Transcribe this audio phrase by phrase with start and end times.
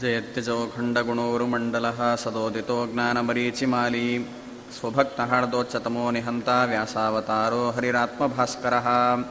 [0.00, 4.26] जयत्यजोखण्डगुणोरुमण्डलः सदोदितो ज्ञानमरीचिमाली।
[4.72, 9.24] स्वभक्तहार्दोच्चतमो निहन्ता व्यासावतारो हरिरात्मभास्करः।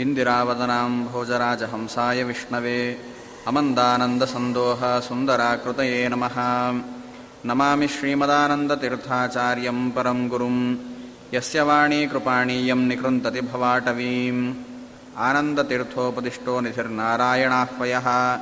[0.00, 3.00] इन्दिरावदनां भोजराजहंसाय विष्णवे।
[3.46, 6.34] अमन्दानन्दसन्दोह सुन्दराकृतये नमः।
[7.46, 10.76] नमामि श्रीमदानन्दतीर्थाचार्यं परं गुरुं
[11.34, 14.54] यस्य वाणी कृपाणीयं निकृन्तति भवाटवीम्।
[15.16, 18.38] आनन्दतीर्थोपदिष्टो निधिर्नारायणाह्वयः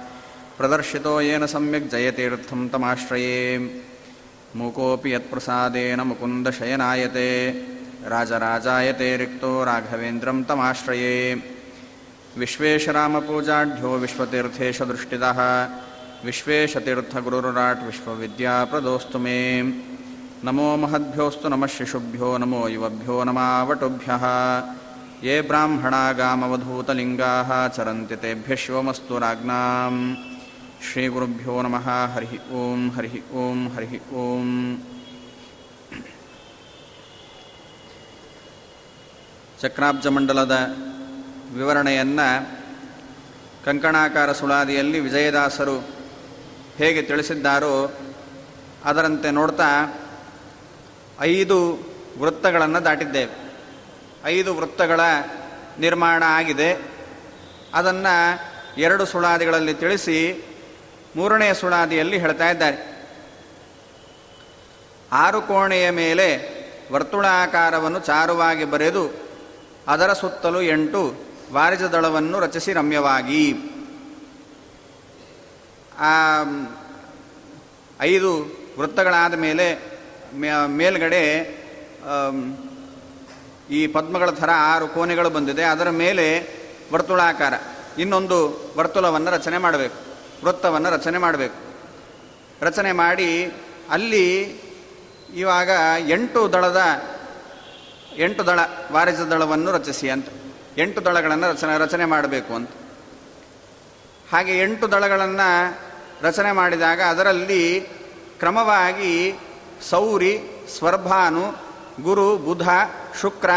[0.58, 3.58] प्रदर्शितो येन सम्यक् जयतीर्थं तमाश्रये।
[4.56, 7.50] मूकोऽपि यत्प्रसादेन मुकुन्दशयनायते।
[8.06, 11.42] राजराजायते रिक्तो राघवेन्द्रं तमाश्रये।
[12.38, 15.68] विश्वेशरामपूजाढ्यो विश्वतीर्थेशदृष्टितः
[16.24, 19.62] विश्वेशतीर्थगुरुराट् विश्वविद्याप्रदोस्तु मे।
[20.44, 24.24] नमो महद्भ्योऽस्तु नमः शिशुभ्यो नमो युवभ्यो नमावटुभ्यः।
[25.24, 30.33] ये ब्राह्मणा गामवधूतलिङ्गाः चरन्ति तेभ्यः शिवमस्तु राज्ञाम्
[30.92, 34.82] ಶ್ರೀ ಗುರುಭ್ಯೋ ನಮಃ ಹರಿ ಓಂ ಹರಿ ಓಂ ಹರಿ ಓಂ
[39.60, 40.56] ಚಕ್ರಾಬ್ಜ ಮಂಡಲದ
[41.56, 42.48] ವಿವರಣೆಯನ್ನು
[43.64, 45.78] ಕಂಕಣಾಕಾರ ಸುಳಾದಿಯಲ್ಲಿ ವಿಜಯದಾಸರು
[46.76, 47.92] ಹೇಗೆ ತಿಳಿಸಿದ್ದಾರೋ
[48.84, 50.00] ಅದರಂತೆ ನೋಡ್ತಾ
[51.20, 51.78] ಐದು
[52.18, 53.52] ವೃತ್ತಗಳನ್ನು ದಾಟಿದ್ದೇವೆ.
[54.24, 55.00] ಐದು ವೃತ್ತಗಳ
[55.78, 56.82] ನಿರ್ಮಾಣ ಆಗಿದೆ.
[57.74, 58.40] ಅದನ್ನು
[58.80, 60.44] ಎರಡು ಸುಳಾದಿಗಳಲ್ಲಿ ತಿಳಿಸಿ
[61.16, 62.94] ಮೂರನೆಯ ಸುಣಾದಿಯಲ್ಲಿ ಹೇಳ್ತಾ ಇದ್ದಾರೆ.
[65.12, 66.54] ಆರು ಕೋಣೆಯ ಮೇಲೆ
[66.92, 69.10] ವರ್ತುಳಾಕಾರವನ್ನು ಚಾರುವಾಗಿ ಬರೆದು
[69.88, 71.14] ಅದರ ಸುತ್ತಲೂ ಎಂಟು
[71.52, 73.54] ವಾರಿಜದಳವನ್ನು ರಚಿಸಿ ರಮ್ಯವಾಗಿ.
[75.98, 76.42] ಆ,
[78.00, 78.46] ಐದು
[78.78, 79.98] ವೃತ್ತಗಳಾದ ಮೇಲೆ
[80.66, 81.54] ಮೇಲ್ಗಡೆ
[83.70, 85.62] ಈ ಪದ್ಮಗಳ ಥರ ಆರು ಕೋಣೆಗಳು ಬಂದಿದೆ.
[85.62, 86.48] ಅದರ ಮೇಲೆ
[86.92, 87.54] ವರ್ತುಳಾಕಾರ.
[87.98, 90.13] ಇನ್ನೊಂದು ವರ್ತುಲವನ್ನು ರಚನೆ ಮಾಡಬೇಕು.
[90.42, 91.74] ವೃತ್ತವನ್ನು ರಚನೆ ಮಾಡಬೇಕು.
[92.60, 93.52] ರಚನೆ ಮಾಡಿ
[93.90, 94.42] ಅಲ್ಲಿ
[95.34, 95.70] ಇವಾಗ
[96.08, 96.80] ಎಂಟು ದಳದ,
[98.16, 98.58] ಎಂಟು ದಳ,
[98.92, 100.26] ವಾರಿಸ ದಳವನ್ನು ರಚಿಸಿ ಅಂತ.
[100.78, 102.70] ಎಂಟು ದಳಗಳನ್ನು ರಚನೆ ರಚನೆ ಮಾಡಬೇಕು ಅಂತ.
[104.32, 105.78] ಹಾಗೆ ಎಂಟು ದಳಗಳನ್ನು
[106.22, 107.80] ರಚನೆ ಮಾಡಿದಾಗ ಅದರಲ್ಲಿ
[108.38, 109.34] ಕ್ರಮವಾಗಿ
[109.90, 110.38] ಸೌರಿ,
[110.78, 111.52] ಸ್ವರ್ಭಾನು,
[112.02, 112.68] ಗುರು, ಬುಧ,
[113.20, 113.50] ಶುಕ್ರ,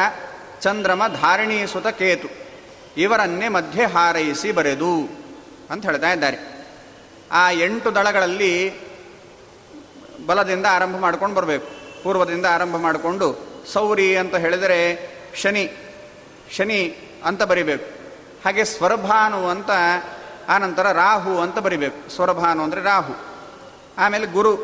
[0.61, 2.47] ಚಂದ್ರಮ, ಧಾರಣೀಸುತ, ಕೇತು
[2.97, 5.09] ಇವರನ್ನೇ ಮಧ್ಯೆ ಹಾರೈಸಿ ಬರೆದು
[5.69, 6.56] ಅಂತ ಹೇಳ್ತಾ ಇದ್ದಾರೆ.
[7.31, 8.55] ಆ ಎಂಟು ದಳಗಳಲ್ಲಿ
[10.25, 11.67] ಬಲದಿಂದ ಆರಂಭ ಮಾಡ್ಕೊಂಡು ಬರಬೇಕು.
[12.03, 13.27] ಪೂರ್ವದಿಂದ ಆರಂಭ ಮಾಡಿಕೊಂಡು
[13.73, 14.79] ಸೌರಿ ಅಂತ ಹೇಳಿದರೆ
[15.35, 15.71] ಶನಿ
[16.51, 16.81] ಶನಿ
[17.25, 17.85] ಅಂತ ಬರಿಬೇಕು.
[18.45, 19.69] ಹಾಗೆ ಸ್ವರಭಾನು ಅಂತ
[20.49, 22.09] ಆನಂತರ ರಾಹು ಅಂತ ಬರಿಬೇಕು.
[22.09, 23.15] ಸ್ವರಭಾನು ಅಂದರೆ ರಾಹು.
[23.97, 24.55] ಆಮೇಲೆ ಗುರು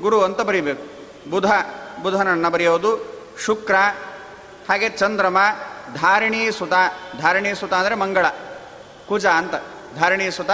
[0.00, 0.84] ಗುರು ಅಂತ ಬರಿಬೇಕು.
[1.30, 1.46] ಬುಧ,
[2.02, 2.90] ಬುಧನನ್ನು ಬರೆಯೋದು
[3.44, 3.74] ಶುಕ್ರ,
[4.68, 5.38] ಹಾಗೆ ಚಂದ್ರಮ
[5.94, 6.72] ಧಾರಿಣೀ ಸುತ
[7.20, 8.26] ಧಾರಿಣೀ ಸುತ ಅಂದರೆ ಮಂಗಳ,
[9.08, 9.54] ಕುಜ ಅಂತ.
[9.98, 10.50] ಧಾರಿಣೀ ಸುತ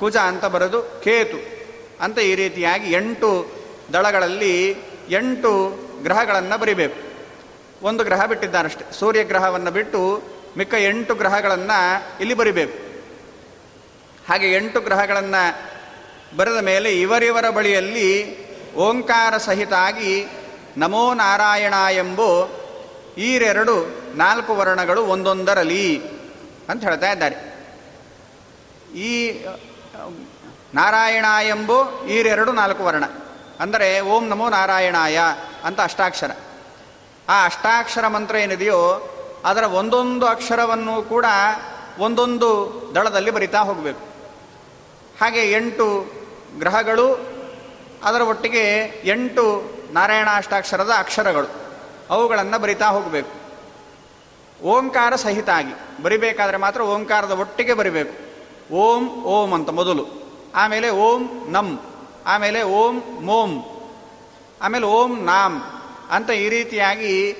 [0.00, 1.38] ಕುಜ ಅಂತ ಬರೆದು ಕೇತು
[2.00, 3.30] ಅಂತ ಈ ರೀತಿಯಾಗಿ ಎಂಟು
[3.92, 4.76] ದಳಗಳಲ್ಲಿ
[5.10, 5.52] ಎಂಟು
[6.02, 6.98] ಗ್ರಹಗಳನ್ನು ಬರಿಬೇಕು.
[7.82, 10.22] ಒಂದು ಗ್ರಹ ಬಿಟ್ಟಿದ್ದಾರಷ್ಟೆ ಸೂರ್ಯಗ್ರಹವನ್ನು ಬಿಟ್ಟು
[10.56, 11.78] ಮಿಕ್ಕ ಎಂಟು ಗ್ರಹಗಳನ್ನು
[12.20, 12.78] ಇಲ್ಲಿ ಬರಿಬೇಕು.
[14.28, 15.42] ಹಾಗೆ ಎಂಟು ಗ್ರಹಗಳನ್ನು
[16.36, 18.10] ಬರೆದ ಮೇಲೆ ಇವರಿವರ ಬಳಿಯಲ್ಲಿ
[18.74, 20.26] ಓಂಕಾರ ಸಹಿತಾಗಿ
[20.76, 22.30] ನಮೋ ನಾರಾಯಣ ಎಂಬೋ
[23.18, 23.76] ಈರೆರಡು
[24.16, 26.02] ನಾಲ್ಕು ವರ್ಣಗಳು ಒಂದೊಂದರಲಿ
[26.68, 27.36] ಅಂತ ಹೇಳ್ತಾ ಇದ್ದಾರೆ.
[28.98, 29.44] ಈ
[30.74, 33.04] ನಾರಾಯಣ ಎಂಬು ಈರೆರಡು ನಾಲ್ಕು ವರ್ಣ.
[33.60, 35.20] ಅಂದರೆ ಓಂ ನಮೋ ನಾರಾಯಣಾಯ
[35.64, 36.30] ಅಂತ ಅಷ್ಟಾಕ್ಷರ.
[37.28, 39.10] ಆ ಅಷ್ಟಾಕ್ಷರ ಮಂತ್ರ ಏನಿದೆಯೋ
[39.44, 41.24] ಅದರ ಒಂದೊಂದು ಅಕ್ಷರವನ್ನು ಕೂಡ
[41.98, 42.50] ಒಂದೊಂದು
[42.94, 44.00] ದಳದಲ್ಲಿ ಬರಿತಾ ಹೋಗಬೇಕು.
[45.20, 46.06] ಹಾಗೆ ಎಂಟು
[46.58, 47.08] ಗ್ರಹಗಳು,
[48.04, 48.64] ಅದರ ಒಟ್ಟಿಗೆ
[49.04, 49.44] ಎಂಟು
[49.92, 51.48] ನಾರಾಯಣ ಅಷ್ಟಾಕ್ಷರದ ಅಕ್ಷರಗಳು,
[52.10, 53.32] ಅವುಗಳನ್ನು ಬರಿತಾ ಹೋಗಬೇಕು.
[54.64, 58.29] ಓಂಕಾರ ಸಹಿತ ಆಗಿ, ಬರಿಬೇಕಾದ್ರೆ ಮಾತ್ರ ಓಂಕಾರದ ಒಟ್ಟಿಗೆ ಬರಿಬೇಕು.
[58.70, 60.06] ಓಂ ಓಂ ಅಂತ ಮೊದಲು.
[60.54, 61.78] ಆಮೇಲೆ ಓಂ ನಮ್
[62.26, 63.64] ಆಮೇಲೆ ಓಂ, ಮೋಂ.
[64.62, 65.62] ಆಮೇಲೆ ಓಂ ನಾಮ್
[66.10, 67.30] ಅಂತ ಈ ರೀತಿಯಾಗಿ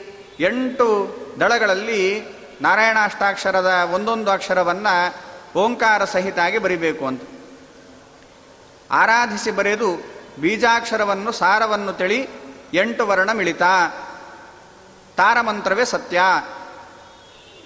[0.40, 2.22] ಎಂಟು ದಳಗಳಲ್ಲಿ
[2.62, 5.14] ನಾರಾಯಣಾಷ್ಟಾಕ್ಷರದ ಒಂದೊಂದು ಅಕ್ಷರವನ್ನು
[5.58, 7.22] ಓಂಕಾರ ಸಹಿತಾಗಿ ಬರಿಬೇಕು ಅಂತ.
[8.90, 10.02] ಆರಾಧಿಸಿ ಬರೆದು
[10.40, 12.28] ಬೀಜಾಕ್ಷರವನ್ನು, ಸಾರವನ್ನು ತಿಳಿ
[12.74, 13.62] ಎಂಟು ವರ್ಣ ಮಿಳಿತ.
[15.16, 16.20] ತಾರಮಂತ್ರವೇ ಸತ್ಯ.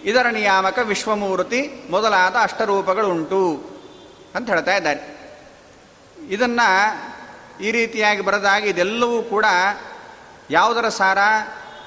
[0.04, 3.70] ಇದರ ನಿಯಾಮಕ ವಿಶ್ವಮೂರ್ತಿ ಮೊದಲಾದ ಅಷ್ಟರೂಪಗಳುಂಟು
[4.34, 5.14] ಅಂತ ಹೇಳ್ತಾ ಇದ್ದಾರೆ.
[6.28, 7.14] ಇದನ್ನು
[7.62, 9.46] ಈ ರೀತಿಯಾಗಿ ಬರೆದಾಗ ಇದೆಲ್ಲವೂ ಕೂಡ
[10.50, 11.18] ಯಾವುದರ ಸಾರ?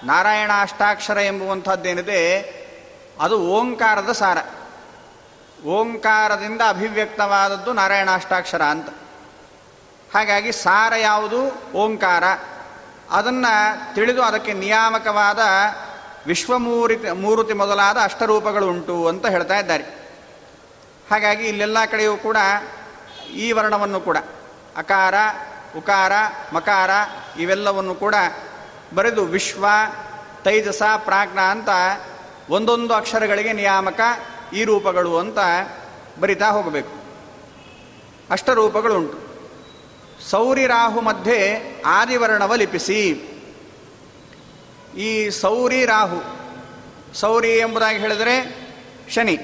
[0.04, 2.40] ನಾರಾಯಣ ಅಷ್ಟಾಕ್ಷರ ಎಂಬುವಂಥದ್ದೇನಿದೆ?
[3.22, 4.38] ಅದು ಓಂಕಾರದ ಸಾರ.
[5.66, 8.90] ಓಂಕಾರದಿಂದ ಅಭಿವ್ಯಕ್ತವಾದದ್ದು ನಾರಾಯಣ ಅಷ್ಟಾಕ್ಷರ ಅಂತ.
[10.16, 11.72] ಹಾಗಾಗಿ ಸಾರ ಯಾವುದು?
[11.74, 12.24] ಓಂಕಾರ.
[13.12, 15.40] ಅದನ್ನು ತಿಳಿದು ಅದಕ್ಕೆ ನಿಯಾಮಕವಾದ
[16.28, 19.84] ವಿಶ್ವಮೂರಿತಿ ಮೂರುತಿ ಮೊದಲಾದ ಅಷ್ಟರೂಪಗಳು ಉಂಟು ಅಂತ ಹೇಳ್ತಾ ಇದ್ದಾರೆ.
[21.12, 22.38] ಹಾಗಾಗಿ ಇಲ್ಲೆಲ್ಲ ಕಡೆಯೂ ಕೂಡ
[23.34, 24.18] ಈ ವರ್ಣವನ್ನು ಕೂಡ
[24.78, 25.14] ಅಕಾರ,
[25.78, 26.12] ಉಕಾರ,
[26.54, 26.90] ಮಕಾರ
[27.40, 28.16] ಇವೆಲ್ಲವನ್ನು ಕೂಡ
[28.96, 29.66] ಬರೆದು ವಿಶ್ವ,
[30.44, 31.70] ತೈಜಸ, ಪ್ರಾಜ್ಞ ಅಂತ
[32.50, 34.00] ಒಂದೊಂದು ಅಕ್ಷರಗಳಿಗೆ ನಿಯಾಮಕ
[34.54, 35.38] ಈ ರೂಪಗಳು ಅಂತ
[36.20, 36.94] ಬರಿತಾ ಹೋಗಬೇಕು.
[38.32, 39.18] ಅಷ್ಟರೂಪಗಳುಂಟು.
[40.30, 43.24] ಸೌರಿರಾಹು ಮಧ್ಯೆ ಆದಿವರ್ಣವ ಲಿಪಿಸಿ.
[44.98, 46.24] ಈ ಸೌರಿ ರಾಹು,
[47.14, 48.36] ಸೌರಿ ಎಂಬುದಾಗಿ ಹೇಳಿದರೆ
[49.10, 49.36] ಶನಿ,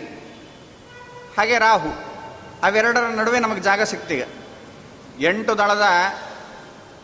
[1.38, 1.90] ಹಾಗೆ ರಾಹು,
[2.64, 4.24] ಅವೆರಡರ ನಡುವೆ ನಮಗೆ ಜಾಗ ಸಿಕ್ತೀಗ
[5.20, 5.84] ಎಂಟು ದಳದ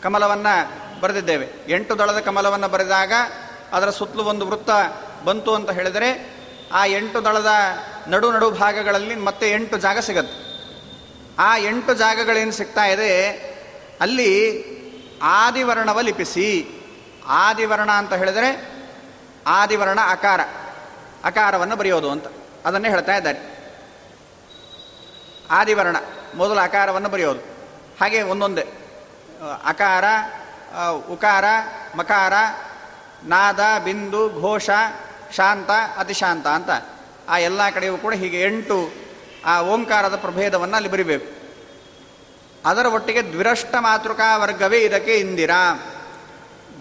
[0.03, 1.47] ಕಮಲವನ್ನು ಬರೆದಿದ್ದೇವೆ.
[1.67, 3.13] ಎಂಟು ದಳದ ಕಮಲವನ್ನು ಬರೆದಾಗ
[3.73, 4.69] ಅದರ ಸುತ್ತಲೂ ಒಂದು ವೃತ್ತ
[5.25, 6.39] ಬಂತು ಅಂತ ಹೇಳಿದರೆ
[6.71, 7.47] ಆ ಎಂಟು ದಳದ
[8.07, 10.49] ನಡು ನಡು ಭಾಗಗಳಲ್ಲಿ ಮತ್ತೆ ಎಂಟು ಜಾಗ ಸಿಗತ್ತೆ.
[11.39, 13.31] ಆ ಎಂಟು ಜಾಗಗಳೇನು ಸಿಗ್ತಾ ಇದೆ?
[14.01, 14.31] ಅಲ್ಲಿ
[15.21, 16.78] ಆದಿವರ್ಣವ ಲಿಪಿಸಿ.
[17.29, 18.79] ಆದಿವರ್ಣ ಅಂತ ಹೇಳಿದರೆ
[19.47, 20.39] ಆದಿವರ್ಣ ಅಕಾರ.
[21.23, 22.25] ಅಕಾರವನ್ನು ಬರೆಯೋದು ಅಂತ.
[22.65, 23.59] ಅದನ್ನೇ ಹೇಳ್ತಾ ಇದ್ದಾರೆ.
[25.51, 25.95] ಆದಿವರ್ಣ,
[26.35, 27.39] ಮೊದಲ ಅಕಾರವನ್ನು ಬರೆಯೋದು.
[28.01, 28.67] ಹಾಗೆ ಒಂದೊಂದೇ.
[29.65, 30.05] ಅಕಾರ
[31.07, 31.45] ಉಕಾರ,
[31.95, 32.33] ಮಕಾರ,
[33.23, 34.69] ನಾದ, ಬಿಂದು, ಘೋಷ,
[35.31, 36.69] ಶಾಂತ, ಅತಿಶಾಂತ ಅಂತ.
[37.29, 38.89] ಆ ಎಲ್ಲ ಕಡೆಯೂ ಕೂಡ ಹೀಗೆ ಎಂಟು
[39.45, 41.39] ಆ ಓಂಕಾರದ ಪ್ರಭೇದವನ್ನು ಅಲ್ಲಿ ಬರಿಬೇಕು.
[42.65, 45.91] ಅದರ ಒಟ್ಟಿಗೆ ದ್ವಿರಷ್ಟ ಮಾತೃಕಾ ವರ್ಗವೇ ಇದಕ್ಕೆ ಇಂದಿರಾ.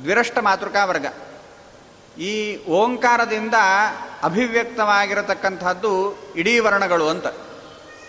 [0.03, 1.07] ದ್ವಿರಷ್ಟ ಮಾತೃಕಾ ವರ್ಗ.
[2.21, 3.55] ಈ ಓಂಕಾರದಿಂದ
[4.23, 7.27] ಅಭಿವ್ಯಕ್ತವಾಗಿರತಕ್ಕಂಥದ್ದು ಇಡೀ ವರ್ಣಗಳು ಅಂತ.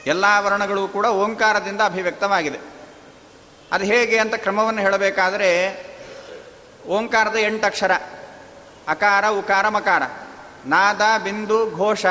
[0.07, 2.59] ಎಲ್ಲ ವರ್ಣಗಳು ಕೂಡ ಓಂಕಾರದಿಂದ ಅಭಿವ್ಯಕ್ತವಾಗಿದೆ.
[3.71, 5.49] ಅದು ಹೇಗೆ ಅಂತ ಕ್ರಮವನ್ನು ಹೇಳಬೇಕಾದರೆ,
[6.87, 7.91] ಓಂಕಾರದ ಎಂಟು ಅಕ್ಷರ
[8.87, 10.03] ಅಕಾರ, ಉಕಾರ, ಮಕಾರ,
[10.65, 12.05] ನಾದ, ಬಿಂದು, ಘೋಷ,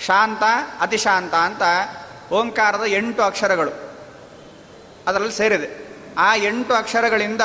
[0.00, 0.42] ಶಾಂತ,
[0.80, 1.62] ಅತಿಶಾಂತ ಅಂತ
[2.32, 3.70] ಓಂಕಾರದ ಎಂಟು ಅಕ್ಷರಗಳು
[5.06, 5.84] ಅದರಲ್ಲಿ ಸೇರಿದೆ.
[6.18, 7.40] ಆ ಎಂಟು ಅಕ್ಷರಗಳಿಂದ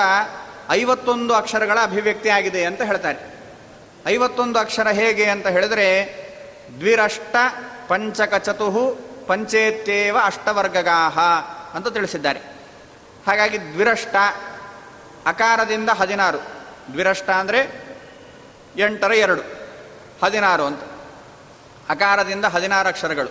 [0.72, 3.40] ಐವತ್ತೊಂದು ಅಕ್ಷರಗಳ ಅಭಿವ್ಯಕ್ತಿ ಆಗಿದೆ ಅಂತ ಹೇಳ್ತಾರೆ.
[4.08, 6.20] ಐವತ್ತೊಂದು ಅಕ್ಷರ ಹೇಗೆ ಅಂತ ಹೇಳಿದರೆ,
[6.80, 7.36] ದ್ವಿರಷ್ಟ
[7.88, 8.96] ಪಂಚಕ ಚತುಹು
[9.28, 11.20] ಪಂಚೇತ್ಯೇವ ಅಷ್ಟವರ್ಗಗಾಹ
[11.74, 12.40] ಅಂತ ತಿಳಿಸಿದ್ದಾರೆ.
[13.28, 14.16] ಹಾಗಾಗಿ ದ್ವಿರಷ್ಟ
[15.26, 16.38] ಅಕಾರದಿಂದ ಹದಿನಾರು.
[16.92, 17.90] ದ್ವಿರಷ್ಟ ಅಂದರೆ
[18.78, 19.42] ಎಂಟರ ಎರಡು,
[20.24, 20.84] ಹದಿನಾರು ಅಂತ.
[21.90, 23.30] ಅಕಾರದಿಂದ ಹದಿನಾರು ಅಕ್ಷರಗಳು.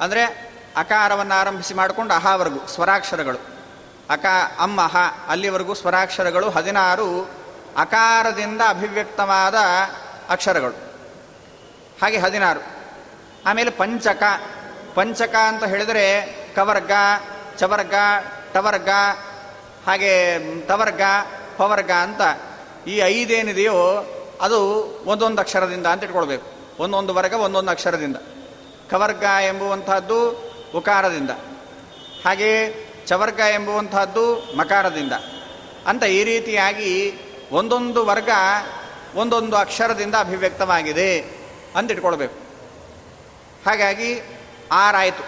[0.00, 3.51] ಅಂದರೆ ಅಕಾರವನ್ನು ಆರಂಭಿಸಿ ಮಾಡಿಕೊಂಡು ಅಹಾವರೆಗೂ, ಸ್ವರಾಕ್ಷರಗಳು.
[4.12, 4.24] ಅಕ
[4.58, 4.80] ಅಮ್ಮ
[5.28, 7.30] ಅಲ್ಲಿವರೆಗೂ ಸ್ವರಾಕ್ಷರಗಳು ಹದಿನಾರು
[7.76, 9.54] ಅಕಾರದಿಂದ ಅಭಿವ್ಯಕ್ತವಾದ
[10.30, 10.92] ಅಕ್ಷರಗಳು.
[12.02, 12.60] ಹಾಗೆ ಹದಿನಾರು.
[13.46, 14.22] ಆಮೇಲೆ ಪಂಚಕ
[14.94, 16.90] ಪಂಚಕ ಅಂತ ಹೇಳಿದರೆ ಕವರ್ಗ,
[17.58, 17.94] ಚವರ್ಗ,
[18.52, 18.88] ಟವರ್ಗ,
[19.86, 21.00] ಹಾಗೆ ತವರ್ಗ
[21.56, 22.20] ಪವರ್ಗ ಅಂತ
[22.86, 24.06] ಈ ಐದೇನಿದೆಯೋ
[24.40, 24.60] ಅದು
[25.04, 26.46] ಒಂದೊಂದು ಅಕ್ಷರದಿಂದ ಅಂತ ಇಟ್ಕೊಳ್ಬೇಕು.
[26.78, 28.16] ಒಂದೊಂದು ವರ್ಗ, ಒಂದೊಂದು ಅಕ್ಷರದಿಂದ.
[28.90, 30.30] ಕವರ್ಗ ಎಂಬುವಂತಹದ್ದು
[30.74, 31.30] ಉಕಾರದಿಂದ.
[32.24, 32.68] ಹಾಗೆ
[33.06, 35.12] ಚವರ್ಗ ಎಂಬುವಂತಹದ್ದು ಮಕಾರದಿಂದ.
[35.86, 37.14] ಅಂತ ಈ ರೀತಿಯಾಗಿ
[37.52, 38.30] ಒಂದೊಂದು ವರ್ಗ
[39.14, 41.20] ಒಂದೊಂದು ಅಕ್ಷರದಿಂದ ಅಭಿವ್ಯಕ್ತವಾಗಿದೆ
[41.76, 42.34] ಅಂತ ಇಟ್ಕೊಳ್ಬೇಕು
[43.66, 44.38] ಹಾಗಾಗಿ
[44.72, 45.24] ಆರಾಯಿತು.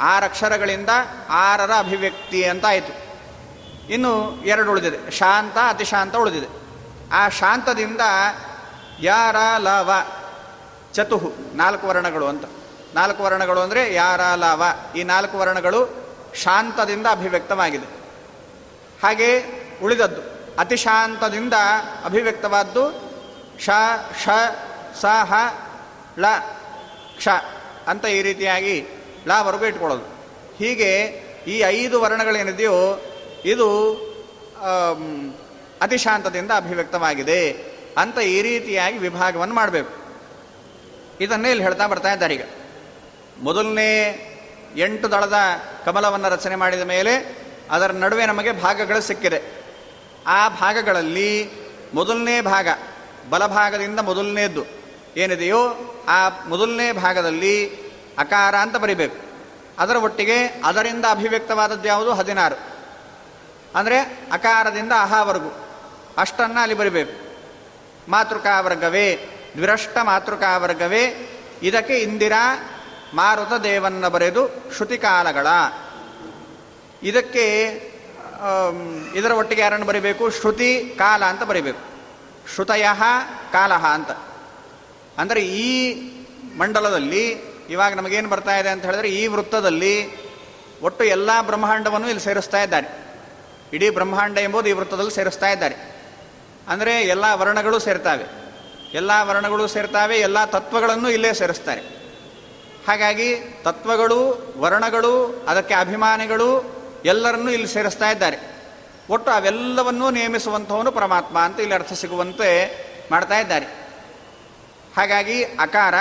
[0.00, 0.88] ಆರು ಅಕ್ಷರಗಳಿಂದ
[1.28, 2.94] ಆರರ ಅಭಿವ್ಯಕ್ತಿ ಅಂತ ಆಯಿತು.
[3.92, 5.10] ಇನ್ನು ಎರಡು ಉಳಿದಿದೆ.
[5.10, 6.46] ಶಾಂತ, ಅತಿಶಾಂತ ಉಳಿದಿದೆ.
[7.12, 8.00] ಆ ಶಾಂತದಿಂದ
[9.00, 9.92] ಯಾರ ಲವ
[10.92, 12.44] ಚತುಹು, ನಾಲ್ಕು ವರ್ಣಗಳು ಅಂತ.
[12.94, 14.62] ನಾಲ್ಕು ವರ್ಣಗಳು ಅಂದರೆ ಯಾರ ಲವ
[14.96, 17.88] ಈ ನಾಲ್ಕು ವರ್ಣಗಳು ಶಾಂತದಿಂದ ಅಭಿವ್ಯಕ್ತವಾಗಿದೆ.
[19.02, 19.28] ಹಾಗೆ
[19.82, 20.22] ಉಳಿದದ್ದು,
[20.58, 21.54] ಅತಿಶಾಂತದಿಂದ
[22.04, 22.84] ಅಭಿವ್ಯಕ್ತವಾದ್ದು
[23.60, 23.70] ಶ,
[24.24, 24.28] ಷ,
[25.00, 25.34] ಸ, ಹ
[26.18, 26.24] ಲ
[27.16, 27.28] ಕ್ಷ
[27.86, 28.86] ಅಂತ ಈ ರೀತಿಯಾಗಿ
[29.26, 30.04] ಲವರೆಗೂ ಇಟ್ಕೊಳ್ಳೋದು.
[30.58, 30.90] ಹೀಗೆ
[31.46, 32.76] ಈ ಐದು ವರ್ಣಗಳೇನಿದೆಯೋ
[33.44, 33.68] ಇದು
[35.80, 37.40] ಅತಿಶಾಂತದಿಂದ ಅಭಿವ್ಯಕ್ತವಾಗಿದೆ
[37.98, 39.92] ಅಂತ ಈ ರೀತಿಯಾಗಿ ವಿಭಾಗವನ್ನು ಮಾಡಬೇಕು.
[41.20, 42.42] ಇದನ್ನೇ ಇಲ್ಲಿ ಹೇಳ್ತಾ ಬರ್ತಾ ಇದ್ದಾರೆ ಈಗ.
[43.42, 43.90] ಮೊದಲನೇ
[44.78, 45.34] ಎಂಟು ದಳದ
[45.84, 47.36] ಕಮಲವನ್ನು ರಚನೆ ಮಾಡಿದ ಮೇಲೆ
[47.70, 49.64] ಅದರ ನಡುವೆ ನಮಗೆ ಭಾಗಗಳು ಸಿಕ್ಕಿದೆ.
[50.26, 51.50] ಆ ಭಾಗಗಳಲ್ಲಿ
[51.94, 52.68] ಮೊದಲನೇ ಭಾಗ,
[53.30, 54.64] ಬಲಭಾಗದಿಂದ ಮೊದಲನೇದ್ದು
[55.16, 55.60] ಏನಿದೆಯೋ
[56.08, 57.76] ಆ ಮೊದಲನೇ ಭಾಗದಲ್ಲಿ
[58.18, 59.16] ಅಕಾರ ಅಂತ ಬರಿಬೇಕು.
[59.78, 62.12] ಅದರ ಒಟ್ಟಿಗೆ ಅದರಿಂದ ಅಭಿವ್ಯಕ್ತವಾದದ್ದು ಯಾವುದು?
[62.12, 62.56] ಹದಿನಾರು.
[63.76, 63.98] ಅಂದರೆ
[64.32, 65.52] ಅಕಾರದಿಂದ ಅಹಾವರ್ಗು
[66.18, 67.28] ಅಷ್ಟನ್ನು ಅಲ್ಲಿ ಬರಿಬೇಕು.
[68.10, 71.28] ಮಾತೃಕಾವರ್ಗವೇ, ದ್ವಿರಷ್ಟ ಮಾತೃಕಾವರ್ಗವೇ,
[71.62, 72.70] ಇದಕ್ಕೆ ಇಂದಿರಾ
[73.14, 75.46] ಮಾರುತ ದೇವನ್ನ ಬರೆದು ಶ್ರುತಿಕಾಲಗಳ.
[77.02, 77.44] ಇದಕ್ಕೆ
[79.14, 80.30] ಇದರ ಒಟ್ಟಿಗೆ ಯಾರನ್ನು ಬರಿಬೇಕು?
[80.30, 81.80] ಶ್ರುತಿ, ಕಾಲ ಅಂತ ಬರಿಬೇಕು.
[82.54, 82.86] ಶ್ರುತಯ
[83.52, 84.10] ಕಾಲಹ ಅಂತ.
[85.18, 85.94] ಅಂದರೆ ಈ
[86.58, 87.30] ಮಂಡಲದಲ್ಲಿ,
[87.70, 90.28] ಇವಾಗ ನಮಗೇನು ಬರ್ತಾ ಇದೆ ಅಂತ ಹೇಳಿದ್ರೆ, ಈ ವೃತ್ತದಲ್ಲಿ
[90.82, 92.88] ಒಟ್ಟು ಎಲ್ಲ ಬ್ರಹ್ಮಾಂಡವನ್ನು ಇಲ್ಲಿ ಸೇರಿಸ್ತಾ ಇದ್ದಾರೆ.
[93.72, 95.76] ಇಡೀ ಬ್ರಹ್ಮಾಂಡ ಎಂಬುದು ಈ ವೃತ್ತದಲ್ಲಿ ಸೇರಿಸ್ತಾ ಇದ್ದಾರೆ.
[96.68, 98.24] ಅಂದರೆ ಎಲ್ಲ ವರ್ಣಗಳು ಸೇರ್ತಾವೆ.
[98.94, 101.97] ಎಲ್ಲ ವರ್ಣಗಳು ಸೇರ್ತಾವೆ, ಎಲ್ಲ ತತ್ವಗಳನ್ನು ಇಲ್ಲೇ ಸೇರಿಸ್ತಾರೆ.
[102.88, 106.64] ಹಾಗಾಗಿ ತತ್ವಗಳು, ವರ್ಣಗಳು, ಅದಕ್ಕೆ ಅಭಿಮಾನಿಗಳು
[107.04, 108.36] ಎಲ್ಲರನ್ನೂ ಇಲ್ಲಿ ಸೇರಿಸ್ತಾ ಇದ್ದಾರೆ.
[109.10, 112.48] ಒಟ್ಟು ಅವೆಲ್ಲವನ್ನೂ ನೇಮಿಸುವಂಥವನು ಪರಮಾತ್ಮ ಅಂತ ಇಲ್ಲಿ ಅರ್ಥ ಸಿಗುವಂತೆ
[113.10, 113.66] ಮಾಡ್ತಾ ಇದ್ದಾರೆ.
[114.96, 115.94] ಹಾಗಾಗಿ ಅಕಾರ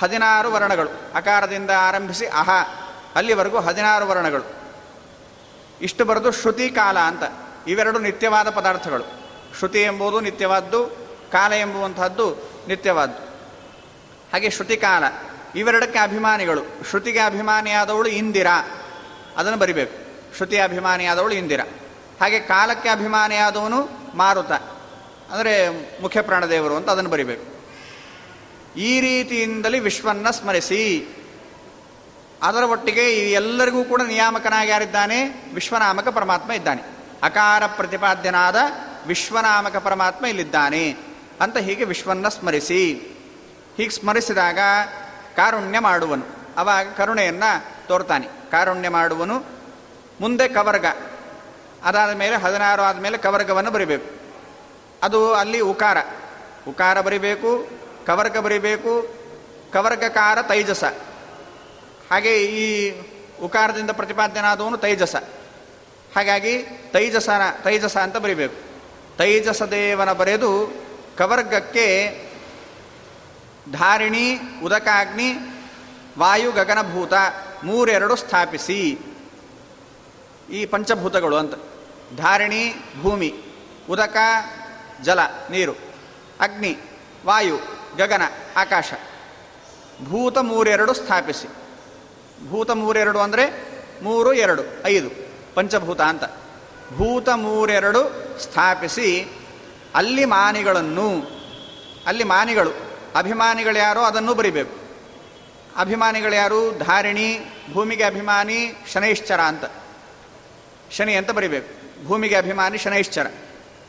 [0.00, 0.88] ಹದಿನಾರು ವರ್ಣಗಳು.
[1.14, 2.50] ಅಕಾರದಿಂದ ಆರಂಭಿಸಿ ಅಹ,
[3.14, 4.44] ಅಲ್ಲಿವರೆಗೂ ಹದಿನಾರು ವರ್ಣಗಳು.
[5.80, 7.22] ಇಷ್ಟು ಬರೆದು ಶ್ರುತಿ ಕಾಲ ಅಂತ.
[7.68, 9.04] ಇವೆರಡು ನಿತ್ಯವಾದ ಪದಾರ್ಥಗಳು.
[9.58, 10.86] ಶ್ರುತಿ ಎಂಬುದು ನಿತ್ಯವಾದ್ದು,
[11.32, 13.18] ಕಾಲ ಎಂಬುವಂತಹದ್ದು ನಿತ್ಯವಾದ್ದು.
[14.32, 15.04] ಹಾಗೆ ಶ್ರುತಿ ಕಾಲ.
[15.54, 16.62] ಇವೆರಡಕ್ಕೆ ಅಭಿಮಾನಿಗಳು.
[16.88, 18.82] ಶ್ರುತಿಗೆ ಅಭಿಮಾನಿಯಾದವಳು ಇಂದಿರಾ.
[19.36, 20.08] ಅದನ್ನು ಬರಿಬೇಕು.
[20.36, 21.64] ಶ್ರುತಿ ಅಭಿಮಾನಿಯಾದವಳು ಇಂದಿರಾ.
[22.20, 24.52] ಹಾಗೆ ಕಾಲಕ್ಕೆ ಅಭಿಮಾನಿಯಾದವನು ಮಾರುತ.
[25.32, 25.68] ಅಂದರೆ
[26.02, 27.58] ಮುಖ್ಯ ಪ್ರಾಣದೇವರು ಅಂತ ಅದನ್ನು ಬರಿಬೇಕು.
[28.78, 31.08] ಈ ರೀತಿಯಿಂದಲೇ ವಿಶ್ವನ್ನ ಸ್ಮರಿಸಿ.
[32.42, 35.50] ಅದರ ಒಟ್ಟಿಗೆ ಎಲ್ಲರಿಗೂ ಕೂಡ ನಿಯಾಮಕನಾಗಿ ಯಾರಿದ್ದಾನೆ?
[35.54, 36.82] ವಿಶ್ವನಾಮಕ ಪರಮಾತ್ಮ ಇದ್ದಾನೆ.
[37.22, 38.56] ಅಕಾರ ಪ್ರತಿಪಾದ್ಯನಾದ
[39.06, 40.96] ವಿಶ್ವನಾಮಕ ಪರಮಾತ್ಮ ಇಲ್ಲಿದ್ದಾನೆ
[41.40, 42.94] ಅಂತ ಹೀಗೆ ವಿಶ್ವನ್ನ ಸ್ಮರಿಸಿ.
[43.76, 44.58] ಹೀಗೆ ಸ್ಮರಿಸಿದಾಗ
[45.38, 46.24] ಕಾರುಣ್ಯ ಮಾಡುವನು.
[46.56, 48.26] ಅವಾಗ ಕರುಣೆಯನ್ನು ತೋರ್ತಾನೆ.
[48.26, 49.44] ಕಾರುಣ್ಯ ಮಾಡುವನು
[50.20, 50.86] ಮುಂದೆ ಕವರ್ಗ.
[51.84, 54.10] ಅದಾದ ಮೇಲೆ ಹದಿನಾರು ಆದಮೇಲೆ ಕವರ್ಗವನ್ನು ಬರಿಬೇಕು.
[55.02, 55.98] ಅದು ಅಲ್ಲಿ ಉಕಾರ.
[56.68, 57.68] ಉಕಾರ ಬರಿಬೇಕು,
[58.06, 59.14] ಕವರ್ಗ ಬರಿಬೇಕು,
[59.72, 60.84] ಕವರ್ಗಕಾರ ತೈಜಸ.
[62.10, 63.00] ಹಾಗೆ ಈ
[63.42, 65.16] ಉಕಾರದಿಂದ ಪ್ರತಿಪಾದ್ಯನಾದವನು ತೈಜಸ.
[66.16, 68.54] ಹಾಗಾಗಿ ತೈಜಸನ, ತೈಜಸ ಅಂತ ಬರಿಬೇಕು.
[69.18, 70.72] ತೈಜಸ ದೇವನ ಬರೆದು
[71.18, 72.27] ಕವರ್ಗಕ್ಕೆ
[73.72, 75.32] ಧಾರಿಣಿ, ಉದಕಾಗ್ನಿ,
[76.18, 77.12] ವಾಯು ಗಗನಭೂತ
[77.64, 78.98] ಮೂರೆರಡು ಸ್ಥಾಪಿಸಿ.
[80.50, 81.54] ಈ ಪಂಚಭೂತಗಳು ಅಂತ.
[82.16, 83.34] ಧಾರಿಣಿ, ಭೂಮಿ,
[83.90, 84.16] ಉದಕ,
[85.02, 85.18] ಜಲ,
[85.50, 85.72] ನೀರು.
[86.40, 86.78] ಅಗ್ನಿ,
[87.26, 87.58] ವಾಯು,
[87.96, 88.22] ಗಗನ,
[88.56, 88.92] ಆಕಾಶ.
[90.04, 91.48] ಭೂತ ಮೂರೆರಡು ಸ್ಥಾಪಿಸಿ.
[92.50, 93.68] ಭೂತ ಮೂರೆರಡು ಅಂದರೆ
[94.02, 95.10] ಮೂರು, ಎರಡು, ಐದು.
[95.54, 96.24] ಪಂಚಭೂತ ಅಂತ.
[96.96, 99.28] ಭೂತ ಮೂರೆರಡು ಸ್ಥಾಪಿಸಿ
[99.94, 101.22] ಅಲ್ಲಿ ಮಾನಿಗಳನ್ನು,
[102.06, 102.87] ಅಲ್ಲಿ ಮಾನಿಗಳು
[103.18, 104.88] ಅಭಿಮಾನಿಗಳು ಯಾರೋ ಅದನ್ನು ಬರಿಬೇಕು.
[105.76, 106.78] ಅಭಿಮಾನಿಗಳು ಯಾರು?
[106.78, 107.38] ಧಾರಿಣಿ,
[107.72, 109.64] ಭೂಮಿಗೆ ಅಭಿಮಾನಿ, ಶನೈಶ್ಚರ ಅಂತ.
[110.90, 112.06] ಶನಿ ಅಂತ ಬರಿಬೇಕು.
[112.06, 113.26] ಭೂಮಿಗೆ ಅಭಿಮಾನಿ, ಶನೈಶ್ಚರ.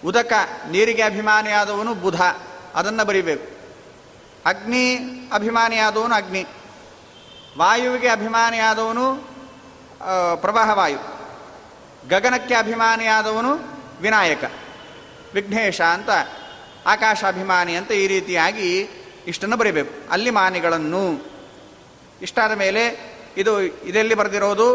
[0.06, 0.34] ಉದಕ,
[0.72, 2.22] ನೀರಿಗೆ ಅಭಿಮಾನಿಯಾದವನು ಬುಧ.
[2.76, 3.60] ಅದನ್ನು ಬರಿಬೇಕು.
[4.46, 4.96] ಅಗ್ನಿ
[5.34, 6.46] ಅಭಿಮಾನಿಯಾದವನು ಅಗ್ನಿ.
[7.58, 9.16] ವಾಯುವಿಗೆ ಅಭಿಮಾನಿಯಾದವನು
[10.36, 10.98] ಪ್ರವಾಹ ವಾಯು.
[12.10, 13.60] ಗಗನಕ್ಕೆ ಅಭಿಮಾನಿಯಾದವನು
[14.02, 14.44] ವಿನಾಯಕ.
[15.34, 16.10] ವಿಘ್ನೇಶ ಅಂತ
[16.88, 18.90] ಆಕಾಶಾಭಿಮಾನಿ ಅಂತ ಈ ರೀತಿಯಾಗಿ
[19.28, 20.12] ಇಷ್ಟನ್ನು ಬರೀಬೇಕು.
[20.12, 21.26] ಅಲ್ಲಿ ಮಾನಿಗಳನ್ನು
[22.22, 22.84] ಇಷ್ಟಾದ ಮೇಲೆ
[23.38, 24.70] ಇದು ಇದೆಲ್ಲಿ ಬರೆದಿರೋದು?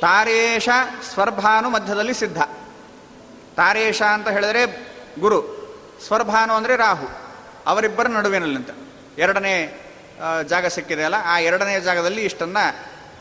[0.00, 0.68] ತಾರೇಶ
[1.12, 2.42] ಸ್ವರ್ಭಾನು ಮಧ್ಯದಲ್ಲಿ ಸಿದ್ಧ.
[3.56, 4.62] ತಾರೇಶ ಅಂತ ಹೇಳಿದರೆ
[5.20, 5.40] ಗುರು.
[6.06, 7.08] ಸ್ವರ್ಭಾನು ಅಂದರೆ ರಾಹು.
[7.66, 8.70] ಅವರಿಬ್ಬರ ನಡುವಿನಲ್ಲಿಂತ
[9.18, 9.82] ಎರಡನೇ
[10.48, 11.14] ಜಾಗ ಸಿಕ್ಕಿದೆ ಅಲ್ಲ?
[11.24, 12.64] ಆ ಎರಡನೇ ಜಾಗದಲ್ಲಿ ಇಷ್ಟನ್ನು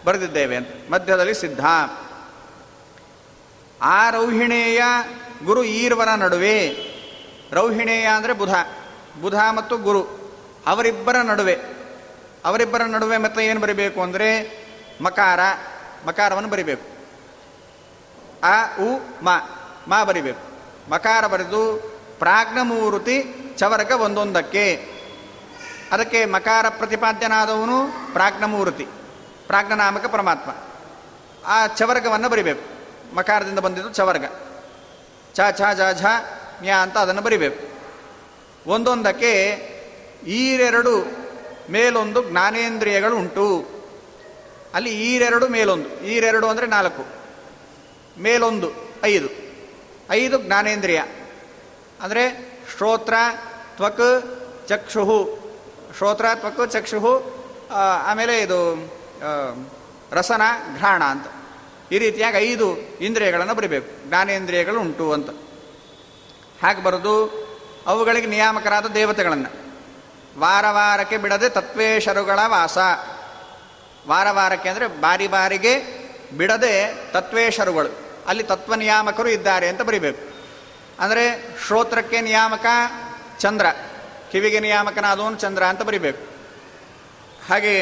[0.06, 0.68] ಬರೆದಿದ್ದೇವೆ ಅಂತ.
[0.92, 1.66] ಮಧ್ಯದಲ್ಲಿ ಸಿದ್ಧ.
[3.82, 4.82] ಆ ರೌಹಿಣೇಯ
[5.46, 6.60] ಗುರು ಈರ್ವರ ನಡುವೆ,
[7.52, 8.54] ರೌಹಿಣೇಯ ಅಂದರೆ ಬುಧ.
[9.22, 10.25] ಬುಧ ಮತ್ತು ಗುರು.
[10.68, 11.60] ಅವರಿಬ್ಬರ ನಡುವೆ
[12.46, 14.30] ಅವರಿಬ್ಬರ ನಡುವೆ ಮತ್ತೆ ಏನು ಬರಿಬೇಕು ಅಂದರೆ
[15.02, 15.40] ಮಕಾರ,
[16.06, 16.86] ಮಕಾರವನ್ನು ಬರಿಬೇಕು.
[18.44, 19.40] ಆ ಉ, ಮಾ
[19.88, 20.44] ಮಾ ಬರಿಬೇಕು.
[20.90, 21.78] ಮಕಾರ ಬರೆದು
[22.20, 24.96] ಪ್ರಾಜ್ಞಮೂರ್ತಿ ಚವರ್ಗ ಒಂದೊಂದಕ್ಕೆ.
[25.92, 28.88] ಅದಕ್ಕೆ ಮಕಾರ ಪ್ರತಿಪಾದ್ಯನಾದವನು ಪ್ರಾಜ್ಞಮೂರ್ತಿ,
[29.48, 30.52] ಪ್ರಾಜ್ಞನಾಮಕ ಪರಮಾತ್ಮ.
[31.46, 32.76] ಆ ಚವರ್ಗವನ್ನು ಬರಿಬೇಕು.
[33.16, 34.26] ಮಕಾರದಿಂದ ಬಂದಿದ್ದು ಚವರ್ಗ
[35.36, 36.06] ಛ ಛ ಝ ಝ
[36.62, 37.68] ನ್ಯಾ ಅಂತ ಅದನ್ನು ಬರಿಬೇಕು.
[38.72, 39.75] ಒಂದೊಂದಕ್ಕೆ
[40.26, 41.26] ಈರೆರಡು
[41.72, 43.68] ಮೇಲೊಂದು ಜ್ಞಾನೇಂದ್ರಿಯಗಳು ಉಂಟು.
[44.74, 46.04] ಅಲ್ಲಿ ಈರೆರಡು ಮೇಲೊಂದು.
[46.04, 47.06] ಈರೆರಡು ಅಂದರೆ ನಾಲ್ಕು.
[48.22, 48.70] ಮೇಲೊಂದು,
[49.04, 49.30] ಐದು.
[50.12, 51.02] ಐದು ಜ್ಞಾನೇಂದ್ರಿಯ.
[52.02, 53.14] ಅಂದರೆ ಶ್ರೋತ್ರ,
[53.76, 55.40] ತ್ವಕ್ ಚಕ್ಷು
[55.98, 57.34] ಶ್ರೋತ್ರ, ತ್ವಕ್ ಚಕ್ಷು
[58.06, 58.60] ಆಮೇಲೆ ಇದು
[60.12, 60.42] ರಸನ,
[60.78, 61.28] ಘ್ರಾಣ ಅಂತ.
[61.92, 64.08] ಈ ರೀತಿಯಾಗಿ ಐದು ಇಂದ್ರಿಯಗಳನ್ನು ಬರಿಬೇಕು.
[64.08, 65.30] ಜ್ಞಾನೇಂದ್ರಿಯಗಳು ಉಂಟು ಅಂತ.
[66.64, 67.46] ಹಾಗೆ ಬರೆದು
[67.88, 69.65] ಅವುಗಳಿಗೆ ನಿಯಾಮಕರಾದ ದೇವತೆಗಳನ್ನು.
[70.40, 72.78] ವಾರ ವಾರಕ್ಕೆ ಬಿಡದೆ ತತ್ವೇಶರುಗಳ ವಾಸ.
[74.08, 75.74] ವಾರ ವಾರಕ್ಕೆ ಅಂದರೆ ಬಾರಿ ಬಾರಿಗೆ
[76.38, 76.74] ಬಿಡದೆ
[77.12, 77.92] ತತ್ವೇಶರುಗಳು
[78.28, 80.22] ಅಲ್ಲಿ ತತ್ವ ನಿಯಾಮಕರು ಇದ್ದಾರೆ ಅಂತ ಬರಿಬೇಕು.
[81.00, 81.24] ಅಂದರೆ
[81.66, 82.66] ಶ್ರೋತ್ರಕ್ಕೆ ನಿಯಾಮಕ
[83.40, 83.66] ಚಂದ್ರ,
[84.32, 86.22] ಕಿವಿಗೆ ನಿಯಾಮಕನಾದವನು ಚಂದ್ರ ಅಂತ ಬರಿಬೇಕು.
[87.50, 87.74] ಹಾಗೆ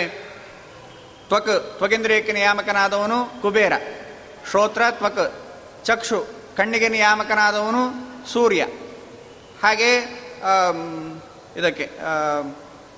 [1.27, 3.73] ತ್ವಕ್, ತ್ವಗೇಂದ್ರಿಯಕ್ಕೆ ನಿಯಾಮಕನಾದವನು ಕುಬೇರ,
[4.49, 5.23] ಶ್ರೋತ್ರ, ತ್ವಕ್,
[5.85, 6.19] ಚಕ್ಷು,
[6.57, 7.83] ಕಣ್ಣಿಗೆ ನಿಯಾಮಕನಾದವನು
[8.33, 8.63] ಸೂರ್ಯ.
[9.63, 9.91] ಹಾಗೆ
[11.57, 11.91] ಇದಕ್ಕೆ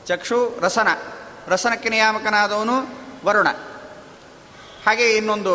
[0.06, 0.88] ಚಕ್ಷು ರಸನ,
[1.48, 2.74] ರಸನಕ್ಕೆ ನಿಯಾಮಕನಾದವನು
[3.26, 3.48] ವರುಣ.
[4.86, 5.54] ಹಾಗೆ ಇನ್ನೊಂದು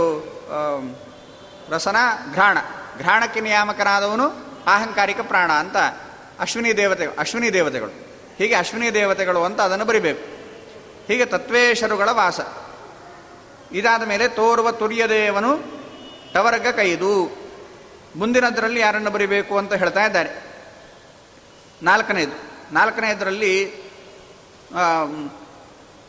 [1.71, 1.97] ರಸನ
[2.33, 2.59] ಘ್ರಾಣ,
[2.99, 4.29] ಘ್ರಾಣಕ್ಕೆ ನಿಯಾಮಕನಾದವನು
[4.67, 5.77] ಅಹಂಕಾರಿಕ ಪ್ರಾಣ ಅಂತ
[6.41, 7.91] ಅಶ್ವಿನಿ ದೇವತೆ, ಅಶ್ವಿನಿ ದೇವತೆಗಳು.
[8.39, 10.25] ಹೀಗೆ ಅಶ್ವಿನಿ ದೇವತೆಗಳು ಅಂತ ಅದನ್ನು ಬರಿಬೇಕು.
[11.07, 12.41] ಹೀಗೆ ತತ್ವೇಶರುಗಳ ವಾಸ.
[13.73, 15.59] ಇದಾದ ಮೇಲೆ ತೋರುವ ತುರ್ಯದೇವನು
[16.33, 17.41] ಟವರ್ಗ ಕೈದು.
[18.17, 20.45] ಮುಂದಿನದರಲ್ಲಿ ಯಾರನ್ನು ಬರಿಬೇಕು ಅಂತ ಹೇಳ್ತಾ ಇದ್ದಾರೆ.
[21.83, 22.50] ನಾಲ್ಕನೇದು.
[22.73, 23.55] ನಾಲ್ಕನೇದರಲ್ಲಿ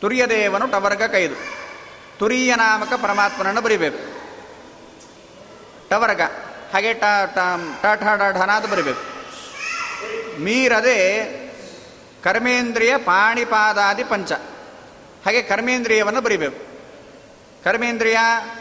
[0.00, 1.36] ತುರ್ಯದೇವನು ಟವರ್ಗ ಕೈದು.
[2.18, 4.00] ತುರಿಯ ನಾಮಕ ಪರಮಾತ್ಮನನ್ನು ಬರಿಬೇಕು.
[5.88, 6.22] ಟವರ್ಗ,
[6.72, 7.04] ಹಾಗೆ ಟ
[7.82, 7.86] ಟ
[8.38, 9.02] ಢನಾದ ಬರಿಬೇಕು.
[10.40, 10.98] ಮೀರದೆ
[12.24, 14.32] ಕರ್ಮೇಂದ್ರಿಯ ಪಾಣಿಪಾದಾದಿ ಪಂಚ.
[15.24, 16.60] ಹಾಗೆ ಕರ್ಮೇಂದ್ರಿಯವನ್ನು ಬರಿಬೇಕು.
[17.64, 18.18] ಕರ್ಮೇಂದ್ರಿಯ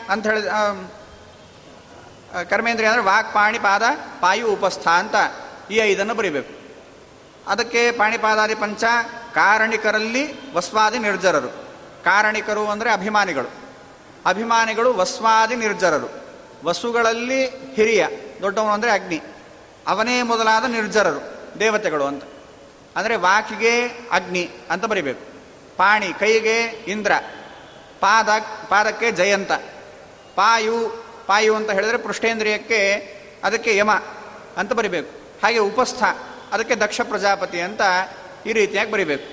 [0.10, 0.44] ಅಂತ ಹೇಳಿ
[2.50, 3.84] ಕರ್ಮೇಂದ್ರಿಯ ಅಂದರೆ ವಾಕ್, ಪಾಣಿ, ಪಾದ,
[4.22, 5.16] ಪಾಯು ಉಪಸ್ಥ ಅಂತ
[5.72, 6.61] ಈ ಐದನ್ನು ಬರಿಬೇಕು.
[7.48, 8.84] ಅದಕ್ಕೆ ಪಾಣಿಪಾದಾದಿ ಪಂಚ
[9.34, 11.50] ಕಾರಣಿಕರಲ್ಲಿ ವಸ್ವಾದಿ ನಿರ್ಜರರು.
[12.04, 13.52] ಕಾರಣಿಕರು ಅಂದರೆ ಅಭಿಮಾನಿಗಳು.
[14.26, 16.10] ಅಭಿಮಾನಿಗಳು ವಸ್ವಾದಿ ನಿರ್ಜರರು.
[16.66, 18.08] ವಸುಗಳಲ್ಲಿ ಹಿರಿಯ,
[18.42, 19.22] ದೊಡ್ಡವನು ಅಂದರೆ ಅಗ್ನಿ.
[19.88, 21.20] ಅವನೇ ಮೊದಲಾದ ನಿರ್ಜರರು,
[21.60, 22.24] ದೇವತೆಗಳು ಅಂತ.
[22.96, 25.26] ಅಂದರೆ ವಾಕಿಗೆ ಅಗ್ನಿ ಅಂತ ಬರಿಬೇಕು.
[25.78, 27.12] ಪಾಣಿ, ಕೈಗೆ ಇಂದ್ರ.
[28.00, 28.30] ಪಾದ,
[28.70, 29.52] ಪಾದಕ್ಕೆ ಜಯಂತ.
[30.36, 32.94] ಪಾಯು ಪಾಯು ಅಂತ ಹೇಳಿದರೆ ಪೃಷ್ಠೇಂದ್ರಿಯಕ್ಕೆ
[33.44, 33.92] ಅದಕ್ಕೆ ಯಮ
[34.58, 35.10] ಅಂತ ಬರಿಬೇಕು.
[35.44, 36.04] ಹಾಗೆ ಉಪಸ್ಥ.
[36.52, 37.82] ಅದಕ್ಕೆ ದಕ್ಷ ಪ್ರಜಾಪತಿ ಅಂತ
[38.46, 39.28] ಈ ರೀತಿಯಾಗಿ ಬರಿಬೇಕು.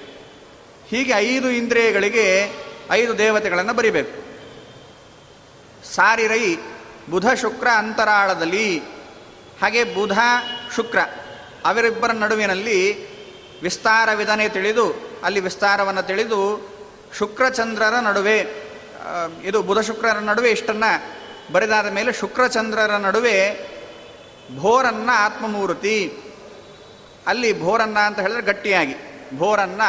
[0.89, 2.53] ಹೀಗೆ ಐದು ಇಂದ್ರಿಯಗಳಿಗೆ
[2.91, 4.29] ಐದು ದೇವತೆಗಳನ್ನು ಬರಿಬೇಕು.
[5.95, 6.57] ಸಾರಿರೈ
[7.11, 8.79] ಬುಧ, ಶುಕ್ರ ಅಂತರಾಳದಲ್ಲಿ,
[9.63, 10.19] ಹಾಗೆ ಬುಧ,
[10.77, 10.99] ಶುಕ್ರ
[11.65, 12.81] ಅವರಿಬ್ಬರ ನಡುವಿನಲ್ಲಿ
[13.61, 14.87] ವಿಸ್ತಾರವಿದನೆ ತಿಳಿದು,
[15.25, 16.41] ಅಲ್ಲಿ ವಿಸ್ತಾರವನ್ನು ತಿಳಿದು
[17.19, 18.39] ಶುಕ್ರಚಂದ್ರರ ನಡುವೆ
[19.45, 20.91] ಇದು ಬುಧ ಶುಕ್ರರ ನಡುವೆ ಇಷ್ಟನ್ನು
[21.53, 23.37] ಬರೆದಾದ ಮೇಲೆ ಶುಕ್ರಚಂದ್ರರ ನಡುವೆ
[24.59, 26.17] ಭೋರನ್ನ ಆತ್ಮಮೂರ್ತಿ.
[27.29, 28.95] ಅಲ್ಲಿ ಭೋರನ್ನ ಅಂತ ಹೇಳಿದ್ರೆ ಗಟ್ಟಿಯಾಗಿ.
[29.37, 29.83] ಭೋರನ್ನ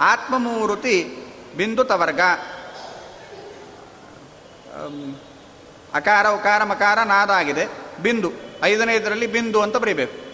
[0.00, 1.16] ಆತ್ಮಮೂರುತಿ
[1.56, 2.20] ಬಿಂದು ತವರ್ಗ.
[5.94, 7.66] ಅಕಾರ, ಉಕಾರ, ಮಕಾರ, ನಾದ ಆಗಿದೆ.
[8.02, 8.32] ಬಿಂದು.
[8.62, 10.32] ಐದನೇ ಇದರಲ್ಲಿ ಬಿಂದು ಅಂತ ಬರೀಬೇಕು.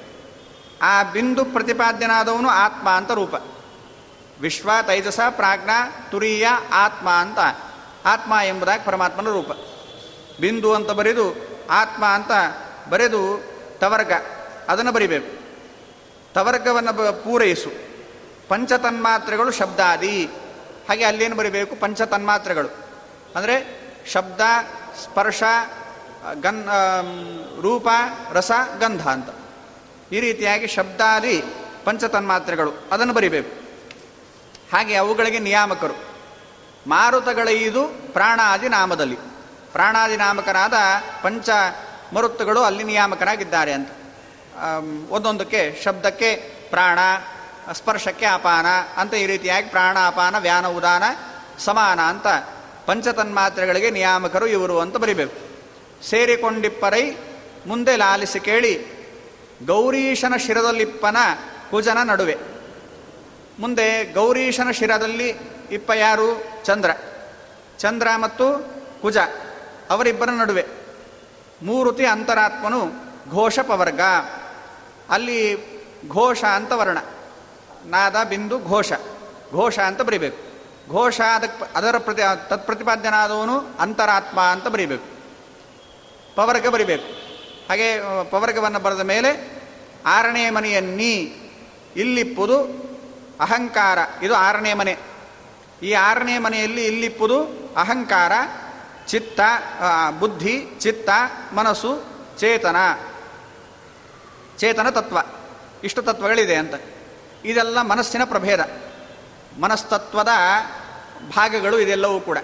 [0.83, 3.35] ಆ ಬಿಂದು ಪ್ರತಿಪಾದ್ಯನಾದವನು ಆತ್ಮ ಅಂತ ರೂಪ.
[4.40, 5.70] ವಿಶ್ವ, ತೈಜಸ, ಪ್ರಾಜ್ಞ,
[6.11, 7.38] ತುರಿಯ, ಆತ್ಮ ಅಂತ.
[8.05, 9.50] ಆತ್ಮ ಎಂಬುದಾಗಿ ಪರಮಾತ್ಮನ ರೂಪ.
[10.40, 11.35] ಬಿಂದು ಅಂತ ಬರೆದು
[11.70, 12.31] ಆತ್ಮ ಅಂತ
[12.90, 13.42] ಬರೆದು
[13.79, 14.12] ತವರ್ಗ.
[14.68, 15.38] ಅದನ್ನು ಬರಿಬೇಕು.
[16.38, 17.70] ತವರ್ಗವನ್ನು ಪೂರೈಸು.
[18.48, 20.31] ಪಂಚತನ್ಮಾತ್ರೆಗಳು ಶಬ್ದಾದಿ.
[20.88, 21.77] ಹಾಗೆ ಅಲ್ಲೇನು ಬರೀಬೇಕು?
[21.77, 22.68] ಪಂಚತನ್ಮಾತ್ರೆಗಳು.
[23.37, 24.40] ಅಂದರೆ ಶಬ್ದ,
[25.05, 25.42] ಸ್ಪರ್ಶ,
[26.35, 26.66] ಗನ್
[27.62, 27.88] ರೂಪ,
[28.33, 29.29] ರಸ, ಗಂಧ ಅಂತ.
[30.12, 31.44] ಈ ರೀತಿಯಾಗಿ ಶಬ್ದಾದಿ,
[31.85, 33.51] ಪಂಚತನ್ಮಾತ್ರೆಗಳು ಅದನ್ನು ಬರಿಬೇಕು.
[34.77, 35.94] ಹಾಗೆ ಅವುಗಳಿಗೆ ನಿಯಾಮಕರು.
[36.87, 39.16] ಮಾರುತಗಳೈದು ಪ್ರಾಣಾದಿ ನಾಮದಲ್ಲಿ.
[39.72, 40.74] ಪ್ರಾಣಾದಿ ನಾಮಕರಾದ
[41.22, 41.48] ಪಂಚ
[42.14, 43.88] ಮರುತ್ತುಗಳು ಅಲ್ಲಿ ನಿಯಾಮಕರಾಗಿದ್ದಾರೆ ಅಂತ.
[45.11, 46.37] ಒಂದೊಂದಕ್ಕೆ ಶಬ್ದಕ್ಕೆ
[46.71, 46.99] ಪ್ರಾಣ,
[47.73, 48.66] ಸ್ಪರ್ಶಕ್ಕೆ ಅಪಾನ
[48.97, 51.03] ಅಂತ ಈ ರೀತಿಯಾಗಿ ಪ್ರಾಣ, ಅಪಾನ, ವ್ಯಾನ, ಉದಾನ,
[51.59, 52.27] ಸಮಾನ ಅಂತ
[52.87, 55.49] ಪಂಚತನ್ಮಾತ್ರೆಗಳಿಗೆ ನಿಯಾಮಕರು ಇವರು ಅಂತ ಬರಿಬೇಕು.
[56.05, 57.11] ಸೇರಿಕೊಂಡಿಪ್ಪರೈ
[57.66, 58.99] ಮುಂದೆ ಲಾಲಿಸಿ ಕೇಳಿ
[59.66, 61.16] ಗೌರೀಶನ ಶಿರದಲ್ಲಿಪ್ಪನ
[61.71, 62.37] ಕುಜನ ನಡುವೆ.
[63.59, 65.29] ಮುಂದೆ ಗೌರೀಶನ ಶಿರದಲ್ಲಿ
[65.71, 66.44] ಇಪ್ಪ ಯಾರು?
[66.64, 66.90] ಚಂದ್ರ.
[67.79, 68.64] ಚಂದ್ರ ಮತ್ತು
[69.03, 69.16] ಕುಜ
[69.90, 70.66] ಅವರಿಬ್ಬರ ನಡುವೆ.
[71.62, 74.01] ಮೂರುತಿ ಅಂತರಾತ್ಮನು ಘೋಷ ಪವರ್ಗ
[75.11, 75.68] ಅಲ್ಲಿ
[76.09, 76.99] ಘೋಷ ಅಂತ ವರ್ಣ.
[77.85, 78.92] ನಾದ, ಬಿಂದು, ಘೋಷ.
[79.53, 80.49] ಘೋಷ ಅಂತ ಬರಿಬೇಕು.
[80.90, 85.05] ಘೋಷ ಅದಕ್ಕೆ ಅದರ ಪ್ರತಿ, ತತ್ಪ್ರತಿಪಾದ್ಯನಾದವನು ಅಂತರಾತ್ಮ ಅಂತ ಬರಿಬೇಕು.
[86.35, 87.05] ಪವರ್ಗ ಬರಿಬೇಕು.
[87.68, 87.99] ಹಾಗೆ
[88.31, 89.62] ಪವರ್ಗವನ್ನು ಬರೆದ ಮೇಲೆ,
[90.07, 91.37] ಆರನೇ ಮನೆಯನ್ನಿ
[91.97, 92.62] ಇಲ್ಲಿಪ್ಪುದು
[93.40, 93.99] ಅಹಂಕಾರ.
[94.23, 94.97] ಇದು ಆರನೇ ಮನೆ.
[95.83, 97.42] ಈ ಆರನೇ ಮನೆಯಲ್ಲಿ ಇಲ್ಲಿಪ್ಪುದು
[97.77, 98.33] ಅಹಂಕಾರ,
[99.07, 99.40] ಚಿತ್ತ
[100.18, 101.11] ಬುದ್ಧಿ, ಚಿತ್ತ,
[101.55, 102.05] ಮನಸ್ಸು,
[102.38, 102.77] ಚೇತನ.
[104.59, 105.18] ಚೇತನ ತತ್ವ.
[105.85, 106.75] ಇಷ್ಟು ತತ್ವಗಳಿದೆ ಅಂತ.
[107.44, 108.61] ಇದೆಲ್ಲ ಮನಸ್ಸಿನ ಪ್ರಭೇದ.
[109.61, 110.29] ಮನಸ್ತತ್ವದ
[111.37, 112.38] ಭಾಗಗಳು ಇದೆಲ್ಲವೂ ಕೂಡ.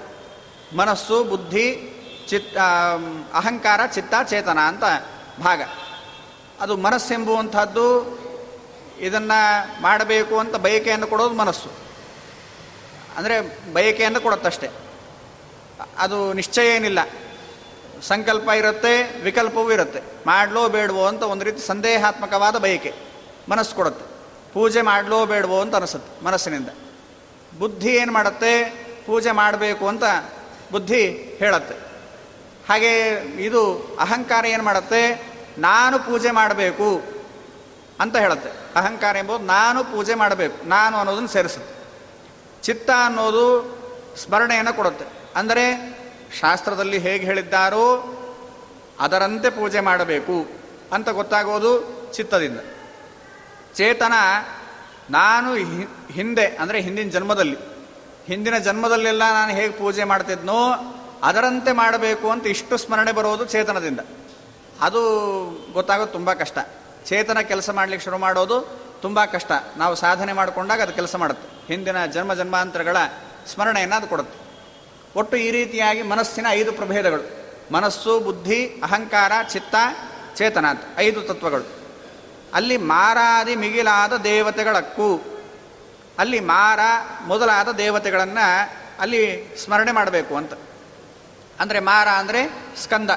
[0.76, 1.90] ಮನಸ್ಸು, ಬುದ್ಧಿ,
[2.28, 2.56] ಚಿತ್
[3.34, 4.82] ಅಹಂಕಾರ, ಚಿತ್ತ, ಚೇತನ ಅಂತ
[5.42, 5.62] ಭಾಗ.
[6.60, 8.18] ಅದು ಮನಸ್ಸೆಂಬುವಂಥದ್ದು
[9.00, 11.70] ಇದನ್ನು ಮಾಡಬೇಕು ಅಂತ ಬಯಕೆಯನ್ನು ಕೊಡೋದು ಮನಸ್ಸು.
[13.16, 14.70] ಅಂದರೆ ಬಯಕೆಯನ್ನು ಕೊಡುತ್ತಷ್ಟೆ.
[15.98, 16.98] ಅದು ನಿಶ್ಚಯ ಏನಿಲ್ಲ.
[18.06, 20.00] ಸಂಕಲ್ಪ ಇರುತ್ತೆ, ವಿಕಲ್ಪವೂ ಇರುತ್ತೆ.
[20.26, 22.92] ಮಾಡಲೋ ಬೇಡವೋ ಅಂತ ಒಂದು ರೀತಿ ಸಂದೇಹಾತ್ಮಕವಾದ ಬಯಕೆ
[23.50, 24.04] ಮನಸ್ಸು ಕೊಡುತ್ತೆ.
[24.52, 26.68] ಪೂಜೆ ಮಾಡಲೋ ಬೇಡವೋ ಅಂತ ಅನಿಸುತ್ತೆ ಮನಸ್ಸಿನಿಂದ.
[27.58, 28.52] ಬುದ್ಧಿ ಏನು ಮಾಡುತ್ತೆ?
[29.06, 30.04] ಪೂಜೆ ಮಾಡಬೇಕು ಅಂತ
[30.72, 31.02] ಬುದ್ಧಿ
[31.38, 31.76] ಹೇಳುತ್ತೆ.
[32.68, 32.92] ಹಾಗೆ
[33.44, 33.62] ಇದು
[34.00, 35.02] ಅಹಂಕಾರ ಏನು ಮಾಡುತ್ತೆ?
[35.58, 37.02] ನಾನು ಪೂಜೆ ಮಾಡಬೇಕು
[38.00, 38.50] ಅಂತ ಹೇಳುತ್ತೆ.
[38.76, 41.74] ಅಹಂಕಾರ ಎಂಬುದು ನಾನು ಪೂಜೆ ಮಾಡಬೇಕು, ನಾನು ಅನ್ನೋದನ್ನು ಸೇರಿಸುತ್ತೆ.
[42.62, 43.44] ಚಿತ್ತ ಅನ್ನೋದು
[44.16, 45.06] ಸ್ಮರಣೆಯನ್ನು ಕೊಡುತ್ತೆ.
[45.36, 45.64] ಅಂದರೆ
[46.40, 48.18] ಶಾಸ್ತ್ರದಲ್ಲಿ ಹೇಗೆ ಹೇಳಿದ್ದಾರೋ
[49.00, 50.46] ಅದರಂತೆ ಪೂಜೆ ಮಾಡಬೇಕು
[50.92, 51.72] ಅಂತ ಗೊತ್ತಾಗೋದು
[52.12, 52.60] ಚಿತ್ತದಿಂದ.
[53.74, 54.12] ಚೇತನ
[55.10, 55.54] ನಾನು
[56.12, 57.56] ಹಿಂದೆ, ಅಂದರೆ ಹಿಂದಿನ ಜನ್ಮದಲ್ಲಿ,
[58.26, 60.72] ಹಿಂದಿನ ಜನ್ಮದಲ್ಲೆಲ್ಲ ನಾನು ಹೇಗೆ ಪೂಜೆ ಮಾಡ್ತಿದ್ನೋ
[61.22, 64.00] ಅದರಂತೆ ಮಾಡಬೇಕು ಅಂತ ಇಷ್ಟು ಸ್ಮರಣೆ ಬರೋದು ಚೇತನದಿಂದ.
[64.80, 65.00] ಅದು
[65.72, 66.58] ಗೊತ್ತಾಗೋದು ತುಂಬ ಕಷ್ಟ.
[67.06, 68.60] ಚೇತನ ಕೆಲಸ ಮಾಡಲಿಕ್ಕೆ ಶುರು ಮಾಡೋದು
[69.02, 69.52] ತುಂಬ ಕಷ್ಟ.
[69.76, 71.72] ನಾವು ಸಾಧನೆ ಮಾಡಿಕೊಂಡಾಗ ಅದು ಕೆಲಸ ಮಾಡುತ್ತೆ.
[71.72, 72.96] ಹಿಂದಿನ ಜನ್ಮ ಜನ್ಮಾಂತರಗಳ
[73.46, 74.43] ಸ್ಮರಣೆಯನ್ನು ಅದು ಕೊಡುತ್ತೆ.
[75.16, 77.24] ಒಟ್ಟು ಈ ರೀತಿಯಾಗಿ ಮನಸ್ಸಿನ ಐದು ಪ್ರಭೇದಗಳು.
[77.72, 79.74] ಮನಸ್ಸು, ಬುದ್ಧಿ, ಅಹಂಕಾರ, ಚಿತ್ತ,
[80.36, 81.66] ಚೇತನ ಅಂತ ಐದು ತತ್ವಗಳು.
[82.54, 85.08] ಅಲ್ಲಿ ಮಾರಾದಿ ಮಿಗಿಲಾದ ದೇವತೆಗಳಕ್ಕೂ,
[86.18, 86.80] ಅಲ್ಲಿ ಮಾರ
[87.26, 88.46] ಮೊದಲಾದ ದೇವತೆಗಳನ್ನು
[89.00, 89.22] ಅಲ್ಲಿ
[89.64, 90.52] ಸ್ಮರಣೆ ಮಾಡಬೇಕು ಅಂತ.
[91.60, 92.40] ಅಂದರೆ ಮಾರ ಅಂದರೆ
[92.82, 93.10] ಸ್ಕಂದ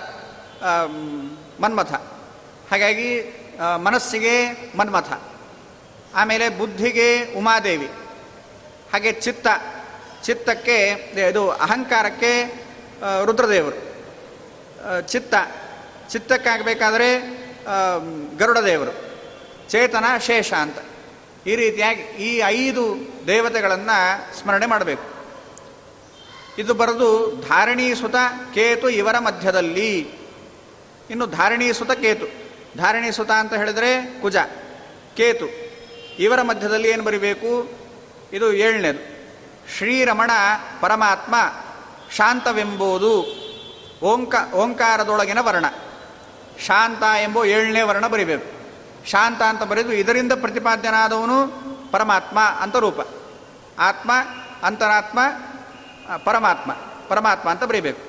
[1.59, 1.93] ಮನ್ಮಥ.
[2.71, 3.09] ಹಾಗಾಗಿ
[3.83, 4.35] ಮನಸ್ಸಿಗೆ
[4.77, 5.09] ಮನ್ಮಥ.
[6.15, 7.89] ಆಮೇಲೆ ಬುದ್ಧಿಗೆ ಉಮಾದೇವಿ.
[8.93, 9.47] ಹಾಗೆ ಚಿತ್ತ
[10.23, 10.77] ಚಿತ್ತಕ್ಕೆ
[11.29, 12.63] ಇದು ಅಹಂಕಾರಕ್ಕೆ
[13.25, 13.87] ರುದ್ರದೇವರು.
[15.07, 15.35] ಚಿತ್ತ.
[16.09, 17.19] ಚಿತ್ತಕ್ಕಾಗಬೇಕಾದ್ರೆ
[18.37, 18.91] ಗರುಡ ದೇವರು
[19.69, 20.77] ಚೇತನ ಶೇಷ ಅಂತ.
[21.47, 22.83] ಈ ರೀತಿಯಾಗಿ ಈ ಐದು
[23.27, 23.97] ದೇವತೆಗಳನ್ನು
[24.39, 25.17] ಸ್ಮರಣೆ ಮಾಡಬೇಕು.
[26.57, 27.09] ಇದು ಬರೆದು,
[27.49, 28.15] ಧಾರಣೀಸುತ
[28.53, 30.09] ಕೇತು ಇವರ ಮಧ್ಯದಲ್ಲಿ.
[31.09, 32.25] ಇನ್ನು ಧಾರಣೀಸುತ ಕೇತು.
[32.77, 34.37] ಧಾರಣೀಸುತ ಅಂತ ಹೇಳಿದರೆ ಕುಜ,
[35.17, 35.47] ಕೇತು.
[36.19, 37.69] ಇವರ ಮಧ್ಯದಲ್ಲಿ ಏನು ಬರಿಬೇಕು?
[38.33, 39.16] ಇದು ಏಳನೇದು.
[39.75, 40.31] ಶ್ರೀರಮಣ
[40.81, 41.35] ಪರಮಾತ್ಮ
[42.11, 43.25] ಶಾಂತವೆಂಬುದು
[44.01, 45.65] ಓಂಕ ಓಂಕಾರದೊಳಗಿನ ವರ್ಣ.
[46.65, 48.57] ಶಾಂತ ಎಂಬೋ ಏಳನೇ ವರ್ಣ ಬರಿಬೇಕು.
[49.09, 51.37] ಶಾಂತ ಅಂತ ಬರೆದು ಇದರಿಂದ ಪ್ರತಿಪಾದ್ಯನಾದವನು
[51.91, 52.99] ಪರಮಾತ್ಮ ಅಂತ ರೂಪ.
[53.79, 54.11] ಆತ್ಮ,
[54.63, 55.19] ಅಂತರಾತ್ಮ
[56.25, 56.71] ಪರಮಾತ್ಮ
[57.07, 58.01] ಪರಮಾತ್ಮ ಅಂತ ಬರೀಬೇಕು.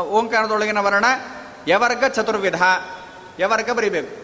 [0.00, 1.04] ಓಂಕಾರದೊಳಗಿನ ವರ್ಣ
[1.68, 2.62] ಯವರ್ಗ ಚತುರ್ವಿಧ,
[3.40, 4.14] ಯವರ್ಗ ಬರಿಬೇಕು.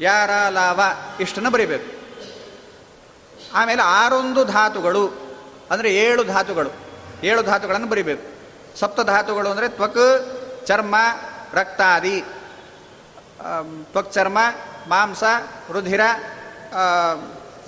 [0.00, 0.80] ಯಾರ ಲಾವ
[1.20, 2.03] ಇಷ್ಟನ್ನು ಬರಿಬೇಕು.
[3.54, 5.04] ಆಮೇಲೆ ಆರೊಂದು ಧಾತುಗಳು,
[5.70, 6.70] ಅಂದರೆ ಏಳು ಧಾತುಗಳು.
[7.24, 8.24] ಏಳು ಧಾತುಗಳನ್ನು ಬರಿಬೇಕು.
[8.80, 10.06] ಸಪ್ತ ಧಾತುಗಳು ಅಂದರೆ ತ್ವಕ್,
[10.66, 10.94] ಚರ್ಮ,
[11.52, 12.16] ರಕ್ತಾದಿ.
[13.92, 14.38] ತ್ವಕ್, ಚರ್ಮ,
[14.88, 15.24] ಮಾಂಸ,
[15.72, 16.04] ರುಧಿರ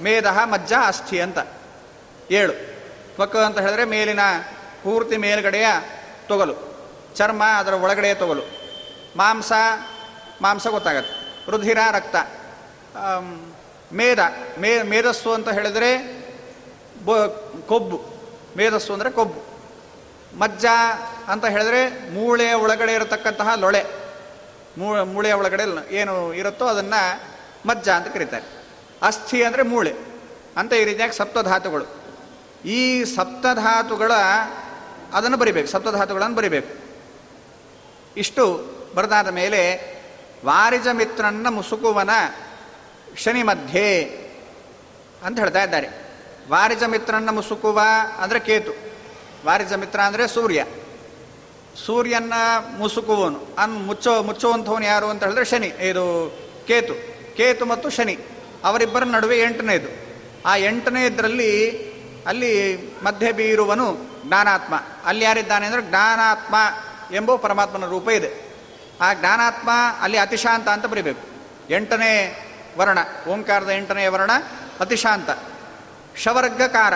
[0.00, 1.38] ಮೇಧ ಮಜ್ಜ, ಅಸ್ಥಿ ಅಂತ.
[2.30, 2.54] ಏಳು.
[3.14, 4.22] ತ್ವಕ್ ಅಂತ ಹೇಳಿದ್ರೆ ಮೇಲಿನ
[4.82, 5.68] ಪೂರ್ತಿ ಮೇಲ್ಗಡೆಯ
[6.28, 6.54] ತೊಗಲು.
[7.16, 8.44] ಚರ್ಮ ಅದರ ಒಳಗಡೆಯ ತೊಗಲು.
[9.16, 9.52] ಮಾಂಸ
[10.42, 11.14] ಮಾಂಸ ಗೊತ್ತಾಗತ್ತೆ.
[11.50, 12.16] ರುಧಿರ, ರಕ್ತ.
[13.92, 14.18] ಮೇಧ
[14.58, 15.90] ಮೇ, ಮೇಧಸ್ಸು ಅಂತ ಹೇಳಿದರೆ
[17.04, 17.16] ಬ,
[17.66, 18.04] ಕೊಬ್ಬು.
[18.56, 19.56] ಮೇಧಸ್ಸು ಅಂದರೆ ಕೊಬ್ಬು.
[20.38, 20.66] ಮಜ್ಜ
[21.28, 23.84] ಅಂತ ಹೇಳಿದ್ರೆ ಮೂಳೆಯ ಒಳಗಡೆ ಇರತಕ್ಕಂತಹ ಲೊಳೆ.
[25.04, 27.20] ಮೂಳೆಯ ಒಳಗಡೆ ಏನು ಇರುತ್ತೋ ಅದನ್ನು
[27.68, 28.44] ಮಜ್ಜ ಅಂತ ಕರೀತಾರೆ.
[29.02, 29.94] ಅಸ್ಥಿ ಅಂದರೆ ಮೂಳೆ.
[30.56, 31.84] ಅಂತ ಈ ರೀತಿಯಾಗಿ ಸಪ್ತಧಾತುಗಳು.
[32.64, 34.12] ಈ ಸಪ್ತಧಾತುಗಳ
[35.12, 36.86] ಅದನ್ನು ಬರಿಬೇಕು, ಸಪ್ತಧಾತುಗಳನ್ನು ಬರಿಬೇಕು.
[38.16, 39.96] ಇಷ್ಟು ಬರೆದಾದ ಮೇಲೆ
[40.44, 42.10] ವಾರಿಜ ಮಿತ್ರನ ಮುಸುಕುವನ
[43.16, 44.04] ಶನಿ ಮಧ್ಯೆ
[45.24, 45.88] ಅಂತ ಹೇಳ್ತಾ ಇದ್ದಾರೆ.
[46.50, 47.80] ವಾರಿಜ ಮಿತ್ರನ ಮುಸುಕುವ
[48.18, 48.72] ಅಂದರೆ ಕೇತು.
[49.46, 50.64] ವಾರಿಜ ಮಿತ್ರ ಅಂದರೆ ಸೂರ್ಯ.
[51.86, 52.32] ಸೂರ್ಯನ
[52.78, 56.04] ಮುಸುಕುವನು ಅನ್ ಮುಚ್ಚೋ, ಮುಚ್ಚುವಂಥವನು ಯಾರು ಅಂತ ಹೇಳಿದ್ರೆ ಶನಿ, ಇದು
[56.66, 56.94] ಕೇತು.
[57.36, 58.18] ಕೇತು ಮತ್ತು ಶನಿ.
[58.64, 59.88] ಅವರಿಬ್ಬರ ನಡುವೆ ಎಂಟನೇದು
[60.46, 61.86] ಆ ಎಂಟನೇದರಲ್ಲಿ
[62.26, 64.74] ಅಲ್ಲಿ ಮಧ್ಯೆ ಬೀರುವನು ಜ್ಞಾನಾತ್ಮ.
[65.04, 66.54] ಅಲ್ಲಿ ಯಾರಿದ್ದಾನೆ ಅಂದರೆ ಜ್ಞಾನಾತ್ಮ
[67.14, 68.30] ಎಂಬ ಪರಮಾತ್ಮನ ರೂಪ ಇದೆ.
[69.00, 71.22] ಆ ಜ್ಞಾನಾತ್ಮ ಅಲ್ಲಿ ಅತಿಶಾಂತ ಅಂತ ಬರೀಬೇಕು.
[71.70, 72.42] ಎಂಟನೇ
[72.76, 74.30] ವರ್ಣ, ಓಂಕಾರದ ಎಂಟನೇ ವರ್ಣ,
[74.80, 75.30] ಅತಿಶಾಂತ.
[76.16, 76.94] ಶವರ್ಗಕಾರ.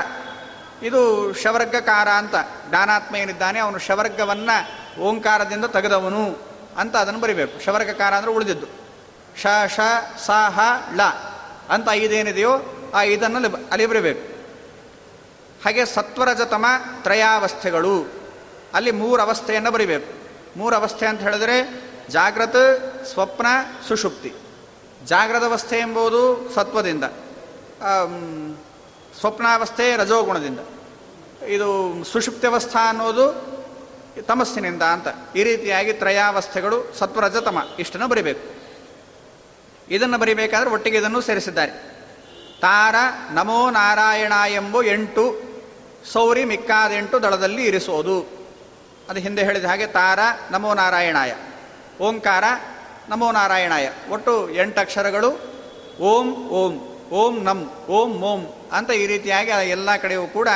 [0.83, 2.35] ಇದು ಶವರ್ಗಕಾರ ಅಂತ
[2.73, 6.39] ದಾನಾತ್ಮ ಏನಿದ್ದಾನೆ ಅವನು ಶವರ್ಗವನ್ನು ಓಂಕಾರದಿಂದ ತೆಗೆದವನು
[6.77, 7.65] ಅಂತ ಅದನ್ನು ಬರಿಬೇಕು.
[7.65, 8.67] ಶವರ್ಗಕಾರ ಅಂದರೆ ಉಳಿದಿದ್ದು.
[9.41, 9.81] ಶ ಶ
[10.27, 10.61] ಸ, ಹ,
[10.97, 11.03] ಳ
[11.69, 12.61] ಅಂತ ಐದೇನಿದೆಯೋ
[12.95, 14.41] ಆ ಇದನ್ನು ಅಲ್ಲಿ ಬರಿಬೇಕು.
[15.65, 16.67] ಹಾಗೆ ಸತ್ವರಜತಮ
[17.03, 18.07] ತ್ರಯಾವಸ್ಥೆಗಳು.
[18.75, 20.13] ಅಲ್ಲಿ ಮೂರು ಅವಸ್ಥೆಯನ್ನು ಬರಿಬೇಕು.
[20.59, 22.57] ಮೂರು ಅವಸ್ಥೆ ಅಂತ ಹೇಳಿದ್ರೆ ಜಾಗ್ರತ,
[23.13, 23.47] ಸ್ವಪ್ನ,
[23.89, 24.35] ಸುಷುಪ್ತಿ.
[25.05, 27.05] ಜಾಗ್ರದ ಅವಸ್ಥೆ ಎಂಬುದು ಸತ್ವದಿಂದ
[29.21, 30.59] ಸ್ವಪ್ನಾವಸ್ಥೆ ರಜೋಗುಣದಿಂದ.
[31.49, 33.51] ಇದು ಸುಷುಪ್ತ್ಯವಸ್ಥಾ ಅನ್ನೋದು
[34.23, 35.37] ತಮಸ್ಸಿನಿಂದ ಅಂತ.
[35.37, 38.55] ಈ ರೀತಿಯಾಗಿ ತ್ರಯಾವಸ್ಥೆಗಳು ಸತ್ವರಜತಮ ಇಷ್ಟನ್ನು ಬರಿಬೇಕು.
[39.91, 41.71] ಇದನ್ನು ಬರಿಬೇಕಾದ್ರೆ ಒಟ್ಟಿಗೆ ಇದನ್ನು ಸೇರಿಸಿದ್ದಾರೆ.
[42.61, 42.95] ತಾರ
[43.31, 45.41] ನಮೋ ನಾರಾಯಣ ಎಂಬ ಎಂಟು
[46.13, 48.21] ಸೌರಿ ಮಿಕ್ಕಾದೆಂಟು ದಳದಲ್ಲಿ ಇರಿಸೋದು.
[49.11, 50.19] ಅದು ಹಿಂದೆ ಹೇಳಿದ ಹಾಗೆ ತಾರ
[50.51, 51.35] ನಮೋ ನಾರಾಯಣಾಯ.
[52.01, 52.45] ಓಂಕಾರ
[53.11, 53.91] ನಮೋ ನಾರಾಯಣಾಯ.
[54.11, 55.31] ಒಟ್ಟು ಎಂಟು ಅಕ್ಷರಗಳು.
[56.01, 56.79] ಓಂ ಓಂ
[57.11, 60.49] ಓಂ ನಮ್ ಓಂ ಓಂ ಅಂತ ಈ ರೀತಿಯಾಗಿ ಎಲ್ಲ ಕಡೆಯೂ ಕೂಡ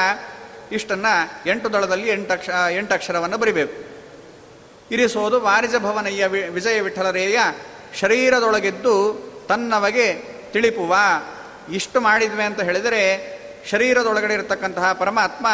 [0.72, 3.84] ಇಷ್ಟನ್ನು ಎಂಟು ದಳದಲ್ಲಿ ಎಂಟು ಅಕ್ಷ, ಎಂಟು ಅಕ್ಷರವನ್ನು ಬರಿಬೇಕು.
[4.90, 7.38] ಇರಿಸೋದು ವಾರಿಜ ಭವನಯ್ಯ ವಿಜಯ ವಿಠಲರೇಯ
[7.94, 10.14] ಶರೀರದೊಳಗಿದ್ದು ತನ್ನವಗೆ
[10.52, 10.96] ತಿಳಿಪುವ.
[11.70, 13.34] ಇಷ್ಟು ಮಾಡಿದ್ವಿ ಅಂತ ಹೇಳಿದರೆ
[13.70, 15.46] ಶರೀರದೊಳಗಡೆ ಇರತಕ್ಕಂತಹ ಪರಮಾತ್ಮ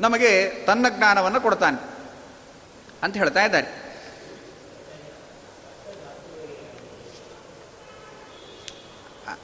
[0.00, 1.82] ನಮಗೆ ತನ್ನ ಜ್ಞಾನವನ್ನು ಕೊಡ್ತಾನೆ
[3.02, 3.85] ಅಂತ ಹೇಳ್ತಾ ಇದ್ದಾರೆ.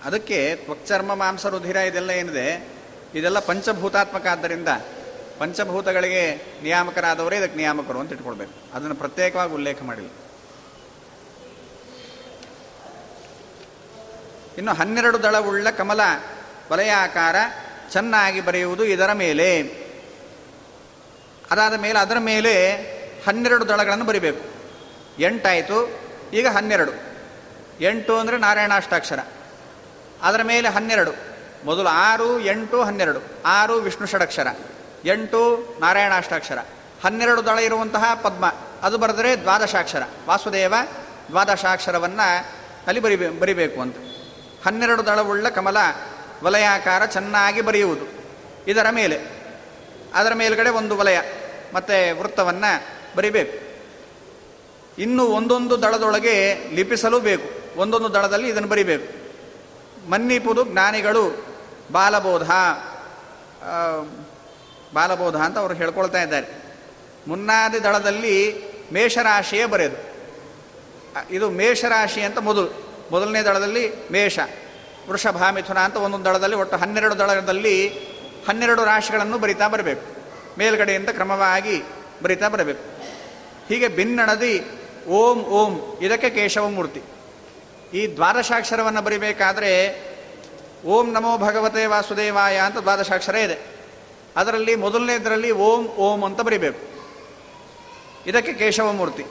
[0.04, 2.68] ಅದಕ್ಕೆ ತ್ವಕ್ಚರ್ಮ ಮಾಂಸ ರುಧಿರ ಇದೆಲ್ಲ ಏನಿದೆ?
[3.14, 4.68] ಇದೆಲ್ಲ ಪಂಚಭೂತಾತ್ಮಕ ಆದ್ದರಿಂದ
[5.38, 8.76] ಪಂಚಭೂತಗಳಿಗೆ ನಿಯಾಮಕರಾದವರೇ ಇದಕ್ಕೆ ನಿಯಾಮಕರು ಅಂತ ಇಟ್ಕೊಳ್ಬೇಕು.
[8.76, 10.10] ಅದನ್ನು ಪ್ರತ್ಯೇಕವಾಗಿ ಉಲ್ಲೇಖ ಮಾಡಿಲ್ಲ.
[14.58, 16.00] ಇನ್ನು ಹನ್ನೆರಡು ದಳವುಳ್ಳ ಕಮಲ
[16.72, 17.36] ವಲಯಾಕಾರ
[17.92, 19.62] ಚೆನ್ನಾಗಿ ಬರೆಯುವುದು ಇದರ ಮೇಲೆ.
[21.50, 22.72] ಅದಾದ ಮೇಲೆ ಅದರ ಮೇಲೆ
[23.26, 24.44] ಹನ್ನೆರಡು ದಳಗಳನ್ನು ಬರಿಬೇಕು.
[25.22, 26.00] ಎಂಟಾಯಿತು,
[26.32, 26.92] ಈಗ ಹನ್ನೆರಡು.
[27.80, 29.18] ಎಂಟು ಅಂದರೆ ನಾರಾಯಣಾಷ್ಟಾಕ್ಷರ.
[30.22, 31.10] ಅದರ ಮೇಲೆ ಹನ್ನೆರಡು.
[31.64, 33.20] ಮೊದಲು ಆರು, ಎಂಟು, ಹನ್ನೆರಡು.
[33.46, 34.46] ಆರು ವಿಷ್ಣು ಷಡಕ್ಷರ,
[35.04, 36.58] ಎಂಟು ನಾರಾಯಣಾಷ್ಟಾಕ್ಷರ.
[37.04, 38.54] ಹನ್ನೆರಡು ದಳ ಇರುವಂತಹ ಪದ್ಮ.
[38.82, 40.02] ಅದು ಬರೆದರೆ ದ್ವಾದಶಾಕ್ಷರ.
[40.26, 40.74] ವಾಸುದೇವ
[41.30, 42.46] ದ್ವಾದಶಾಕ್ಷರವನ್ನು
[42.86, 43.96] ಅಲ್ಲಿ ಬರಿಬೇ ಬರಿಬೇಕು ಅಂತ.
[44.66, 45.76] ಹನ್ನೆರಡು ದಳವುಳ್ಳ ಕಮಲ
[46.44, 48.06] ವಲಯಾಕಾರ ಚೆನ್ನಾಗಿ ಬರೆಯುವುದು.
[48.68, 49.20] ಇದರ ಮೇಲೆ.
[50.14, 51.18] ಅದರ ಮೇಲ್ಗಡೆ ಒಂದು ವಲಯ,
[51.74, 53.72] ಮತ್ತು ವೃತ್ತವನ್ನು ಬರಿಬೇಕು.
[54.98, 57.80] ಇನ್ನು ಒಂದೊಂದು ದಳದೊಳಗೆ ಲಿಪಿಸಲು ಬೇಕು.
[57.80, 59.21] ಒಂದೊಂದು ದಳದಲ್ಲಿ ಇದನ್ನು ಬರಿಬೇಕು.
[60.08, 61.46] ಮನ್ನಿಪುದು ಜ್ಞಾನಿಗಳು
[61.92, 62.50] ಬಾಲಬೋಧ.
[64.94, 66.46] ಬಾಲಬೋಧ ಅಂತ ಅವರು ಹೇಳ್ಕೊಳ್ತಾ ಇದ್ದಾರೆ.
[67.28, 70.12] ಮುನ್ನಾದಿ ದಳದಲ್ಲಿ ಮೇಷರಾಶಿಯೇ ಬರೆಯೋದು
[71.30, 72.68] ಇದು ಮೇಷರಾಶಿ ಅಂತ ಮೊದಲು,
[73.10, 74.38] ಮೊದಲನೇ ದಳದಲ್ಲಿ ಮೇಷ,
[75.08, 77.88] ವೃಷಭ, ಮಿಥುನ ಅಂತ ಒಂದೊಂದು ದಳದಲ್ಲಿ ಒಟ್ಟು ಹನ್ನೆರಡು ದಳದಲ್ಲಿ
[78.48, 80.06] ಹನ್ನೆರಡು ರಾಶಿಗಳನ್ನು ಬರಿತಾ ಬರಬೇಕು.
[80.58, 81.82] ಮೇಲ್ಗಡೆಯಿಂದ ಕ್ರಮವಾಗಿ
[82.22, 82.84] ಬರಿತಾ ಬರಬೇಕು.
[83.68, 84.64] ಹೀಗೆ ಭಿನ್ನಣದಿ
[85.08, 87.02] ಓಂ ಓಂ ಇದಕ್ಕೆ ಕೇಶವ ಮೂರ್ತಿ
[87.94, 90.02] ಈ ದ್ವಾದಶಾಕ್ಷರವನ್ನು ಬರಿಬೇಕಾದ್ರೆ
[90.84, 93.58] ಓಂ ನಮೋ ಭಗವತೆ ವಾಸುದೇವಾಯ ಅಂತ ದ್ವಾದಶಾಕ್ಷರ ಇದೆ.
[94.36, 96.92] ಅದರಲ್ಲಿ ಮೊದಲನೇದರಲ್ಲಿ ಓಂ ಓಂ ಅಂತ ಬರಿಬೇಕು.
[98.26, 99.24] ಇದಕ್ಕೆ ಕೇಶವ ಮೂರ್ತಿ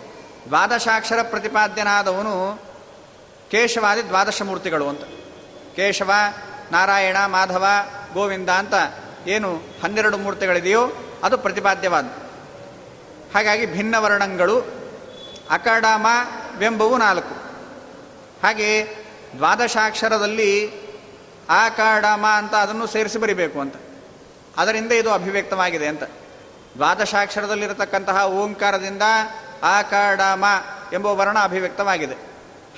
[0.45, 2.61] ದ್ವಾದಶಾಕ್ಷರ ಪ್ರತಿಪಾದ್ಯನಾದವನು
[3.51, 5.01] ಕೇಶವಾದಿ ದ್ವಾದಶ ಮೂರ್ತಿಗಳು ಅಂತ.
[5.75, 6.11] ಕೇಶವ,
[6.71, 7.65] ನಾರಾಯಣ, ಮಾಧವ,
[8.13, 8.73] ಗೋವಿಂದ ಅಂತ
[9.27, 10.89] ಏನು ಹನ್ನೆರಡು ಮೂರ್ತಿಗಳಿದೆಯೋ
[11.23, 12.05] ಅದು ಪ್ರತಿಪಾದ್ಯವಾದ
[13.35, 14.59] ಹಾಗಾಗಿ ಭಿನ್ನ ವರ್ಣಗಳು
[15.49, 16.07] ಅಕಡಮ
[16.59, 17.40] ಬೆಂಬವು ನಾಲ್ಕು.
[18.43, 18.95] ಹಾಗೆ
[19.35, 20.71] ದ್ವಾದಶಾಕ್ಷರದಲ್ಲಿ
[21.49, 23.75] ಆ ಕಾಡಮ ಅಂತ ಅದನ್ನು ಸೇರಿಸಿ ಬರಿಬೇಕು ಅಂತ.
[24.57, 26.03] ಅದರಿಂದ ಇದು ಅಭಿವ್ಯಕ್ತವಾಗಿದೆ ಅಂತ.
[26.75, 29.01] ದ್ವಾದಶಾಕ್ಷರದಲ್ಲಿರತಕ್ಕಂತಹ ಓಂಕಾರದಿಂದ
[29.63, 30.45] ಆ ಕಾಡಮ
[30.93, 32.15] ಎಂಬ ವರ್ಣ ಅಭಿವ್ಯಕ್ತವಾಗಿದೆ.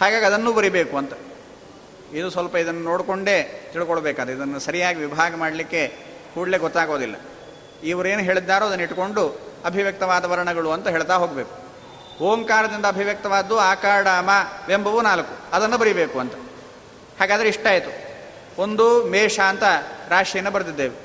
[0.02, 1.14] ಹಾಗಾಗಿ ಅದನ್ನು ಬರಿಬೇಕು ಅಂತ.
[2.14, 5.98] ಇದು ಸ್ವಲ್ಪ ಇದನ್ನು ನೋಡಿಕೊಂಡೇ ತಿಳ್ಕೊಳ್ಬೇಕಾದ್ರೆ, ಇದನ್ನು ಸರಿಯಾಗಿ ವಿಭಾಗ ಮಾಡಲಿಕ್ಕೆ
[6.34, 7.16] ಕೂಡಲೇ ಗೊತ್ತಾಗೋದಿಲ್ಲ.
[7.84, 11.63] ಇವರೇನು ಹೇಳಿದ್ದಾರೋ ಅದನ್ನು ಇಟ್ಕೊಂಡು ಅಭಿವ್ಯಕ್ತವಾದ ವರ್ಣಗಳು ಅಂತ ಹೇಳ್ತಾ ಹೋಗಬೇಕು.
[12.22, 14.30] ಓಂಕಾರದಿಂದ ಅಭಿವ್ಯಕ್ತವಾದ್ದು ಆಕಾಡಾಮ
[14.68, 15.56] ವೆಂಬವು ನಾಲ್ಕು.
[15.56, 16.34] ಅದನ್ನು ಬರೀಬೇಕು ಅಂತ.
[17.20, 18.14] ಹಾಗಾದರೆ ಇಷ್ಟ ಆಯಿತು.
[18.62, 19.64] ಒಂದು ಮೇಷ ಅಂತ
[20.10, 20.96] ರಾಶಿಯನ್ನು ಬರೆದಿದ್ದೇವೆ.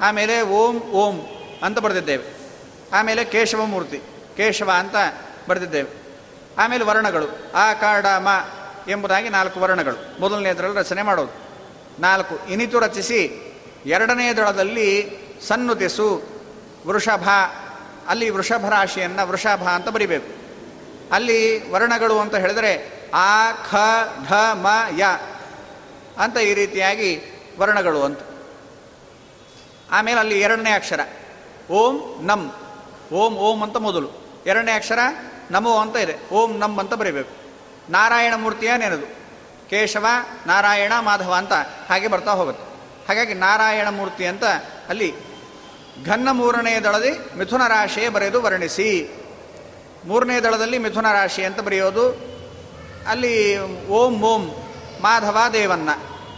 [0.00, 1.20] ಆಮೇಲೆ ಓಂ ಓಂ
[1.62, 2.40] ಅಂತ ಬರೆದಿದ್ದೇವೆ.
[2.92, 4.00] ಆಮೇಲೆ ಕೇಶವ ಮೂರ್ತಿ,
[4.36, 4.94] ಕೇಶವ ಅಂತ
[5.48, 5.88] ಬರೆದಿದ್ದೇವೆ.
[6.58, 7.72] ಆಮೇಲೆ ವರ್ಣಗಳು ಆ
[8.88, 10.20] ಎಂಬುದಾಗಿ ನಾಲ್ಕು ವರ್ಣಗಳು.
[10.20, 11.50] ಮೊದಲನೇದರಲ್ಲಿ ರಚನೆ ಮಾಡೋದು.
[12.00, 13.46] ನಾಲ್ಕು, ಇನಿತು ರಚಿಸಿ
[13.86, 15.18] ಎರಡನೇ ದಳದಲ್ಲಿ
[15.48, 16.22] ಸನ್ನುತಿಸು,
[16.86, 17.28] ವೃಷಭ,
[18.08, 20.39] ಅಲ್ಲಿ ವೃಷಭ ರಾಶಿಯನ್ನು ವೃಷಭ ಅಂತ ಬರಿಬೇಕು.
[21.12, 23.74] ಅಲ್ಲಿ ವರ್ಣಗಳು ಅಂತ ಹೇಳಿದರೆ ಆ, ಖ,
[24.30, 24.66] ಢ, ಮ,
[24.98, 25.04] ಯ
[26.18, 27.22] ಅಂತ ಈ ರೀತಿಯಾಗಿ
[27.58, 28.18] ವರ್ಣಗಳು ಅಂತ.
[29.90, 31.00] ಆಮೇಲೆ ಅಲ್ಲಿ ಎರಡನೇ ಅಕ್ಷರ.
[31.70, 32.50] ಓಂ ನಮ್
[33.12, 34.10] ಓಂ ಓಂ ಅಂತ ಮೊದಲು.
[34.46, 34.98] ಎರಡನೇ ಅಕ್ಷರ,
[35.50, 36.16] ನಮೋ ಅಂತ ಇದೆ.
[36.32, 37.30] ಓಂ ನಮ್ ಅಂತ ಬರೀಬೇಕು.
[37.92, 39.06] ನಾರಾಯಣ ಮೂರ್ತಿಯ ನೆನೆದು
[39.70, 40.06] ಕೇಶವ,
[40.46, 41.52] ನಾರಾಯಣ, ಮಾಧವ ಅಂತ
[41.88, 42.70] ಹಾಗೆ ಬರ್ತಾ ಹೋಗುತ್ತೆ.
[43.08, 44.44] ಹಾಗಾಗಿ ನಾರಾಯಣ ಮೂರ್ತಿ ಅಂತ
[44.88, 45.14] ಅಲ್ಲಿ
[46.06, 49.19] ಘನ್ನ ಮೂರನೆಯ ದಳದಿ ಮಿಥುನ ರಾಶಿಯೇ ಬರೆದು ವರ್ಣಿಸಿ.
[50.04, 52.08] ಮೂರನೇ ದಳದಲ್ಲಿ ಮಿಥುನ ರಾಶಿ ಅಂತ ಬರೆಯೋದು.
[53.08, 54.42] ಅಲ್ಲಿ ಓಂ ಓಂ
[55.00, 55.88] ಮಾಧವ ದೇವನ್ನ.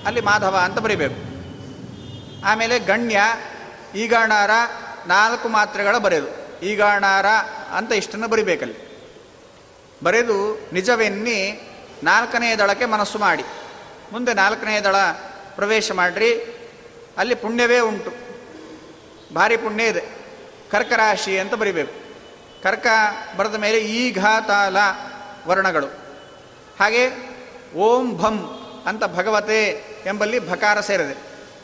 [0.07, 1.33] ಅಲ್ಲಿ ಮಾಧವ ಅಂತ ಬರಿಬೇಕು.
[2.47, 3.21] ಆಮೇಲೆ ಗಣ್ಯ,
[3.95, 4.51] ಈಗಾಣಾರ
[5.07, 6.61] ನಾಲ್ಕು ಮಾತ್ರೆಗಳ ಬರೆದು.
[6.63, 7.27] ಈಗಾಣಾರ
[7.77, 8.93] ಅಂತ ಇಷ್ಟನ್ನು ಬರಿಬೇಕಲ್ಲಿ.
[10.05, 11.69] ಬರೆದು ನಿಜವೆನ್ನಿ
[12.03, 13.45] ನಾಲ್ಕನೇ ದಳಕ್ಕೆ ಮನಸ್ಸು ಮಾಡಿ.
[14.13, 14.97] ಮುಂದೆ ನಾಲ್ಕನೇ ದಳ
[15.55, 16.59] ಪ್ರವೇಶ ಮಾಡಿರಿ.
[17.19, 18.13] ಅಲ್ಲಿ ಪುಣ್ಯವೇ ಉಂಟು.
[19.35, 20.01] ಭಾರಿ ಪುಣ್ಯ ಇದೆ.
[20.71, 22.02] ಕರ್ಕರಾಶಿ ಅಂತ ಬರಿಬೇಕು.
[22.63, 22.87] ಕರ್ಕ
[23.37, 24.77] ಬರೆದ ಮೇಲೆ ಈ ಘಾತಾಲ
[25.47, 25.87] ವರ್ಣಗಳು.
[26.81, 27.33] ಹಾಗೆ
[27.75, 31.17] ಓಂ ಭಂ ಅಂತ ಭಗವತೆ ಎಂಬಲ್ಲಿ ಭಕಾರ ಸೇರಿದೆ.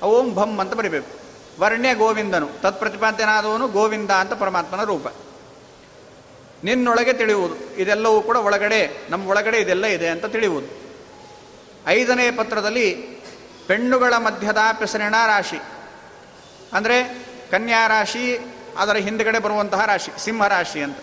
[0.02, 1.18] ಓಂ ಭಂ ಅಂತ ಬರಿಬೇಕು.
[1.60, 5.06] ವರ್ಣ್ಯ ಗೋವಿಂದನು, ತತ್ಪ್ರತಿಪಾದ್ಯನಾದವನು ಗೋವಿಂದ ಅಂತ ಪರಮಾತ್ಮನ ರೂಪ.
[6.64, 7.76] ನಿನ್ನೊಳಗೆ ತಿಳಿಯುವುದು.
[7.76, 10.68] ಇದೆಲ್ಲವೂ ಕೂಡ ಒಳಗಡೆ, ನಮ್ಮ ಒಳಗಡೆ ಇದೆಲ್ಲ ಇದೆ ಅಂತ ತಿಳಿಯುವುದು.
[11.86, 12.94] ಐದನೇ ಪತ್ರದಲ್ಲಿ
[13.66, 15.60] ಪೆಣ್ಣುಗಳ ಮಧ್ಯದ ಪೆಸರಿನ ರಾಶಿ.
[16.72, 18.38] ಅಂದರೆ ಕನ್ಯಾ ರಾಶಿ
[18.78, 20.98] ಅದರ ಹಿಂದುಗಡೆ ಬರುವಂತಹ ರಾಶಿ ಸಿಂಹರಾಶಿ ಅಂತ.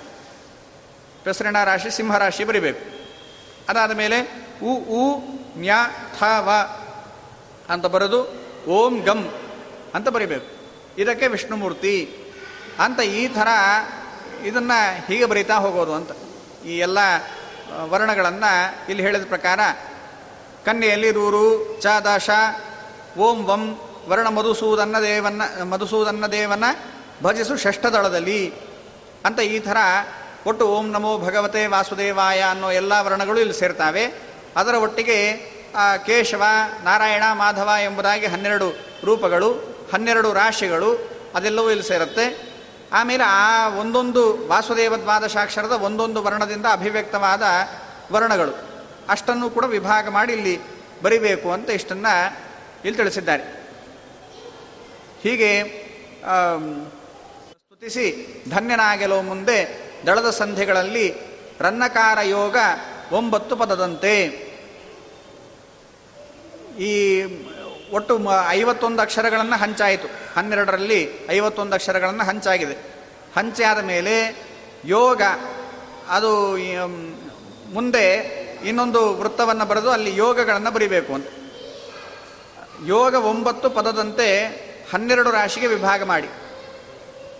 [1.23, 2.85] ಪೆಸರಿನ ರಾಶಿ ಸಿಂಹರಾಶಿ ಬರಿಬೇಕು.
[3.69, 5.21] ಅದಾದ ಮೇಲೆ ಉ ಉ,
[5.57, 5.73] ನ್ಯ,
[6.19, 6.49] ಥ, ವ
[7.69, 9.29] ಅಂತ ಬರೆದು ಓಂ ಗಮ್
[9.95, 10.55] ಅಂತ ಬರಿಬೇಕು.
[11.01, 12.17] ಇದಕ್ಕೆ ವಿಷ್ಣುಮೂರ್ತಿ
[12.79, 13.47] ಅಂತ ಈ ಥರ
[14.45, 16.11] ಇದನ್ನು ಹೀಗೆ ಬರಿತಾ ಹೋಗೋದು ಅಂತ.
[16.65, 16.97] ಈ ಎಲ್ಲ
[17.77, 19.59] ವರ್ಣಗಳನ್ನು ಇಲ್ಲಿ ಹೇಳಿದ ಪ್ರಕಾರ
[20.65, 21.43] ಕನ್ಯೆಯಲ್ಲಿ ರೂರು
[21.81, 22.29] ಚ ದಾಶ
[23.17, 26.63] ಓಂ ವಂ, ವರ್ಣ ಮಧುಸೂದನ್ನ ದೇವನ್ನ, ಮಧುಸೂದನ್ನ ದೇವನ
[27.23, 28.53] ಭಜಿಸು ಷಷ್ಠದಳದಲ್ಲಿ
[29.25, 29.77] ಅಂತ ಈ ಥರ
[30.45, 34.05] ಒಟ್ಟು ಓಂ ನಮೋ ಭಗವತೆ ವಾಸುದೇವಾಯ ಅನ್ನೋ ಎಲ್ಲ ವರ್ಣಗಳು ಇಲ್ಲಿ ಸೇರ್ತಾವೆ.
[34.55, 35.17] ಅದರ ಒಟ್ಟಿಗೆ
[36.05, 36.43] ಕೇಶವ,
[36.83, 38.69] ನಾರಾಯಣ, ಮಾಧವ ಎಂಬುದಾಗಿ ಹನ್ನೆರಡು
[39.03, 39.53] ರೂಪಗಳು,
[39.93, 40.91] ಹನ್ನೆರಡು ರಾಶಿಗಳು
[41.35, 42.55] ಅದೆಲ್ಲವೂ ಇಲ್ಲಿ ಸೇರುತ್ತೆ.
[42.93, 47.43] ಆಮೇಲೆ ಆ ಒಂದೊಂದು ವಾಸುದೇವ ದ್ವಾದಶಾಕ್ಷರದ ಒಂದೊಂದು ವರ್ಣದಿಂದ ಅಭಿವ್ಯಕ್ತವಾದ
[48.11, 48.53] ವರ್ಣಗಳು.
[49.09, 50.59] ಅಷ್ಟನ್ನು ಕೂಡ ವಿಭಾಗ ಮಾಡಿ ಇಲ್ಲಿ
[51.03, 52.13] ಬರಿಬೇಕು ಅಂತ ಇಷ್ಟನ್ನು
[52.85, 53.43] ಇಲ್ಲಿ ತಿಳಿಸಿದ್ದಾರೆ.
[55.23, 55.51] ಹೀಗೆ
[57.85, 59.57] ಸ್ತುತಿಸಿ ಧನ್ಯನಾಗೆಲೋ ಮುಂದೆ
[60.05, 61.07] ದಳದ ಸಂಧಿಗಳಲ್ಲಿ
[61.59, 62.57] ರನ್ನಕಾರ ಯೋಗ
[63.11, 64.13] ಒಂಬತ್ತು ಪದದಂತೆ.
[66.89, 66.93] ಈ
[67.91, 68.13] ಒಟ್ಟು
[68.49, 70.07] ಐವತ್ತೊಂದು ಅಕ್ಷರಗಳನ್ನು ಹಂಚಾಯಿತು.
[70.35, 72.77] ಹನ್ನೆರಡರಲ್ಲಿ ಐವತ್ತೊಂದು ಅಕ್ಷರಗಳನ್ನು ಹಂಚಾಗಿದೆ.
[73.37, 74.15] ಹಂಚಾದ ಮೇಲೆ
[74.85, 75.21] ಯೋಗ,
[76.09, 76.31] ಅದು
[77.73, 78.05] ಮುಂದೆ
[78.65, 81.27] ಇನ್ನೊಂದು ವೃತ್ತವನ್ನು ಬರೆದು ಅಲ್ಲಿ ಯೋಗಗಳನ್ನು ಬರಿಬೇಕು ಅಂತ.
[82.87, 84.27] ಯೋಗ ಒಂಬತ್ತು ಪದದಂತೆ
[84.93, 86.27] ಹನ್ನೆರಡು ರಾಶಿಗೆ ವಿಭಾಗ ಮಾಡಿ.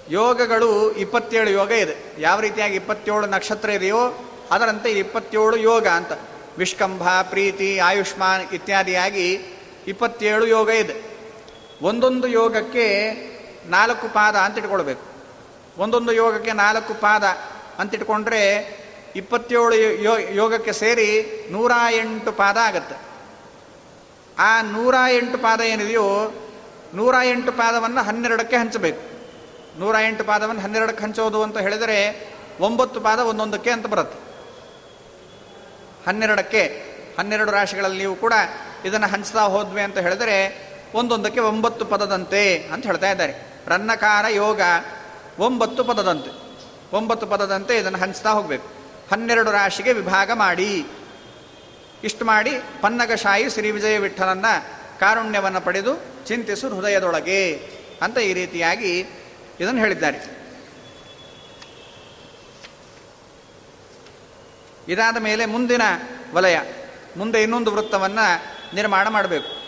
[0.10, 1.96] ಯೋಗಗಳು ಇಪ್ಪತ್ತೇಳು ಯೋಗ ಇದೆ.
[2.20, 6.12] ಯಾವ ರೀತಿಯಾಗಿ ಇಪ್ಪತ್ತೇಳು ನಕ್ಷತ್ರ ಇದೆಯೋ ಅದರಂತೆ ಇಪ್ಪತ್ತೇಳು ಯೋಗ ಅಂತ.
[6.58, 9.42] ವಿಷ್ಕಂಭ, ಪ್ರೀತಿ, ಆಯುಷ್ಮಾನ್ ಇತ್ಯಾದಿಯಾಗಿ
[9.88, 11.02] ಇಪ್ಪತ್ತೇಳು ಯೋಗ ಇದೆ.
[11.82, 12.86] ಒಂದೊಂದು ಯೋಗಕ್ಕೆ
[13.66, 15.02] ನಾಲ್ಕು ಪಾದ ಅಂತ ಇಟ್ಕೊಳ್ಬೇಕು.
[15.78, 17.24] ಒಂದೊಂದು ಯೋಗಕ್ಕೆ ನಾಲ್ಕು ಪಾದ
[17.80, 18.42] ಅಂತ ಇಟ್ಕೊಂಡ್ರೆ
[19.16, 19.76] ಇಪ್ಪತ್ತೇಳು
[20.34, 21.10] ಯೋಗಕ್ಕೆ ಸೇರಿ
[21.52, 22.96] ನೂರ ಎಂಟು ಪಾದ ಆಗುತ್ತೆ.
[24.40, 26.34] ಆ ನೂರ ಎಂಟು ಪಾದ ಏನಿದೆಯೋ
[26.94, 29.15] ನೂರ ಎಂಟು ಪಾದವನ್ನು ಹನ್ನೆರಡಕ್ಕೆ ಹಂಚಬೇಕು.
[29.80, 34.26] ನೂರ ಎಂಟು ಪಾದವನ್ನು ಹನ್ನೆರಡಕ್ಕೆ ಹಂಚೋದು ಅಂತ ಹೇಳಿದರೆ ಒಂಬತ್ತು ಪಾದ ಒಂದೊಂದಕ್ಕೆ ಅಂತ ಬರುತ್ತೆ.
[36.08, 36.84] ಹನ್ನೆರಡಕ್ಕೆ,
[37.20, 38.34] ಹನ್ನೆರಡು ರಾಶಿಗಳಲ್ಲಿ ನೀವು ಕೂಡ
[38.86, 43.64] ಇದನ್ನು ಹಂಚ್ತಾ ಹೋದ್ವಿ ಅಂತ ಹೇಳಿದರೆ ಒಂದೊಂದಕ್ಕೆ ಒಂಬತ್ತು ಪದದಂತೆ ಅಂತ ಹೇಳ್ತಾ ಇದ್ದಾರೆ.
[43.68, 44.62] ರನ್ನಕಾರ ಯೋಗ
[45.40, 46.32] ಒಂಬತ್ತು ಪದದಂತೆ.
[46.96, 48.68] ಒಂಬತ್ತು ಪದದಂತೆ ಇದನ್ನು ಹಂಚ್ತಾ ಹೋಗಬೇಕು.
[49.12, 50.86] ಹನ್ನೆರಡು ರಾಶಿಗೆ ವಿಭಾಗ ಮಾಡಿ.
[52.04, 54.46] ಇಷ್ಟು ಮಾಡಿ ಪನ್ನಗಶಾಹಿ ಶ್ರೀ ವಿಜಯ ವಿಠಲನ್ನ
[55.00, 55.96] ಕಾರುಣ್ಯವನ್ನು ಪಡೆದು
[56.28, 57.70] ಚಿಂತಿಸು ಹೃದಯದೊಳಗೆ
[58.02, 59.06] ಅಂತ ಈ ರೀತಿಯಾಗಿ
[59.60, 60.36] ಇದನ್ನು ಹೇಳಿದ್ದಾರೆ.
[64.88, 65.82] ಇದಾದ ಮೇಲೆ ಮುಂದಿನ
[66.34, 66.60] ವಲಯ,
[67.18, 69.66] ಮುಂದೆ ಇನ್ನೊಂದು ವೃತ್ತವನ್ನು ನಿರ್ಮಾಣ ಮಾಡಬೇಕು.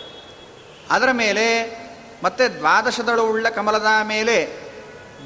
[0.90, 1.78] ಅದರ ಮೇಲೆ
[2.24, 4.68] ಮತ್ತೆ ದ್ವಾದಶದಳು ಉಳ್ಳ ಕಮಲದ ಮೇಲೆ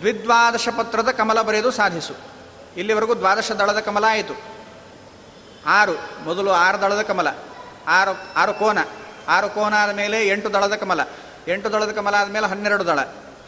[0.00, 2.14] ದ್ವಿದ್ವಾದಶ ಪತ್ರದ ಕಮಲ ಬರೆಯದು ಸಾಧಿಸು.
[2.76, 4.34] ಇಲ್ಲಿವರೆಗೂ ದ್ವಾದಶ ದಳದ ಕಮಲ ಆಯಿತು.
[5.66, 7.28] ಆರು, ಮೊದಲು ಆರು ದಳದ ಕಮಲ,
[7.86, 8.78] ಆರು ಆರು ಕೋನ
[9.28, 11.00] ಆರು ಕೋನ ಆದ ಮೇಲೆ ಎಂಟು ದಳದ ಕಮಲ,
[11.48, 12.98] ಎಂಟು ದಳದ ಕಮಲ ಆದ ಮೇಲೆ ಹನ್ನೆರಡು ದಳ.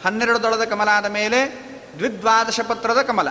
[0.03, 1.65] ಹನ್ನೆರಡು ದಳದ ಕಮಲ ಆದ ಮೇಲೆ
[1.97, 3.27] ದ್ವಿದ್ವಾದಶ ಪತ್ರದ ಕಮಲ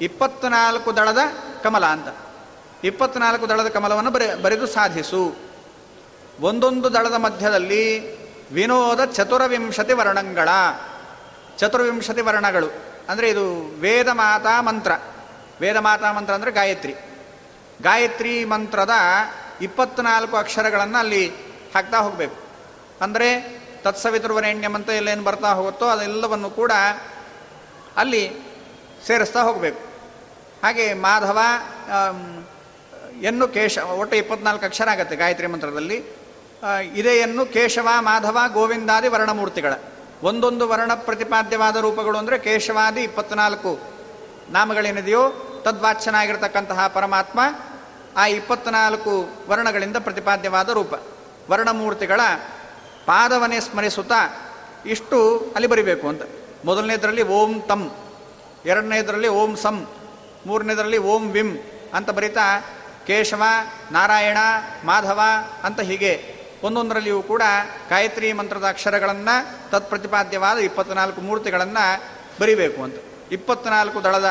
[0.00, 1.18] ಇಪ್ಪತ್ನಾಲ್ಕು ದಳದ
[1.62, 2.08] ಕಮಲ ಅಂತ.
[2.84, 5.36] ಇಪ್ಪತ್ನಾಲ್ಕು ದಳದ ಕಮಲವನ್ನು ಬರೆ, ಬರೆದು ಸಾಧಿಸು.
[6.40, 8.16] ಒಂದೊಂದು ದಳದ ಮಧ್ಯದಲ್ಲಿ
[8.52, 10.48] ವಿನೋದ ಚತುರವಿಂಶತಿ ವರ್ಣಗಳ,
[11.58, 12.68] ಚತುರ್ವಿಂಶತಿ ವರ್ಣಗಳು.
[13.08, 14.92] ಅಂದರೆ ಇದು ವೇದ ಮಾತಾ ಮಂತ್ರ.
[15.60, 16.94] ವೇದ ಮಾತಾ ಮಂತ್ರ ಅಂದರೆ ಗಾಯತ್ರಿ.
[17.82, 18.90] ಗಾಯತ್ರಿ ಮಂತ್ರದ
[19.60, 21.28] ಇಪ್ಪತ್ನಾಲ್ಕು ಅಕ್ಷರಗಳನ್ನು ಅಲ್ಲಿ
[21.74, 22.36] ಹಾಕ್ತಾ ಹೋಗಬೇಕು.
[23.02, 26.72] ಅಂದರೆ ತತ್ಸವಿತೃವರೆಣ್ಯಂ ಅಂತ ಎಲ್ಲೇನು ಬರ್ತಾ ಹೋಗುತ್ತೋ ಅದೆಲ್ಲವನ್ನು ಕೂಡ
[27.96, 28.22] ಅಲ್ಲಿ
[29.06, 29.80] ಸೇರಿಸ್ತಾ ಹೋಗಬೇಕು.
[30.62, 31.38] ಹಾಗೆ ಮಾಧವ
[33.22, 35.98] ಎನ್ನು ಕೇಶ, ಒಟ್ಟು ಇಪ್ಪತ್ನಾಲ್ಕು ಅಕ್ಷರ ಆಗುತ್ತೆ ಗಾಯತ್ರಿ ಮಂತ್ರದಲ್ಲಿ.
[36.94, 39.74] ಇದೆಯನ್ನು ಕೇಶವ, ಮಾಧವ, ಗೋವಿಂದಾದಿ ವರ್ಣಮೂರ್ತಿಗಳ.
[40.22, 43.72] ಒಂದೊಂದು ವರ್ಣ ಪ್ರತಿಪಾದ್ಯವಾದ ರೂಪಗಳು ಅಂದರೆ ಕೇಶವಾದಿ ಇಪ್ಪತ್ನಾಲ್ಕು
[44.50, 45.22] ನಾಮಗಳೇನಿದೆಯೋ
[45.64, 47.40] ತದ್ವಾಚ್ಯನಾಗಿರ್ತಕ್ಕಂತಹ ಪರಮಾತ್ಮ
[48.16, 49.14] ಆ ಇಪ್ಪತ್ನಾಲ್ಕು
[49.48, 50.94] ವರ್ಣಗಳಿಂದ ಪ್ರತಿಪಾದ್ಯವಾದ ರೂಪ.
[51.50, 52.20] ವರ್ಣಮೂರ್ತಿಗಳ
[53.06, 54.20] ಪಾದವನ್ನೇ ಸ್ಮರಿಸುತ್ತಾ
[54.86, 56.22] ಇಷ್ಟು ಅಲ್ಲಿ ಬರಿಬೇಕು ಅಂತ.
[56.64, 57.96] ಮೊದಲನೇದರಲ್ಲಿ ಓಂ ತಂ,
[58.66, 59.86] ಎರಡನೇದರಲ್ಲಿ ಓಂ ಸಂ,
[60.46, 61.56] ಮೂರನೇದರಲ್ಲಿ ಓಂ ವಿಂ
[61.94, 62.64] ಅಂತ ಬರಿತಾ
[63.06, 63.42] ಕೇಶವ,
[63.92, 64.36] ನಾರಾಯಣ,
[64.84, 65.20] ಮಾಧವ
[65.62, 67.42] ಅಂತ ಹೀಗೆ ಒಂದೊಂದರಲ್ಲಿಯೂ ಕೂಡ
[67.90, 72.04] ಗಾಯತ್ರಿ ಮಂತ್ರದ ಅಕ್ಷರಗಳನ್ನು, ತತ್ಪ್ರತಿಪಾದ್ಯವಾದ ಇಪ್ಪತ್ನಾಲ್ಕು ಮೂರ್ತಿಗಳನ್ನು
[72.40, 72.96] ಬರಿಬೇಕು ಅಂತ.
[73.32, 74.30] ಇಪ್ಪತ್ನಾಲ್ಕು ದಳದ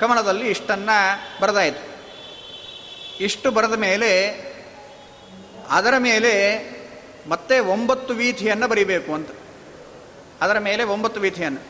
[0.00, 0.96] ಕಮಲದಲ್ಲಿ ಇಷ್ಟನ್ನು
[1.40, 1.84] ಬರೆದಾಯಿತು
[3.20, 4.10] ಇಷ್ಟು ಬರೆದ ಮೇಲೆ
[5.70, 6.32] ಅದರ ಮೇಲೆ
[7.28, 9.28] ಮತ್ತೆ ಒಂಬತ್ತು ವೀಥಿಯನ್ನು ಬರಿಬೇಕು ಅಂತ.
[10.40, 11.60] ಅದರ ಮೇಲೆ ಒಂಬತ್ತು ವೀಥಿಯನ್ನು.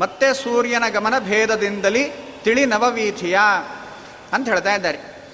[0.00, 3.38] ಮತ್ತೆ ಸೂರ್ಯನ ಗಮನ ಭೇದದಿಂದಲೇ ತಿಳಿ ನವವೀಥಿಯ
[4.32, 5.28] ಅಂತ ಹೇಳ್ತಾ ಇದ್ದಾರೆ.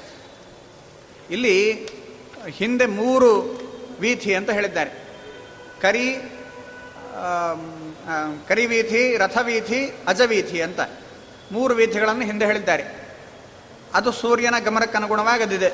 [1.30, 1.88] ಇಲ್ಲಿ
[2.48, 3.32] ಹಿಂದೆ ಮೂರು
[4.00, 4.90] ವೀಥಿ ಅಂತ ಹೇಳಿದ್ದಾರೆ.
[5.82, 6.16] ಕರಿ
[8.48, 10.80] ಕರಿವೀಥಿ, ರಥವೀಥಿ, ಅಜವೀಥಿ ಅಂತ.
[11.52, 13.08] ಮೂರು ವೀಥಿಗಳನ್ನು ಹಿಂದೆ ಹೇಳಿದ್ದಾರೆ.
[13.94, 15.72] ಅದು ಸೂರ್ಯನ ಗಮನಕ್ಕನುಗುಣವಾಗದಿದೆ.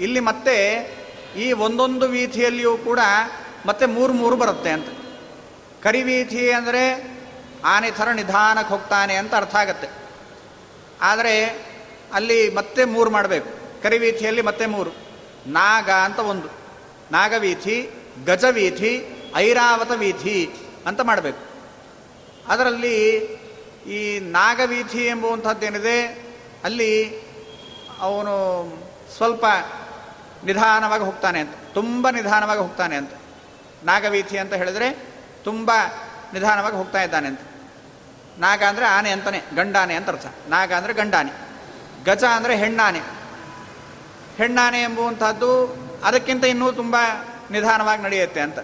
[0.00, 0.97] ಇಲ್ಲಿ ಮತ್ತೆ
[1.36, 2.98] ಈ ಒಂದೊಂದು ವೀಥಿಯಲ್ಲಿಯೂ ಕೂಡ
[3.66, 4.88] ಮತ್ತೆ ಮೂರು ಮೂರು ಬರುತ್ತೆ ಅಂತ.
[5.82, 7.18] ಕರಿವೀಥಿ ಅಂದರೆ
[7.64, 9.88] ಆನೆ ಥರ ನಿಧಾನಕ್ಕೆ ಹೋಗ್ತಾನೆ ಅಂತ ಅರ್ಥ ಆಗತ್ತೆ.
[11.00, 11.66] ಆದರೆ
[12.12, 13.82] ಅಲ್ಲಿ ಮತ್ತೆ ಮೂರು ಮಾಡಬೇಕು.
[13.82, 14.90] ಕರಿವೀಥಿಯಲ್ಲಿ ಮತ್ತೆ ಮೂರು.
[15.46, 16.48] ನಾಗ ಅಂತ ಒಂದು.
[17.12, 17.90] ನಾಗವೀಥಿ
[18.24, 19.06] ಗಜವೀಥಿ
[19.36, 20.50] ಐರಾವತ ವೀಥಿ
[20.86, 21.38] ಅಂತ ಮಾಡಬೇಕು.
[22.48, 23.14] ಅದರಲ್ಲಿ
[23.88, 26.26] ಈ ನಾಗವೀಥಿ ಎಂಬುವಂಥದ್ದೇನಿದೆ,
[26.64, 27.20] ಅಲ್ಲಿ
[28.00, 28.66] ಅವನು
[29.16, 29.44] ಸ್ವಲ್ಪ
[30.44, 33.10] ನಿಧಾನವಾಗಿ ಹೋಗ್ತಾನೆ ಅಂತ, ತುಂಬ ನಿಧಾನವಾಗಿ ಹೋಗ್ತಾನೆ ಅಂತ.
[33.84, 34.90] ನಾಗವೀಥಿ ಅಂತ ಹೇಳಿದ್ರೆ
[35.44, 35.70] ತುಂಬ
[36.34, 37.40] ನಿಧಾನವಾಗಿ ಹೋಗ್ತಾ ಇದ್ದಾನೆ ಅಂತ.
[38.38, 40.26] ನಾಗ ಅಂದರೆ ಆನೆ ಅಂತಾನೆ, ಗಂಡಾನೆ ಅಂತ ಅರ್ಥ.
[40.48, 41.32] ನಾಗ ಅಂದರೆ ಗಂಡಾನೆ,
[42.04, 43.00] ಗಜ ಅಂದರೆ ಹೆಣ್ಣಾನೆ.
[44.36, 45.52] ಹೆಣ್ಣಾನೆ ಎಂಬುವಂಥದ್ದು
[46.04, 46.96] ಅದಕ್ಕಿಂತ ಇನ್ನೂ ತುಂಬ
[47.50, 48.58] ನಿಧಾನವಾಗಿ ನಡೆಯುತ್ತೆ ಅಂತ.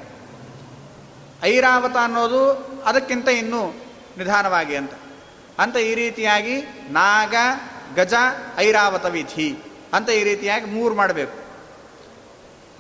[1.42, 2.52] ಐರಾವತ ಅನ್ನೋದು
[2.84, 3.74] ಅದಕ್ಕಿಂತ ಇನ್ನೂ
[4.18, 4.92] ನಿಧಾನವಾಗಿ ಅಂತ.
[5.58, 6.60] ಅಂತ ಈ ರೀತಿಯಾಗಿ
[6.90, 7.34] ನಾಗ,
[7.94, 8.14] ಗಜ,
[8.58, 9.58] ಐರಾವತ ವಿಧಿ
[9.92, 11.43] ಅಂತ ಈ ರೀತಿಯಾಗಿ ಮೂರು ಮಾಡಬೇಕು.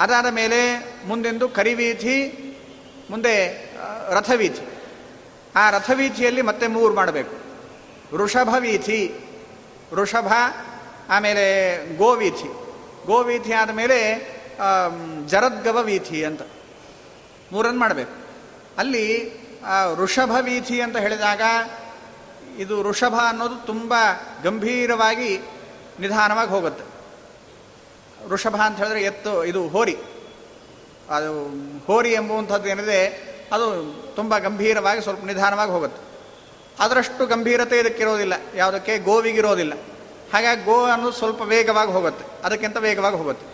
[0.00, 0.58] ಅದಾದ ಮೇಲೆ
[1.06, 2.16] ಮುಂದೆಂದು ಕರಿವೀಥಿ,
[3.10, 3.36] ಮುಂದೆ
[4.10, 4.64] ರಥವೀಥಿ.
[5.56, 7.36] ಆ ರಥವೀಥಿಯಲ್ಲಿ ಮತ್ತೆ ಮೂರು ಮಾಡಬೇಕು.
[8.16, 9.14] ವೃಷಭ ವೀಥಿ
[9.94, 10.32] ವೃಷಭ,
[11.08, 11.46] ಆಮೇಲೆ
[11.96, 12.48] ಗೋವೀಥಿ.
[13.06, 13.98] ಗೋವೀಥಿ ಆದ ಮೇಲೆ
[15.26, 16.42] ಜರದ್ಗವ ವೀಥಿ ಅಂತ.
[17.52, 18.12] ಮೂರನ್ನು ಮಾಡಬೇಕು.
[18.78, 19.08] ಅಲ್ಲಿ
[19.96, 21.42] ಋಷಭ ವೀಥಿ ಅಂತ ಹೇಳಿದಾಗ
[22.58, 23.94] ಇದು ವೃಷಭ ಅನ್ನೋದು ತುಂಬ
[24.42, 25.38] ಗಂಭೀರವಾಗಿ
[26.00, 26.93] ನಿಧಾನವಾಗಿ ಹೋಗುತ್ತೆ.
[28.28, 29.96] ಋಷಭ ಅಂತ ಹೇಳಿದ್ರೆ ಎತ್ತು, ಇದು ಹೋರಿ.
[31.10, 31.30] ಅದು
[31.86, 33.00] ಹೋರಿ ಎಂಬುವಂಥದ್ದು ಏನಿದೆ,
[33.52, 33.66] ಅದು
[34.16, 36.00] ತುಂಬ ಗಂಭೀರವಾಗಿ ಸ್ವಲ್ಪ ನಿಧಾನವಾಗಿ ಹೋಗುತ್ತೆ.
[36.78, 38.98] ಅದರಷ್ಟು ಗಂಭೀರತೆ ಇದಕ್ಕಿರೋದಿಲ್ಲ ಯಾವುದಕ್ಕೆ?
[38.98, 39.74] ಗೋವಿಗಿರೋದಿಲ್ಲ
[40.32, 43.46] ಹಾಗಾಗಿ ಗೋ ಅನ್ನೋದು ಸ್ವಲ್ಪ ವೇಗವಾಗಿ ಹೋಗುತ್ತೆ, ಅದಕ್ಕಿಂತ ವೇಗವಾಗಿ ಹೋಗುತ್ತೆ.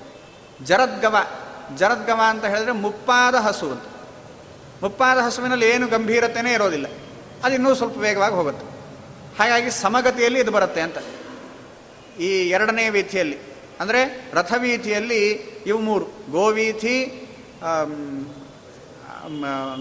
[0.64, 1.16] ಜರದ್ಗವ
[1.76, 3.84] ಜರದ್ಗವ ಅಂತ ಹೇಳಿದ್ರೆ ಮುಪ್ಪಾದ ಹಸು ಅಂತ.
[4.82, 6.86] ಮುಪ್ಪಾದ ಹಸುವಿನಲ್ಲಿ ಏನು ಗಂಭೀರತೆಯೇ ಇರೋದಿಲ್ಲ,
[7.44, 8.64] ಅದು ಇನ್ನೂ ಸ್ವಲ್ಪ ವೇಗವಾಗಿ ಹೋಗುತ್ತೆ.
[9.38, 10.98] ಹಾಗಾಗಿ ಸಮಗತಿಯಲ್ಲಿ ಇದು ಬರುತ್ತೆ ಅಂತ.
[12.20, 13.49] ಈ ಎರಡನೇ ವೀಥಿಯಲ್ಲಿ
[13.80, 14.00] ಅಂದರೆ
[14.34, 15.22] ರಥವೀಥಿಯಲ್ಲಿ
[15.66, 16.06] ಇವು ಮೂರು.
[16.30, 16.96] ಗೋವೀಥಿ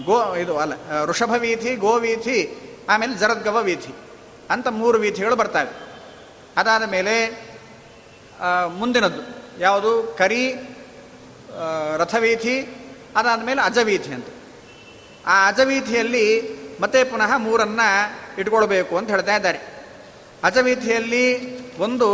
[0.04, 0.74] ಗೋ, ಇದು ಅಲ್ಲ
[1.04, 2.38] ಋಷಭ ವೀಥಿ ಗೋವೀಥಿ,
[2.88, 3.92] ಆಮೇಲೆ ಜರದ್ಗವ ವೀಥಿ
[4.50, 5.72] ಅಂತ ಮೂರು ವೀಥಿಗಳು ಬರ್ತವೆ
[6.56, 7.14] ಅದಾದ ಮೇಲೆ
[8.78, 9.22] ಮುಂದಿನದ್ದು
[9.60, 9.90] ಯಾವುದು?
[10.18, 10.42] ಕರಿ
[11.96, 12.56] ರಥವೀಥಿ,
[13.16, 14.28] ಅದಾದ ಮೇಲೆ ಅಜವೀಥಿ ಅಂತ.
[15.26, 16.26] ಆ ಅಜವೀಥಿಯಲ್ಲಿ
[16.80, 17.88] ಮತ್ತೆ ಪುನಃ ಮೂರನ್ನು
[18.40, 19.60] ಇಟ್ಕೊಳ್ಬೇಕು ಅಂತ ಹೇಳ್ತಾ ಇದ್ದಾರೆ.
[20.44, 21.26] ಅಜವೀಥಿಯಲ್ಲಿ
[21.78, 22.08] ಒಂದು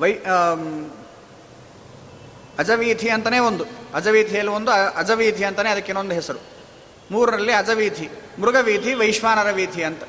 [0.00, 0.12] ವೈ
[2.58, 3.64] ಅಜವೀಥಿ ಅಂತಲೇ ಒಂದು.
[3.94, 4.70] ಅಜವೀಥಿಯಲ್ಲಿ ಒಂದು?
[4.70, 6.38] ಅಜವೀಥಿ ಅಂತಲೇ ಅದಕ್ಕೆ ಇನ್ನೊಂದು ಹೆಸರು.
[7.10, 10.02] ಮೂರರಲ್ಲಿ ಅಜವೀಥಿ, ಮೃಗವೀಥಿ, ವೈಶ್ವಾನರ ವೀಥಿ ಅಂತ.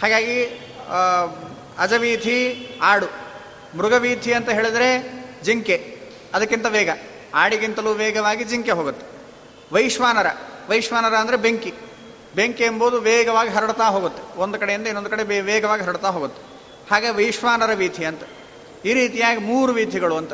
[0.00, 0.44] ಹಾಗಾಗಿ
[1.78, 2.36] ಅಜವೀಥಿ
[2.82, 3.06] ಆಡು.
[3.78, 4.88] ಮೃಗವೀಥಿ ಅಂತ ಹೇಳಿದರೆ
[5.42, 5.76] ಜಿಂಕೆ.
[6.34, 6.90] ಅದಕ್ಕಿಂತ ವೇಗ.
[7.34, 9.06] ಆಡಿಗಿಂತಲೂ ವೇಗವಾಗಿ ಜಿಂಕೆ ಹೋಗುತ್ತೆ.
[9.74, 10.26] ವೈಶ್ವಾನರ
[10.68, 11.74] ವೈಶ್ವಾನರ ಅಂದರೆ ಬೆಂಕಿ.
[12.34, 14.38] ಬೆಂಕಿ ಎಂಬುದು ವೇಗವಾಗಿ ಹರಡ್ತಾ ಹೋಗುತ್ತೆ.
[14.40, 16.42] ಒಂದು ಕಡೆಯಿಂದ ಇನ್ನೊಂದು ಕಡೆ ವೇಗವಾಗಿ ಹರಡ್ತಾ ಹೋಗುತ್ತೆ.
[16.90, 18.22] ಹಾಗೆ ವೈಶ್ವಾನರ ವೀಥಿ ಅಂತ.
[18.84, 20.32] ಈ ರೀತಿಯಾಗಿ ಮೂರು ವೀಥಿಗಳು ಅಂತ.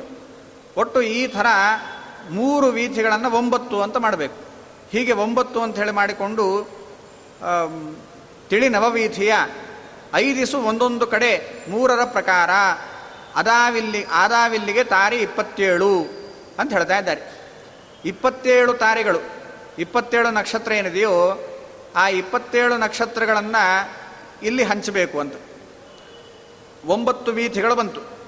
[0.77, 1.47] ಒಟ್ಟು ಈ ಥರ
[2.31, 4.39] ಮೂರು ವೀಥಿಗಳನ್ನು ಒಂಬತ್ತು ಅಂತ ಮಾಡಬೇಕು.
[4.93, 6.47] ಹೀಗೆ ಒಂಬತ್ತು ಅಂತ ಹೇಳಿ ಮಾಡಿಕೊಂಡು
[8.51, 9.33] ತಿಳಿ ನವವೀಥಿಯ
[10.15, 11.31] ಐದಿಸು ಒಂದೊಂದು ಕಡೆ
[11.71, 12.51] ಮೂರರ ಪ್ರಕಾರ
[13.35, 15.93] ಅದಾವಿಲ್ಲಿ, ಆದಾವಿಲ್ಲಿಗೆ ತಾರಿ ಇಪ್ಪತ್ತೇಳು
[16.59, 17.23] ಅಂತ ಹೇಳ್ತಾ ಇದ್ದಾರೆ.
[18.05, 19.21] ಇಪ್ಪತ್ತೇಳು ತಾರಿಗಳು,
[19.79, 21.15] ಇಪ್ಪತ್ತೇಳು ನಕ್ಷತ್ರ ಏನಿದೆಯೋ
[21.97, 23.65] ಆ ಇಪ್ಪತ್ತೇಳು ನಕ್ಷತ್ರಗಳನ್ನು
[24.43, 25.37] ಇಲ್ಲಿ ಹಂಚಬೇಕು ಅಂತ.
[26.85, 28.20] ಒಂಬತ್ತು ವೀಥಿಗಳು ಬಂತು.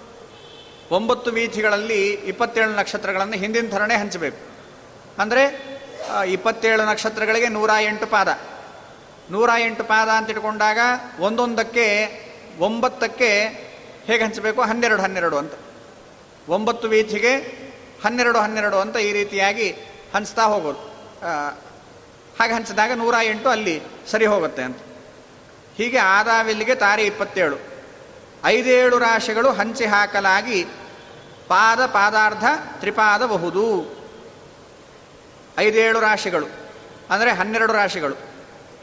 [0.95, 4.41] ಒಂಬತ್ತು ವೀಥಿಗಳಲ್ಲಿ ಇಪ್ಪತ್ತೇಳು ನಕ್ಷತ್ರಗಳನ್ನು ಹಿಂದಿನ ಥರನೇ ಹಂಚಬೇಕು.
[5.23, 5.43] ಅಂದರೆ
[6.27, 8.29] ಇಪ್ಪತ್ತೇಳು ನಕ್ಷತ್ರಗಳಿಗೆ ನೂರ ಎಂಟು ಪಾದ.
[9.31, 10.79] ನೂರ ಎಂಟು ಪಾದ ಅಂತ ಇಟ್ಕೊಂಡಾಗ
[11.27, 11.87] ಒಂದೊಂದಕ್ಕೆ
[12.67, 13.31] ಒಂಬತ್ತಕ್ಕೆ
[14.09, 14.61] ಹೇಗೆ ಹಂಚಬೇಕು?
[14.71, 15.55] ಹನ್ನೆರಡು ಹನ್ನೆರಡು ಅಂತ.
[16.49, 17.33] ಒಂಬತ್ತು ವೀಥಿಗೆ
[18.05, 19.69] ಹನ್ನೆರಡು ಹನ್ನೆರಡು ಅಂತ ಈ ರೀತಿಯಾಗಿ
[20.15, 20.83] ಹಂಚ್ತಾ ಹೋಗೋದು
[22.39, 23.77] ಹಾಗೆ ಹಂಚಿದಾಗ ನೂರ ಎಂಟು ಅಲ್ಲಿ
[24.11, 24.79] ಸರಿ ಹೋಗುತ್ತೆ ಅಂತ.
[25.79, 27.59] ಹೀಗೆ ಆದಾವಿಲ್ಲಿಗೆ ತಾರೆ ಇಪ್ಪತ್ತೇಳು.
[28.45, 30.59] ಐದೇಳು ರಾಶಿಗಳು ಹಂಚಿ ಹಾಕಲಾಗಿ
[31.49, 32.45] ಪಾದ ಪಾದಾರ್ಧ
[32.81, 33.65] ತ್ರಿಪಾದಬಹುದು.
[35.59, 36.47] ಐದೇಳು ರಾಶಿಗಳು,
[37.11, 38.15] ಅಂದರೆ ಹನ್ನೆರಡು ರಾಶಿಗಳು.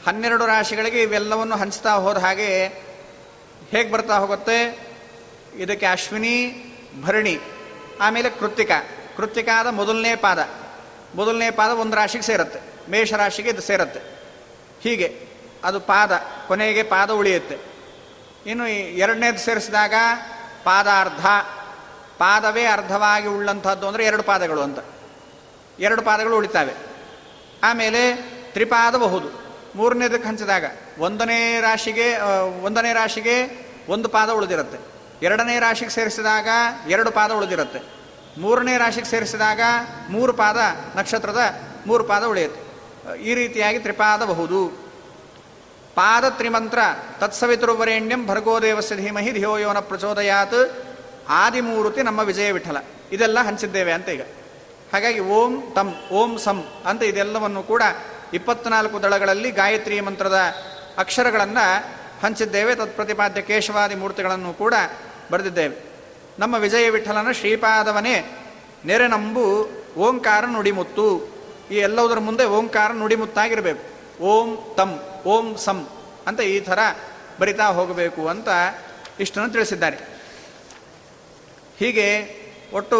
[0.08, 2.68] ಹನ್ನೆರಡು ರಾಶಿಗಳಿಗೆ ಇವೆಲ್ಲವನ್ನು ಹಂಚ್ತಾ ಹೋದ ಹಾಗೆ
[3.70, 4.60] ಹೇಗೆ ಬರ್ತಾ ಹೋಗುತ್ತೆ?
[5.56, 6.38] ಇದಕ್ಕೆ ಅಶ್ವಿನಿ,
[7.04, 7.40] ಭರಣಿ,
[8.02, 8.72] ಆಮೇಲೆ ಕೃತ್ತಿಕ.
[9.18, 10.40] ಕೃತ್ತಿಕಾದ ಮೊದಲನೇ ಪಾದ.
[11.16, 12.60] ಮೊದಲನೇ ಪಾದ ಒಂದು ರಾಶಿಗೆ ಸೇರುತ್ತೆ.
[12.92, 14.02] ಮೇಷರಾಶಿಗೆ ಇದು ಸೇರುತ್ತೆ.
[14.82, 15.28] ಹೀಗೆ
[15.64, 16.12] ಅದು ಪಾದ,
[16.48, 17.58] ಕೊನೆಗೆ ಪಾದ ಉಳಿಯುತ್ತೆ.
[18.46, 19.94] ಇನ್ನು ಎರಡನೇದು ಸೇರಿಸಿದಾಗ
[20.64, 21.26] ಪಾದಾರ್ಧ.
[22.20, 24.80] ಪಾದವೇ ಅರ್ಧವಾಗಿ ಉಳ್ಳಂಥದ್ದು ಅಂದರೆ ಎರಡು ಪಾದಗಳು ಅಂತ.
[25.80, 26.74] ಎರಡು ಪಾದಗಳು ಉಳಿತಾವೆ.
[27.64, 28.16] ಆಮೇಲೆ
[28.54, 29.30] ತ್ರಿಪಾದಬಹುದು.
[29.76, 30.64] ಮೂರನೇದಕ್ಕೆ ಹಂಚಿದಾಗ
[31.00, 32.18] ಒಂದನೇ ರಾಶಿಗೆ
[32.64, 33.36] ಒಂದನೇ ರಾಶಿಗೆ
[33.90, 34.80] ಒಂದು ಪಾದ ಉಳಿದಿರುತ್ತೆ.
[35.26, 36.48] ಎರಡನೇ ರಾಶಿಗೆ ಸೇರಿಸಿದಾಗ
[36.88, 37.80] ಎರಡು ಪಾದ ಉಳಿದಿರುತ್ತೆ.
[38.40, 39.62] ಮೂರನೇ ರಾಶಿಗೆ ಸೇರಿಸಿದಾಗ
[40.10, 40.58] ಮೂರು ಪಾದ
[40.96, 41.40] ನಕ್ಷತ್ರದ
[41.88, 42.70] ಮೂರು ಪಾದ ಉಳಿಯುತ್ತೆ.
[43.22, 44.68] ಈ ರೀತಿಯಾಗಿ ತ್ರಿಪಾದಬಹುದು.
[45.96, 46.80] ಪಾದ ತ್ರಿಮಂತ್ರ
[47.20, 50.89] ತತ್ಸವಿತೃವರೇಣ್ಯಂ ಭರ್ಗೋದೇವಸ್ಯ ಧೀಮಹಿ ಧಿಯೋ ಯೋನ ಪ್ರಚೋದಯಾತ್.
[51.30, 52.78] ಆದಿಮೂರುತಿ ನಮ್ಮ ವಿಜಯ ವಿಠಲ.
[53.12, 54.22] ಇದೆಲ್ಲ ಹಂಚಿದ್ದೇವೆ ಅಂತ ಈಗ.
[54.94, 57.84] ಹಾಗಾಗಿ ಓಂ ತಂ, ಓಂ ಸಂ ಅಂತ ಇದೆಲ್ಲವನ್ನು ಕೂಡ
[58.34, 60.38] ಇಪ್ಪತ್ನಾಲ್ಕು ದಳಗಳಲ್ಲಿ ಗಾಯತ್ರಿ ಮಂತ್ರದ
[60.98, 61.86] ಅಕ್ಷರಗಳನ್ನು
[62.24, 62.76] ಹಂಚಿದ್ದೇವೆ.
[62.76, 64.74] ತತ್ಪ್ರತಿಪಾದ್ಯ ಕೇಶವಾದಿ ಮೂರ್ತಿಗಳನ್ನು ಕೂಡ
[65.32, 65.76] ಬರೆದಿದ್ದೇವೆ.
[66.40, 68.46] ನಮ್ಮ ವಿಜಯ ವಿಠಲನ ಶ್ರೀಪಾದವನೇ
[68.86, 71.40] ನೆರೆನಂಬು ಓಂಕಾರ ನುಡಿಮುತ್ತು.
[71.72, 73.84] ಈ ಎಲ್ಲವುದರ ಮುಂದೆ ಓಂಕಾರ ನುಡಿಮುತ್ತಾಗಿರಬೇಕು.
[74.24, 75.88] ಓಂ ತಂ, ಓಂ ಸಂ
[76.28, 76.80] ಅಂತ ಈ ಥರ
[77.40, 78.48] ಬರಿತಾ ಹೋಗಬೇಕು ಅಂತ
[79.20, 80.19] ಇಷ್ಟನ್ನು ತಿಳಿಸಿದ್ದಾರೆ.
[81.80, 82.08] ಹೀಗೆ
[82.74, 83.00] ಒಟ್ಟು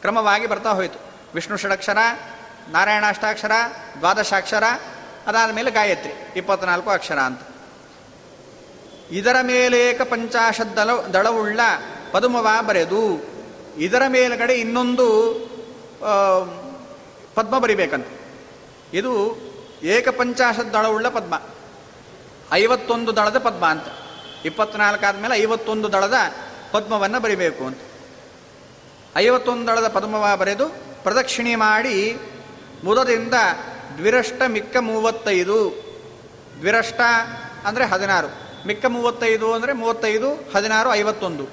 [0.00, 0.98] ಕ್ರಮವಾಗಿ ಬರ್ತಾ ಹೋಯಿತು.
[1.34, 1.98] ವಿಷ್ಣು ಷಡಕ್ಷರ,
[2.68, 3.54] ನಾರಾಯಣಾಷ್ಟಾಕ್ಷರ,
[3.98, 4.64] ದ್ವಾದಶಾಕ್ಷರ
[5.26, 7.40] ಅದಾದ ಮೇಲೆ ಗಾಯತ್ರಿ, ಇಪ್ಪತ್ನಾಲ್ಕು ಅಕ್ಷರ ಅಂತ.
[9.10, 11.60] ಇದರ ಮೇಲೇಕ ಪಂಚಾಶತ್ ದಳ, ದಳವುಳ್ಳ
[12.12, 13.02] ಪದುಮವ ಬರೆದು,
[13.76, 15.06] ಇದರ ಮೇಲುಗಡೆ ಇನ್ನೊಂದು
[17.34, 18.08] ಪದ್ಮ ಬರಿಬೇಕಂತ.
[18.94, 19.12] ಇದು
[19.82, 21.34] ಏಕಪಂಚಾಶತ್ ದಳವುಳ್ಳ ಪದ್ಮ.
[22.52, 23.88] ಐವತ್ತೊಂದು ದಳದ ಪದ್ಮ ಅಂತ.
[24.44, 26.16] ಇಪ್ಪತ್ನಾಲ್ಕಾದ ಮೇಲೆ ಐವತ್ತೊಂದು ದಳದ
[26.72, 27.78] ಪದ್ಮವನ್ನು ಬರಿಬೇಕು ಅಂತ.
[29.16, 30.68] ಐವತ್ತೊಂದು ದಳದ ಪದ್ಮವ ಬರೆದು
[31.02, 32.18] ಪ್ರದಕ್ಷಿಣೆ ಮಾಡಿ
[32.84, 33.34] ಮುದದಿಂದ
[33.96, 35.58] ದ್ವಿರಷ್ಟ ಮಿಕ್ಕ ಮೂವತ್ತೈದು.
[36.58, 37.00] ದ್ವಿರಷ್ಟ
[37.64, 38.28] ಅಂದರೆ ಹದಿನಾರು.
[38.66, 41.46] ಮಿಕ್ಕ ಮೂವತ್ತೈದು ಅಂದರೆ ಮೂವತ್ತೈದು, ಹದಿನಾರು, ಐವತ್ತೊಂದು.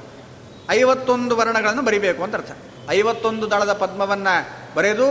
[0.70, 2.52] ಐವತ್ತೊಂದು ವರ್ಣಗಳನ್ನು ಬರಿಬೇಕು ಅಂತ ಅರ್ಥ.
[2.90, 4.36] ಐವತ್ತೊಂದು ದಳದ ಪದ್ಮವನ್ನು
[4.76, 5.08] ಬರೆದು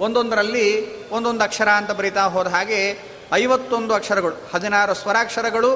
[0.00, 0.66] ಒಂದೊಂದರಲ್ಲಿ
[1.08, 2.98] ಒಂದೊಂದು ಅಕ್ಷರ ಅಂತ ಬರಿತಾ ಹೋದ ಹಾಗೆ
[3.32, 5.70] ಐವತ್ತೊಂದು ಅಕ್ಷರಗಳು, ಹದಿನಾರು ಸ್ವರಾಕ್ಷರಗಳು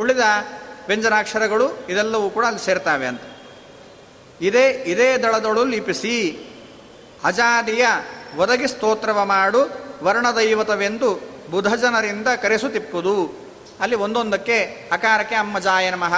[0.00, 0.20] ಉಳಿದ
[0.88, 3.20] ವ್ಯಂಜನಾಕ್ಷರಗಳು ಇದೆಲ್ಲವೂ ಕೂಡ ಅಲ್ಲಿ ಸೇರ್ತಾವೆ ಅಂತ.
[4.40, 6.38] ಇದೇ ಇದೇ ದಳದೊಳು ಲಿಪಿಸಿ,
[7.24, 7.86] ಅಜಾದಿಯ
[8.36, 9.70] ಒದಗಿ ಸ್ತೋತ್ರವ ಮಾಡು,
[10.02, 11.20] ವರ್ಣದೈವತವೆಂದು
[11.50, 13.32] ಬುಧಜನರಿಂದ ಕರೆಸುತ್ತಿಪ್ಪುದು.
[13.80, 16.14] ಅಲ್ಲಿ ಒಂದೊಂದಕ್ಕೆ ಅಕಾರಕ್ಕೆ ಅಮ್ಮ ಜಾಯ ನಮಃ,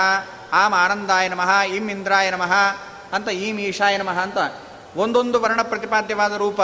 [0.52, 2.52] ಆಮ್ ಆನಂದಾಯ ನಮಃ, ಇಂ ಇಂದ್ರಾಯ ನಮಃ,
[3.12, 4.36] ಅಂತ ಈಂ ಈಶಾಯ ನಮಃ ಅಂತ
[4.96, 6.62] ಒಂದೊಂದು ವರ್ಣ ಪ್ರತಿಪಾದ್ಯವಾದ ರೂಪ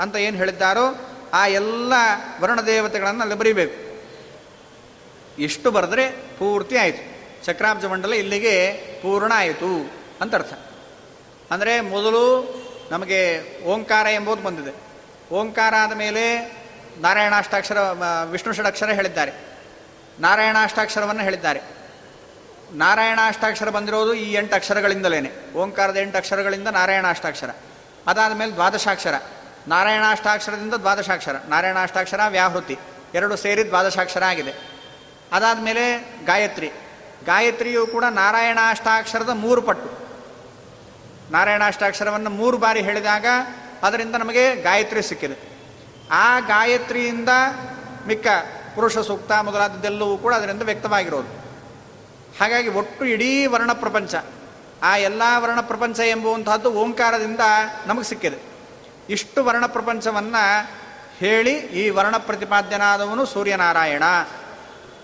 [0.00, 0.96] ಅಂತ ಏನು ಹೇಳಿದ್ದಾರೋ
[1.32, 1.92] ಆ ಎಲ್ಲ
[2.40, 4.02] ವರ್ಣದೇವತೆಗಳನ್ನು ಅಲ್ಲಿ ಬರೀಬೇಕು.
[5.42, 7.15] ಇಷ್ಟು ಬರೆದ್ರೆ ಪೂರ್ತಿ ಆಯಿತು.
[7.46, 8.72] ಚಕ್ರಾಬ್ಜ ಮಂಡಲ ಇಲ್ಲಿಗೆ
[9.02, 9.90] ಪೂರ್ಣ ಆಯಿತು
[10.20, 10.52] ಅಂತ ಅರ್ಥ.
[11.52, 12.44] ಅಂದರೆ ಮೊದಲು
[12.90, 14.74] ನಮಗೆ ಓಂಕಾರ ಎಂಬುದು ಬಂದಿದೆ.
[15.34, 16.38] ಓಂಕಾರ ಆದ ಮೇಲೆ
[17.00, 17.78] ನಾರಾಯಣಾಷ್ಟಾಕ್ಷರ
[18.24, 19.32] ವಿಷ್ಣು ಷಡಕ್ಷರ ಹೇಳಿದ್ದಾರೆ.
[20.20, 21.60] ನಾರಾಯಣಾಷ್ಟಾಕ್ಷರವನ್ನು ಹೇಳಿದ್ದಾರೆ.
[22.72, 27.50] ನಾರಾಯಣಾಷ್ಟಾಕ್ಷರ ಬಂದಿರೋದು ಈ ಎಂಟು ಅಕ್ಷರಗಳಿಂದಲೇ ಓಂಕಾರದ ಎಂಟು ಅಕ್ಷರಗಳಿಂದ ನಾರಾಯಣಾಷ್ಟಾಕ್ಷರ.
[28.06, 29.14] ಅದಾದ ಮೇಲೆ ದ್ವಾದಶಾಕ್ಷರ.
[29.68, 31.36] ನಾರಾಯಣಾಷ್ಟಾಕ್ಷರದಿಂದ ದ್ವಾದಶಾಕ್ಷರ.
[31.48, 32.78] ನಾರಾಯಣಾಷ್ಟಾಕ್ಷರ ವ್ಯಾಹೃತಿ.
[33.14, 34.52] ಎರಡು ಸೇರಿ ದ್ವಾದಶಾಕ್ಷರ ಆಗಿದೆ.
[35.32, 36.70] ಅದಾದ ಮೇಲೆ ಗಾಯತ್ರಿ.
[37.24, 40.06] ಗಾಯತ್ರಿಯು ಕೂಡ ನಾರಾಯಣಾಷ್ಟಾಕ್ಷರದ ಮೂರು ಪಟ್ಟು.
[41.32, 43.26] ನಾರಾಯಣಾಷ್ಟಾಕ್ಷರವನ್ನು ಮೂರು ಬಾರಿ ಹೇಳಿದಾಗ
[43.82, 45.56] ಅದರಿಂದ ನಮಗೆ ಗಾಯತ್ರಿ ಸಿಕ್ಕಿದೆ.
[46.10, 47.28] ಆ ಗಾಯತ್ರಿಯಿಂದ
[48.06, 48.26] ಮಿಕ್ಕ
[48.74, 51.46] ಪುರುಷ ಸೂಕ್ತ ಮೊದಲಾದದ್ದೆಲ್ಲವೂ ಕೂಡ ಅದರಿಂದ ವ್ಯಕ್ತವಾಗಿರೋದು.
[52.40, 54.14] ಹಾಗಾಗಿ ಒಟ್ಟು ಇಡೀ ವರ್ಣ ಪ್ರಪಂಚ
[54.82, 57.40] ಆ ಎಲ್ಲ ವರ್ಣ ಪ್ರಪಂಚ ಎಂಬುವಂತಹದ್ದು ಓಂಕಾರದಿಂದ
[57.86, 58.38] ನಮಗೆ ಸಿಕ್ಕಿದೆ.
[59.10, 60.70] ಇಷ್ಟು ವರ್ಣ ಪ್ರಪಂಚವನ್ನು
[61.18, 64.02] ಹೇಳಿ ಈ ವರ್ಣ ಪ್ರತಿಪಾದ್ಯನಾದವನು ಸೂರ್ಯನಾರಾಯಣ.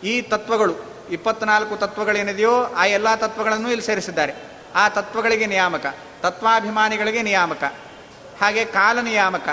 [0.05, 4.33] ಈ ತತ್ವಗಳು ಇಪ್ಪತ್ನಾಲ್ಕು ತತ್ವಗಳೇನಿದೆಯೋ ಆ ಎಲ್ಲ ತತ್ವಗಳನ್ನು ಇಲ್ಲಿ ಸೇರಿಸಿದ್ದಾರೆ.
[4.75, 5.87] ಆ ತತ್ವಗಳಿಗೆ ನಿಯಾಮಕ,
[6.21, 7.65] ತತ್ವಾಭಿಮಾನಿಗಳಿಗೆ ನಿಯಾಮಕ,
[8.41, 9.49] ಹಾಗೆ ಕಾಲ ನಿಯಾಮಕ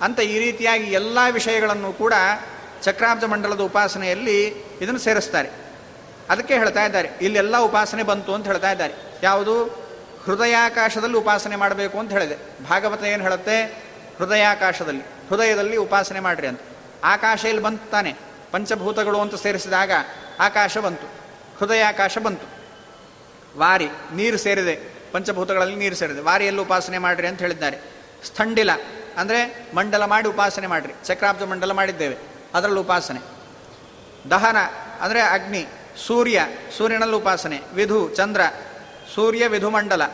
[0.00, 2.14] ಅಂತ ಈ ರೀತಿಯಾಗಿ ಎಲ್ಲ ವಿಷಯಗಳನ್ನು ಕೂಡ
[2.82, 4.46] ಚಕ್ರಾಬ್ಜ ಮಂಡಲದ ಉಪಾಸನೆಯಲ್ಲಿ
[4.80, 5.48] ಇದನ್ನು ಸೇರಿಸ್ತಾರೆ.
[6.30, 8.94] ಅದಕ್ಕೆ ಹೇಳ್ತಾ ಇದ್ದಾರೆ, ಇಲ್ಲೆಲ್ಲ ಉಪಾಸನೆ ಬಂತು ಅಂತ ಹೇಳ್ತಾ ಇದ್ದಾರೆ.
[9.22, 9.64] ಯಾವುದು?
[10.24, 12.36] ಹೃದಯಾಕಾಶದಲ್ಲಿ ಉಪಾಸನೆ ಮಾಡಬೇಕು ಅಂತ ಹೇಳಿದೆ.
[12.68, 13.62] ಭಾಗವತ ಏನು ಹೇಳುತ್ತೆ?
[14.18, 16.60] ಹೃದಯಾಕಾಶದಲ್ಲಿ, ಹೃದಯದಲ್ಲಿ ಉಪಾಸನೆ ಮಾಡ್ರಿ ಅಂತ.
[17.04, 18.29] ಆಕಾಶ ಇಲ್ಲಿ ಬಂತು ತಾನೆ?
[18.52, 19.92] ಪಂಚಭೂತಗಳು ಅಂತ ಸೇರಿಸಿದಾಗ
[20.40, 21.06] ಆಕಾಶ ಬಂತು,
[21.58, 22.46] ಹೃದಯಾಕಾಶ ಬಂತು.
[23.58, 24.74] ವಾರಿ, ನೀರು ಸೇರಿದೆ,
[25.12, 26.20] ಪಂಚಭೂತಗಳಲ್ಲಿ ನೀರು ಸೇರಿದೆ.
[26.20, 27.78] ವಾರಿಯಲ್ಲಿ ಉಪಾಸನೆ ಮಾಡ್ರಿ ಅಂತ ಹೇಳಿದ್ದಾರೆ.
[28.24, 28.70] ಸ್ಥಂಡಿಲ,
[29.16, 29.40] ಅಂದರೆ
[29.74, 30.92] ಮಂಡಲ ಮಾಡಿ ಉಪಾಸನೆ ಮಾಡ್ರಿ.
[31.04, 32.16] ಚಕ್ರಾಬ್ಜ ಮಂಡಲ ಮಾಡಿದ್ದೇವೆ,
[32.54, 33.20] ಅದರಲ್ಲಿ ಉಪಾಸನೆ.
[34.30, 34.56] ದಹನ,
[35.00, 35.66] ಅಂದರೆ ಅಗ್ನಿ,
[36.06, 36.46] ಸೂರ್ಯ,
[36.76, 37.60] ಸೂರ್ಯನಲ್ಲಿ ಉಪಾಸನೆ.
[37.74, 38.40] ವಿಧು, ಚಂದ್ರ,
[39.14, 40.04] ಸೂರ್ಯ ವಿಧುಮಂಡಲ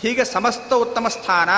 [0.00, 1.50] ಹೀಗೆ ಸಮಸ್ತ ಉತ್ತಮ ಸ್ಥಾನ.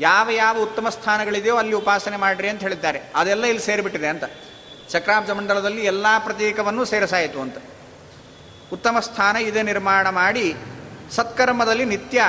[0.00, 3.00] ಯಾವ ಯಾವ ಉತ್ತಮ ಸ್ಥಾನಗಳಿದೆಯೋ ಅಲ್ಲಿ ಉಪಾಸನೆ ಮಾಡ್ರಿ ಅಂತ ಹೇಳಿದ್ದಾರೆ.
[3.14, 4.24] ಅದೆಲ್ಲ ಇಲ್ಲಿ ಸೇರಿಬಿಟ್ಟಿದೆ ಅಂತ.
[4.90, 7.56] ಚಕ್ರಾಬ್ಜ ಮಂಡಲದಲ್ಲಿ ಎಲ್ಲ ಪ್ರತೀಕವನ್ನು ಸೇರಿಸಾಯಿತು ಅಂತ.
[8.72, 10.54] ಉತ್ತಮ ಸ್ಥಾನ ಇದೆ ನಿರ್ಮಾಣ ಮಾಡಿ
[11.10, 12.22] ಸತ್ಕರ್ಮದಲ್ಲಿ ನಿತ್ಯ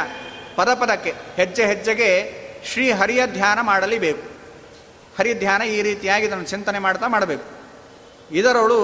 [0.56, 2.10] ಪದ ಪದಕ್ಕೆ ಹೆಜ್ಜೆ ಹೆಜ್ಜೆಗೆ
[2.66, 4.30] ಶ್ರೀ ಹರಿಯ ಧ್ಯಾನ ಮಾಡಲೇಬೇಕು.
[5.18, 7.44] ಹರಿ ಧ್ಯಾನ ಈ ರೀತಿಯಾಗಿ ಇದನ್ನು ಚಿಂತನೆ ಮಾಡ್ತಾ ಮಾಡಬೇಕು.
[8.32, 8.80] ಇದರೊಳು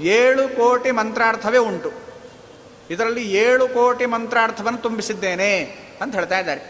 [0.00, 1.92] ಏಳು ಕೋಟಿ ಮಂತ್ರಾರ್ಥವೇ ಉಂಟು.
[2.90, 5.64] ಇದರಲ್ಲಿ ಏಳು ಕೋಟಿ ಮಂತ್ರಾರ್ಥವನ್ನು ತುಂಬಿಸಿದ್ದೇನೆ
[6.00, 6.60] ಅಂತ ಹೇಳ್ತಾ ಇದ್ದಾರೆ.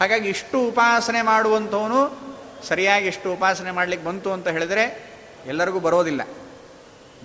[0.00, 2.32] ಹಾಗಾಗಿ ಇಷ್ಟು ಉಪಾಸನೆ ಮಾಡುವಂಥವನು
[2.68, 5.11] ಸರಿಯಾಗಿ ಇಷ್ಟು ಉಪಾಸನೆ ಮಾಡಲಿಕ್ಕೆ ಬಂತು ಅಂತ ಹೇಳಿದರೆ
[5.46, 6.22] ಎಲ್ಲರಿಗೂ ಬರೋದಿಲ್ಲ.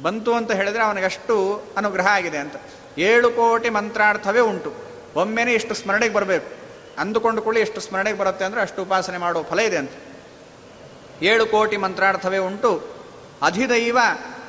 [0.01, 2.55] ಬಂತು ಅಂತ ಹೇಳಿದರೆ ಅವನಿಗಷ್ಟು ಅನುಗ್ರಹ ಆಗಿದೆ ಅಂತ.
[2.97, 4.73] ಏಳು ಕೋಟಿ ಮಂತ್ರಾರ್ಥವೇ ಉಂಟು.
[5.15, 6.57] ಒಮ್ಮೆನೇ ಇಷ್ಟು ಸ್ಮರಣೆಗೆ ಬರಬೇಕು.
[7.01, 9.91] ಅಂದುಕೊಂಡು ಕೂಡ ಎಷ್ಟು ಸ್ಮರಣೆಗೆ ಬರುತ್ತೆ ಅಂದರೆ ಅಷ್ಟು ಉಪಾಸನೆ ಮಾಡುವ ಫಲ ಇದೆ ಅಂತ.
[11.21, 12.83] ಏಳು ಕೋಟಿ ಮಂತ್ರಾರ್ಥವೇ ಉಂಟು.
[13.41, 13.97] ಅಧಿದೈವ,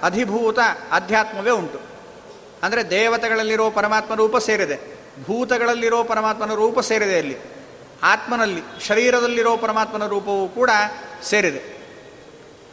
[0.03, 0.59] ಅಧಿಭೂತ,
[0.93, 1.79] ಅಧ್ಯಾತ್ಮವೇ ಉಂಟು.
[2.63, 4.99] ಅಂದರೆ ದೇವತೆಗಳಲ್ಲಿರೋ ಪರಮಾತ್ಮ ರೂಪ ಸೇರಿದೆ.
[5.25, 7.37] ಭೂತಗಳಲ್ಲಿರೋ ಪರಮಾತ್ಮನ ರೂಪ ಸೇರಿದೆ ಅಲ್ಲಿ.
[8.03, 10.71] ಆತ್ಮನಲ್ಲಿ, ಶರೀರದಲ್ಲಿರೋ ಪರಮಾತ್ಮನ ರೂಪವೂ ಕೂಡ
[11.23, 11.78] ಸೇರಿದೆ.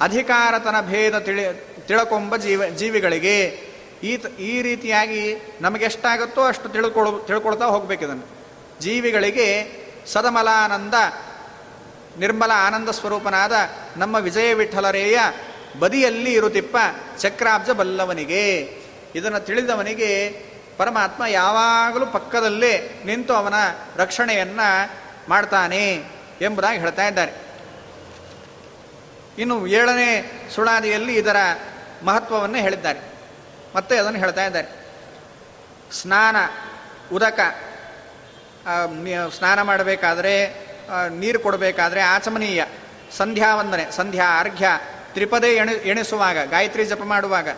[0.01, 1.43] ಅಧಿಕಾರತನ ಭೇದ ತಿಳಿ,
[1.87, 3.65] ತಿಳ್ಕೊಂಬ ಜೀವ, ಜೀವಿಗಳಿಗೆ
[4.03, 8.25] ಈ ಈ ರೀತಿಯಾಗಿ ನಮಗೆಷ್ಟಾಗುತ್ತೋ ಅಷ್ಟು ತಿಳ್ಕೊಳ್ ತಿಳ್ಕೊಳ್ತಾ ಹೋಗ್ಬೇಕಿದನ್ನು
[8.81, 9.47] ಜೀವಿಗಳಿಗೆ
[10.07, 10.93] ಸದಮಲಾನಂದ,
[12.19, 13.51] ನಿರ್ಮಲ ಆನಂದ ಸ್ವರೂಪನಾದ
[13.97, 15.19] ನಮ್ಮ ವಿಜಯ ವಿಠಲರೇಯ
[15.79, 16.77] ಬದಿಯಲ್ಲಿ ಇರುತ್ತಿಪ್ಪ
[17.19, 18.59] ಚಕ್ರಾಬ್ಜ ಬಲ್ಲವನಿಗೆ.
[19.15, 20.29] ಇದನ್ನು ತಿಳಿದವನಿಗೆ
[20.77, 23.53] ಪರಮಾತ್ಮ ಯಾವಾಗಲೂ ಪಕ್ಕದಲ್ಲೇ ನಿಂತು ಅವನ
[23.95, 24.89] ರಕ್ಷಣೆಯನ್ನು
[25.29, 26.03] ಮಾಡ್ತಾನೆ
[26.41, 27.44] ಎಂಬುದಾಗಿ ಹೇಳ್ತಾ ಇದ್ದಾರೆ.
[29.37, 30.09] ಇನ್ನು ಏಳನೇ
[30.55, 31.35] ಸುಳಾದಿಯಲ್ಲಿ ಇದರ
[32.03, 32.99] ಮಹತ್ವವನ್ನು ಹೇಳಿದ್ದಾರೆ.
[33.75, 34.69] ಮತ್ತೆ ಅದನ್ನು ಹೇಳ್ತಾ ಇದ್ದಾರೆ.
[35.91, 36.35] ಸ್ನಾನ,
[37.13, 37.39] ಉದಕ
[39.37, 40.35] ಸ್ನಾನ ಮಾಡಬೇಕಾದ್ರೆ
[41.09, 42.65] ನೀರು ಕೊಡಬೇಕಾದ್ರೆ ಆಚಮನೀಯ,
[43.17, 44.69] ಸಂಧ್ಯಾ ವಂದನೆ, ಸಂಧ್ಯಾ ಅರ್ಘ್ಯ,
[45.13, 47.49] ತ್ರಿಪದೇ ಎಣಿ, ಎಣಿಸುವಾಗ, ಗಾಯತ್ರಿ ಜಪ ಮಾಡುವಾಗ,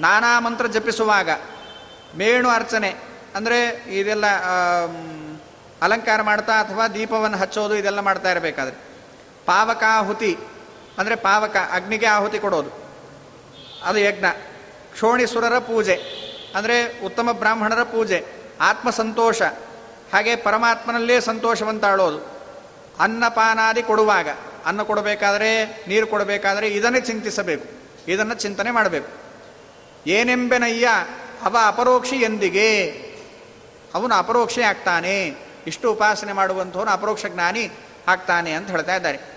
[0.00, 1.30] ನಾನಾ ಮಂತ್ರ ಜಪಿಸುವಾಗ,
[2.16, 2.90] ಮೇಣು ಅರ್ಚನೆ,
[3.34, 3.58] ಅಂದರೆ
[3.98, 4.26] ಇದೆಲ್ಲ
[5.82, 8.76] ಅಲಂಕಾರ ಮಾಡ್ತಾ ಅಥವಾ ದೀಪವನ್ನು ಹಚ್ಚೋದು ಇದೆಲ್ಲ ಮಾಡ್ತಾ ಇರಬೇಕಾದ್ರೆ.
[9.46, 10.38] ಪಾವಕಾಹುತಿ
[11.00, 12.70] ಅಂದರೆ ಪಾವಕ, ಅಗ್ನಿಗೆ ಆಹುತಿ ಕೊಡೋದು.
[13.84, 14.24] ಅದು ಯಜ್ಞ.
[14.92, 15.94] ಕ್ಷೋಣಿಸುರರ ಪೂಜೆ.
[16.54, 18.24] ಅಂದರೆ ಉತ್ತಮ ಬ್ರಾಹ್ಮಣರ ಪೂಜೆ.
[18.60, 19.42] ಆತ್ಮ ಸಂತೋಷ
[20.12, 22.18] ಹಾಗೆ ಪರಮಾತ್ಮನಲ್ಲೇ ಸಂತೋಷವಂತಾಳೋದು.
[23.00, 24.28] ಅನ್ನಪಾನಾದಿ ಕೊಡುವಾಗ.
[24.64, 27.64] ಅನ್ನ ಕೊಡಬೇಕಾದರೆ ನೀರು ಕೊಡಬೇಕಾದರೆ ಇದನ್ನೇ ಚಿಂತಿಸಬೇಕು.
[28.08, 29.08] ಇದನ್ನು ಚಿಂತನೆ ಮಾಡಬೇಕು.
[30.06, 30.88] ಏನೆಂಬೆನಯ್ಯ,
[31.42, 32.86] ಅವ ಅಪರೋಕ್ಷಿ ಎಂದಿಗೆ?
[33.94, 35.34] ಅವನು ಅಪರೋಕ್ಷಿ ಆಗ್ತಾನೆ.
[35.66, 37.70] ಇಷ್ಟು ಉಪಾಸನೆ ಮಾಡುವಂಥವನು ಅಪರೋಕ್ಷ ಜ್ಞಾನಿ
[38.08, 39.29] ಆಗ್ತಾನೆ ಅಂತ ಹೇಳ್ತಾ ಇದ್ದಾರೆ.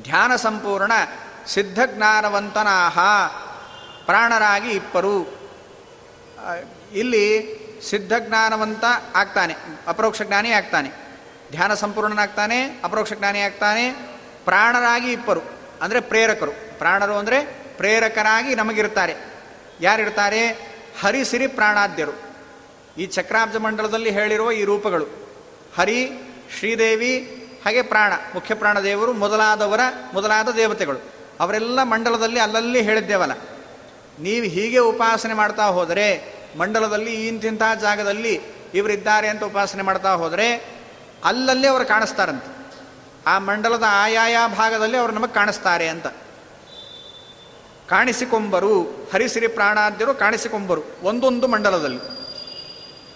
[0.00, 0.92] ಧ್ಯಾನ ಸಂಪೂರ್ಣ
[1.46, 2.98] ಸಿದ್ಧಜ್ಞಾನವಂತನಾಹ,
[4.04, 5.42] ಪ್ರಾಣರಾಗಿ ಇಪ್ಪರು.
[6.92, 7.26] ಇಲ್ಲಿ
[7.90, 8.84] ಸಿದ್ಧಜ್ಞಾನವಂತ
[9.14, 9.56] ಆಗ್ತಾನೆ,
[9.88, 10.90] ಅಪರೋಕ್ಷ ಜ್ಞಾನಿ ಆಗ್ತಾನೆ.
[11.50, 13.92] ಧ್ಯಾನ ಸಂಪೂರ್ಣನಾಗ್ತಾನೆ, ಅಪರೋಕ್ಷ ಜ್ಞಾನಿ ಆಗ್ತಾನೆ,
[14.44, 15.40] ಪ್ರಾಣರಾಗಿ ಇಪ್ಪರು,
[15.82, 16.78] ಅಂದರೆ ಪ್ರೇರಕರು.
[16.78, 17.40] ಪ್ರಾಣರು ಅಂದರೆ
[17.76, 19.14] ಪ್ರೇರಕರಾಗಿ ನಮಗಿರ್ತಾರೆ.
[19.80, 20.72] ಯಾರಿರ್ತಾರೆ?
[21.00, 22.12] ಹರಿಸಿರಿ ಪ್ರಾಣಾದ್ಯರು.
[22.98, 25.06] ಈ ಚಕ್ರಾಬ್ಜ ಮಂಡಲದಲ್ಲಿ ಹೇಳಿರುವ ಈ ರೂಪಗಳು.
[25.78, 26.10] ಹರಿ,
[26.58, 29.80] ಶ್ರೀದೇವಿ ಹಾಗೆ ಪ್ರಾಣ, ಮುಖ್ಯ ಪ್ರಾಣ ದೇವರು, ಮೊದಲಾದವರ,
[30.14, 30.98] ಮೊದಲಾದ ದೇವತೆಗಳು.
[31.40, 33.32] ಅವರೆಲ್ಲ ಮಂಡಲದಲ್ಲಿ ಅಲ್ಲಲ್ಲಿ ಹೇಳಿದ್ದೇವಲ್ಲ.
[34.20, 38.40] ನೀವು ಹೀಗೆ ಉಪಾಸನೆ ಮಾಡ್ತಾ ಹೋದರೆ, ಮಂಡಲದಲ್ಲಿ ಇಂತಿಂಥ ಜಾಗದಲ್ಲಿ
[38.74, 40.74] ಇವರಿದ್ದಾರೆ ಅಂತ ಉಪಾಸನೆ ಮಾಡ್ತಾ ಹೋದರೆ,
[41.24, 42.56] ಅಲ್ಲಲ್ಲಿ ಅವರು ಕಾಣಿಸ್ತಾರಂತೆ.
[43.26, 46.06] ಆ ಮಂಡಲದ ಆಯಾಯ ಭಾಗದಲ್ಲಿ ಅವರು ನಮಗೆ ಕಾಣಿಸ್ತಾರೆ ಅಂತ.
[47.88, 48.82] ಕಾಣಿಸಿಕೊಂಬರು,
[49.12, 51.98] ಹರಿಸಿರಿ ಪ್ರಾಣಾದ್ಯರು ಕಾಣಿಸಿಕೊಂಬರು ಒಂದೊಂದು ಮಂಡಲದಲ್ಲಿ.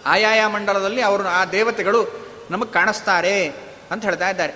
[0.06, 3.65] ಆಯಾಯ ಮಂಡಲದಲ್ಲಿ ಅವರು, ಆ ದೇವತೆಗಳು ನಮಗೆ ಕಾಣಿಸ್ತಾರೆ.
[3.90, 4.54] ಅಂತ ಹೇಳ್ತಾ ಇದ್ದಾರೆ.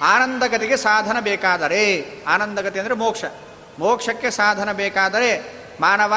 [0.00, 3.24] ಆನಂದಗತಿಗೆ ಸಾಧನ ಬೇಕಾದರೆ, ಆನಂದಗತಿ ಅಂದರೆ ಮೋಕ್ಷ.
[3.78, 6.14] ಮೋಕ್ಷಕ್ಕೆ ಸಾಧನ ಬೇಕಾದರೆ ಮಾನವ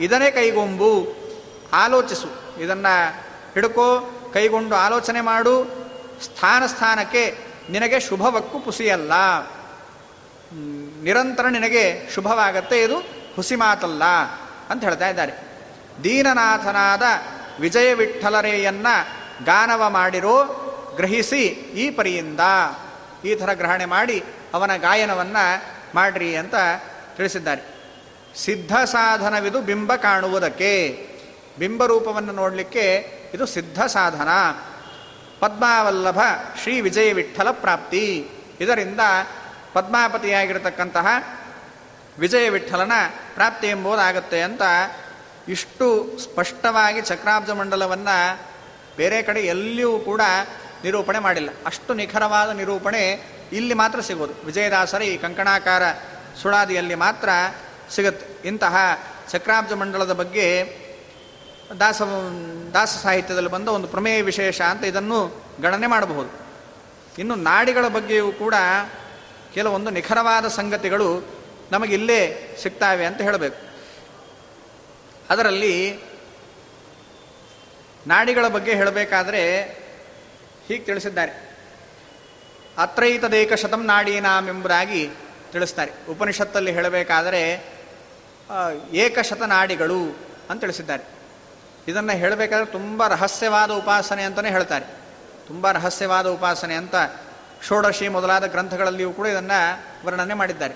[0.00, 1.14] ಇದನ್ನೇ ಕೈಗೊಂಬು
[1.72, 2.60] ಆಲೋಚಿಸು.
[2.60, 3.10] ಇದನ್ನು
[3.54, 4.00] ಹಿಡ್ಕೋ,
[4.34, 5.64] ಕೈಗೊಂಡು ಆಲೋಚನೆ ಮಾಡು.
[6.24, 7.38] ಸ್ಥಾನ ಸ್ಥಾನಕ್ಕೆ
[7.70, 9.12] ನಿನಗೆ ಶುಭವಕ್ಕು ಪುಸಿಯಲ್ಲ.
[11.02, 12.98] ನಿರಂತರ ನಿನಗೆ ಶುಭವಾಗತ್ತೆ, ಇದು
[13.36, 14.04] ಹುಸಿ ಮಾತಲ್ಲ
[14.70, 15.32] ಅಂತ ಹೇಳ್ತಾ ಇದ್ದಾರೆ.
[16.04, 17.02] ದೀನನಾಥನಾದ
[17.60, 20.66] ವಿಜಯ ವಿಠಲರೆಯನ್ನು ಗಾನವ ಮಾಡಿರೋ
[20.96, 22.40] ಗ್ರಹಿಸಿ ಈ ಪರಿಯಿಂದ
[23.24, 24.24] ಈ ಥರ ಗ್ರಹಣೆ ಮಾಡಿ
[24.54, 25.62] ಅವನ ಗಾಯನವನ್ನು
[25.94, 26.54] ಮಾಡ್ರಿ ಅಂತ
[27.16, 27.62] ತಿಳಿಸಿದ್ದಾರೆ.
[28.36, 31.06] ಸಿದ್ಧ ಸಾಧನವಿದು ಬಿಂಬ ಕಾಣುವುದಕ್ಕೆ.
[31.58, 34.28] ಬಿಂಬರೂಪವನ್ನು ನೋಡಲಿಕ್ಕೆ ಇದು ಸಿದ್ಧ ಸಾಧನ.
[35.40, 36.20] ಪದ್ಮಾವಲ್ಲಭ
[36.62, 38.28] ಶ್ರೀ ವಿಜಯ ವಿಠಲ ಪ್ರಾಪ್ತಿ.
[38.60, 39.00] ಇದರಿಂದ
[39.72, 41.06] ಪದ್ಮಾಪತಿಯಾಗಿರತಕ್ಕಂತಹ
[42.18, 42.92] ವಿಜಯ ವಿಠಲನ
[43.34, 44.62] ಪ್ರಾಪ್ತಿ ಎಂಬುದಾಗುತ್ತೆ ಅಂತ
[45.48, 48.40] ಇಷ್ಟು ಸ್ಪಷ್ಟವಾಗಿ ಚಕ್ರಾಬ್ಜ ಮಂಡಲವನ್ನು
[48.96, 50.20] ಬೇರೆ ಕಡೆ ಎಲ್ಲಿಯೂ ಕೂಡ
[50.84, 51.50] ನಿರೂಪಣೆ ಮಾಡಿಲ್ಲ.
[51.66, 53.22] ಅಷ್ಟು ನಿಖರವಾದ ನಿರೂಪಣೆ
[53.52, 54.46] ಇಲ್ಲಿ ಮಾತ್ರ ಸಿಗೋದು.
[54.46, 55.82] ವಿಜಯದಾಸರ ಈ ಕಂಕಣಾಕಾರ
[56.42, 57.28] ಸುಳಾದಿಯಲ್ಲಿ ಮಾತ್ರ
[57.90, 58.48] ಸಿಗುತ್ತೆ.
[58.48, 58.76] ಇಂತಹ
[59.30, 60.78] ಚಕ್ರಾಬ್ಜ ಮಂಡಲದ ಬಗ್ಗೆ
[61.80, 62.02] ದಾಸ
[62.72, 66.28] ದಾಸ ಸಾಹಿತ್ಯದಲ್ಲಿ ಬಂದ ಒಂದು ಪ್ರಮೇಯ ವಿಶೇಷ ಅಂತ ಇದನ್ನು ಗಣನೆ ಮಾಡಬಹುದು.
[67.18, 68.54] ಇನ್ನು ನಾಡಿಗಳ ಬಗ್ಗೆಯೂ ಕೂಡ
[69.54, 71.40] ಕೆಲವೊಂದು ನಿಖರವಾದ ಸಂಗತಿಗಳು
[71.72, 73.56] ನಮಗಿಲ್ಲೇ ಸಿಗ್ತಾವೆ ಅಂತ ಹೇಳಬೇಕು.
[75.30, 76.00] ಅದರಲ್ಲಿ
[78.06, 79.79] ನಾಡಿಗಳ ಬಗ್ಗೆ ಹೇಳಬೇಕಾದ್ರೆ
[80.70, 81.32] ಹೀಗೆ ತಿಳಿಸಿದ್ದಾರೆ.
[82.78, 85.10] ಅತ್ರೈತದೇಕ ಶತಂ ನಾಡೀನಾಮ್ ಎಂಬುದಾಗಿ
[85.52, 85.92] ತಿಳಿಸ್ತಾರೆ.
[86.10, 87.42] ಉಪನಿಷತ್ತಲ್ಲಿ ಹೇಳಬೇಕಾದರೆ
[88.92, 90.16] ಏಕಶತ ನಾಡಿಗಳು
[90.50, 91.04] ಅಂತ ತಿಳಿಸಿದ್ದಾರೆ.
[91.88, 94.86] ಇದನ್ನು ಹೇಳಬೇಕಾದ್ರೆ ತುಂಬ ರಹಸ್ಯವಾದ ಉಪಾಸನೆ ಅಂತಲೇ ಹೇಳ್ತಾರೆ.
[95.46, 96.94] ತುಂಬ ರಹಸ್ಯವಾದ ಉಪಾಸನೆ ಅಂತ
[97.68, 100.74] ಷೋಡಶಿ ಮೊದಲಾದ ಗ್ರಂಥಗಳಲ್ಲಿಯೂ ಕೂಡ ಇದನ್ನು ವರ್ಣನೆ ಮಾಡಿದ್ದಾರೆ.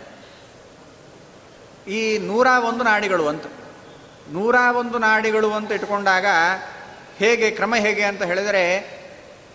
[1.91, 3.45] ಈ ನೂರ ಒಂದು ನಾಡಿಗಳು ಅಂತ,
[4.33, 6.27] ನೂರ ಒಂದು ನಾಡಿಗಳು ಅಂತ ಇಟ್ಕೊಂಡಾಗ
[7.17, 8.65] ಹೇಗೆ ಕ್ರಮ ಹೇಗೆ ಅಂತ ಹೇಳಿದರೆ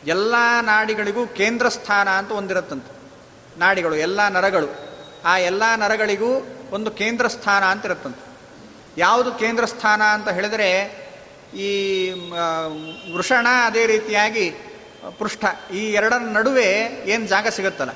[0.06, 2.92] ಎಲ್ಲ ನಾಡಿಗಳಿಗೂ ಕೇಂದ್ರ ಸ್ಥಾನ ಅಂತ ಒಂದಿರುತ್ತಂತೆ.
[3.60, 4.70] ನಾಡಿಗಳು, ಎಲ್ಲ ನರಗಳು.
[5.26, 8.24] ಆ ಎಲ್ಲ ನರಗಳಿಗೂ ಒಂದು ಕೇಂದ್ರ ಸ್ಥಾನ ಅಂತ ಇರುತ್ತಂತೆ.
[8.98, 10.70] ಯಾವುದು ಕೇಂದ್ರ ಸ್ಥಾನ ಅಂತ ಹೇಳಿದರೆ,
[11.56, 12.10] ಈ
[13.14, 14.50] ವೃಷಣ ಅದೇ ರೀತಿಯಾಗಿ
[15.20, 16.68] ಪೃಷ್ಠ, ಈ ಎರಡರ ನಡುವೆ
[17.06, 17.90] ಏನು ಜಾಗ ಸಿಗುತ್ತಲ್ಲ.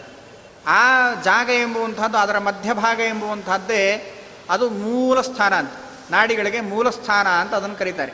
[0.67, 4.13] ಆ ಜಾಗ ಎಂಬುವಂಥದ್ದು ಅದರ ಮಧ್ಯಭಾಗ ಎಂಬುವಂಥದ್ದೇ
[4.49, 5.71] ಅದು ಮೂಲ ಸ್ಥಾನ ಅಂತ.
[6.11, 8.13] ನಾಡಿಗಳಿಗೆ ಮೂಲ ಸ್ಥಾನ ಅಂತ ಅದನ್ನು ಕರೀತಾರೆ.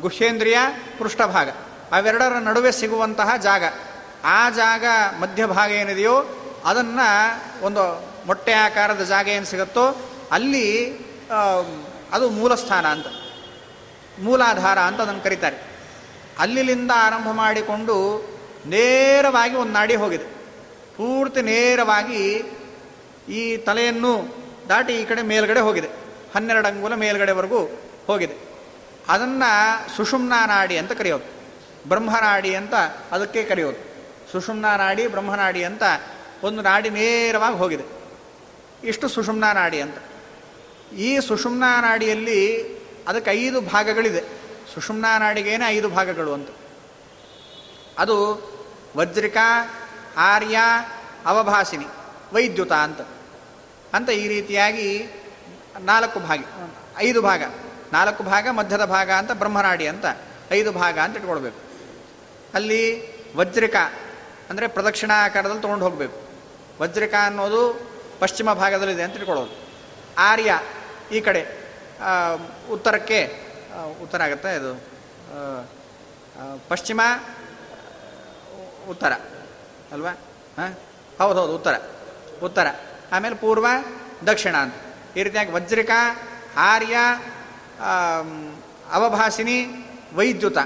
[0.00, 0.58] ಗುಹೇಂದ್ರಿಯ
[0.98, 1.48] ಪೃಷ್ಠಭಾಗ.
[1.94, 3.64] ಅವೆರಡರ ನಡುವೆ ಸಿಗುವಂತಹ ಜಾಗ.
[4.24, 4.84] ಆ ಜಾಗ
[5.20, 6.16] ಮಧ್ಯಭಾಗ ಏನಿದೆಯೋ
[6.64, 7.08] ಅದನ್ನು
[7.64, 7.84] ಒಂದು
[8.26, 9.84] ಮೊಟ್ಟೆ ಆಕಾರದ ಜಾಗ ಏನು ಸಿಗುತ್ತೋ
[10.30, 10.66] ಅಲ್ಲಿ
[12.12, 13.06] ಅದು ಮೂಲಸ್ಥಾನ ಅಂತ.
[14.18, 15.58] ಮೂಲಾಧಾರ ಅಂತ ಅದನ್ನು ಕರೀತಾರೆ.
[16.38, 17.96] ಅಲ್ಲಿಂದ ಆರಂಭ ಮಾಡಿಕೊಂಡು
[18.66, 20.24] ನೇರವಾಗಿ ಒಂದು ನಾಡಿ ಹೋಗಿದೆ.
[20.96, 22.22] ಪೂರ್ತಿ ನೇರವಾಗಿ
[23.28, 24.12] ಈ ತಲೆಯನ್ನು
[24.68, 25.88] ದಾಟಿ ಈ ಕಡೆ ಮೇಲ್ಗಡೆ ಹೋಗಿದೆ.
[26.34, 27.60] ಹನ್ನೆರಡು ಅಂಗುಲ ಮೇಲ್ಗಡೆವರೆಗೂ
[28.06, 28.36] ಹೋಗಿದೆ.
[29.08, 29.50] ಅದನ್ನು
[29.96, 31.43] ಸುಷುಮ್ನಾ ನಾಡಿ ಅಂತ ಕರೆಯೋದು.
[31.88, 32.74] ಬ್ರಹ್ಮನಾಡಿ ಅಂತ
[33.12, 33.94] ಅದಕ್ಕೆ ಕರೆಯೋದು.
[34.32, 35.82] ಸುಷುಮ್ನಾ ನಾಡಿ ಬ್ರಹ್ಮನಾಡಿ ಅಂತ
[36.42, 37.84] ಒಂದು ನಾಡಿ ನೇರವಾಗಿ ಹೋಗಿದೆ.
[38.84, 39.96] ಇಷ್ಟು ಸುಷುಮ್ನಾ ನಾಡಿ ಅಂತ.
[40.92, 42.74] ಈ ಸುಷುಮ್ನಾ ನಾಡಿಯಲ್ಲಿ
[43.08, 44.20] ಅದಕ್ಕೆ ಐದು ಭಾಗಗಳಿದೆ.
[44.74, 46.48] ಸುಷುಮ್ನಾ ನಾಡಿಗೇನೆ ಐದು ಭಾಗಗಳು ಅಂತ.
[47.98, 48.18] ಅದು
[48.96, 49.70] ವಜ್ರಿಕಾ,
[50.16, 50.58] ಆರ್ಯ,
[51.26, 51.86] ಅವಭಾಸಿನಿ,
[52.32, 53.00] ವೈದ್ಯುತ ಅಂತ.
[53.94, 55.06] ಅಂತ ಈ ರೀತಿಯಾಗಿ
[55.80, 56.44] ನಾಲ್ಕು ಭಾಗ.
[56.96, 57.42] ಐದು ಭಾಗ.
[57.92, 60.04] ನಾಲ್ಕು ಭಾಗ, ಮಧ್ಯದ ಭಾಗ ಅಂತ ಬ್ರಹ್ಮನಾಡಿ ಅಂತ
[60.52, 61.73] ಐದು ಭಾಗ ಅಂತ ಇಟ್ಕೊಳ್ಬೇಕು.
[62.54, 62.80] ಅಲ್ಲಿ
[63.36, 63.76] ವಜ್ರಿಕ,
[64.50, 66.18] ಅಂದರೆ ಪ್ರದಕ್ಷಿಣಾಕಾರದಲ್ಲಿ ತೊಗೊಂಡು ಹೋಗಬೇಕು.
[66.80, 67.62] ವಜ್ರಿಕ ಅನ್ನೋದು
[68.18, 69.52] ಪಶ್ಚಿಮ ಭಾಗದಲ್ಲಿದೆ ಅಂತ ತಿಳ್ಕೊಳ್ಳೋದು.
[70.18, 70.50] ಆರ್ಯ
[71.12, 71.42] ಈ ಕಡೆ
[72.70, 73.20] ಉತ್ತರಕ್ಕೆ
[74.02, 74.72] ಉತ್ತರ ಆಗುತ್ತೆ ಇದು.
[76.68, 77.00] ಪಶ್ಚಿಮ,
[78.88, 79.12] ಉತ್ತರ.
[79.92, 80.12] ಅಲ್ವಾ?
[80.58, 80.72] ಹಾಂ?
[81.18, 81.74] ಹೌದು ಹೌದು, ಉತ್ತರ.
[82.42, 82.66] ಉತ್ತರ.
[83.12, 83.66] ಆಮೇಲೆ ಪೂರ್ವ,
[84.26, 84.74] ದಕ್ಷಿಣ ಅಂತ.
[85.16, 85.90] ಈ ರೀತಿಯಾಗಿ ವಜ್ರಿಕ,
[86.56, 86.96] ಆರ್ಯ
[88.92, 89.58] ಅವಭಾಸಿನಿ,
[90.14, 90.58] ವೈದ್ಯುತ.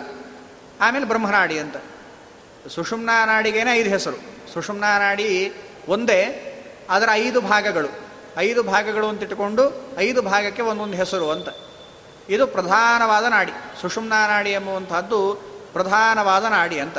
[0.81, 1.77] ಆಮೇಲೆ ಬ್ರಹ್ಮನಾಡಿ ಅಂತ.
[2.69, 4.17] ಸುಷುಮ್ನಾ ನಾಡಿಗೇನೆ ಐದು ಹೆಸರು.
[4.53, 5.53] ಸುಷುಮ್ನಾ ನಾಡಿ
[5.89, 6.45] ಒಂದೇ,
[6.91, 7.89] ಅದರ ಐದು ಭಾಗಗಳು.
[8.39, 11.49] ಐದು ಭಾಗಗಳು ಅಂತ ಇಟ್ಟುಕೊಂಡು ಐದು ಭಾಗಕ್ಕೆ ಒಂದೊಂದು ಹೆಸರು ಅಂತ.
[12.31, 13.53] ಇದು ಪ್ರಧಾನವಾದ ನಾಡಿ.
[13.81, 15.35] ಸುಷುಮ್ನಾ ನಾಡಿ ಎಂಬುವಂತಹದ್ದು
[15.73, 16.99] ಪ್ರಧಾನವಾದ ನಾಡಿ ಅಂತ.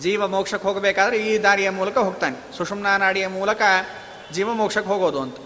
[0.00, 2.56] ಜೀವ ಮೋಕ್ಷಕ್ಕೆ ಹೋಗಬೇಕಾದ್ರೆ ಈ ದಾರಿಯ ಮೂಲಕ ಹೋಗ್ತಾನೆ.
[2.56, 3.62] ಸುಷುಮ್ನಾ ನಾಡಿಯ ಮೂಲಕ
[4.32, 5.36] ಜೀವ ಮೋಕ್ಷಕ್ಕೆ ಹೋಗೋದು ಅಂತ.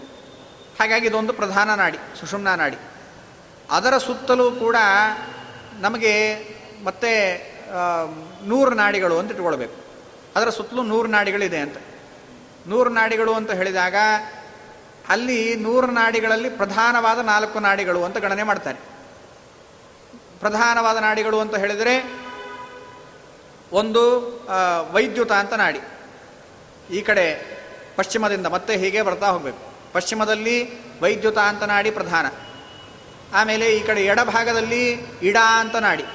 [0.79, 2.77] ಹಾಗಾಗಿ ಇದೊಂದು ಪ್ರಧಾನ ನಾಡಿ, ಸುಷುಮ್ನಾ ನಾಡಿ.
[3.71, 4.75] ಅದರ ಸುತ್ತಲೂ ಕೂಡ
[5.79, 6.33] ನಮಗೆ
[6.83, 7.11] ಮತ್ತೆ
[8.47, 9.75] ನೂರು ನಾಡಿಗಳು ಅಂತ ಇಟ್ಕೊಳ್ಬೇಕು.
[10.35, 11.77] ಅದರ ಸುತ್ತಲೂ ನೂರು ನಾಡಿಗಳಿದೆ ಅಂತ.
[12.67, 13.95] ನೂರು ನಾಡಿಗಳು ಅಂತ ಹೇಳಿದಾಗ
[15.09, 18.79] ಅಲ್ಲಿ ನೂರು ನಾಡಿಗಳಲ್ಲಿ ಪ್ರಧಾನವಾದ ನಾಲ್ಕು ನಾಡಿಗಳು ಅಂತ ಗಣನೆ ಮಾಡ್ತಾರೆ.
[20.39, 21.95] ಪ್ರಧಾನವಾದ ನಾಡಿಗಳು ಅಂತ ಹೇಳಿದರೆ
[23.71, 24.03] ಒಂದು
[24.93, 25.81] ವೈದ್ಯುತ ಅಂತ ನಾಡಿ.
[26.91, 27.25] ಈ ಕಡೆ
[27.95, 29.61] ಪಶ್ಚಿಮದಿಂದ ಮತ್ತೆ ಹೀಗೆ ಬರ್ತಾ ಹೋಗಬೇಕು.
[29.93, 30.57] ಪಶ್ಚಿಮದಲ್ಲಿ
[31.01, 32.25] ವೈದ್ಯುತ ಅಂತ ನಾಡಿ ಪ್ರಧಾನ.
[33.33, 34.83] ಆಮೇಲೆ ಈ ಕಡೆ ಎಡಭಾಗದಲ್ಲಿ
[35.21, 36.05] ಇಡಾ ಅಂತ ನಾಡಿ.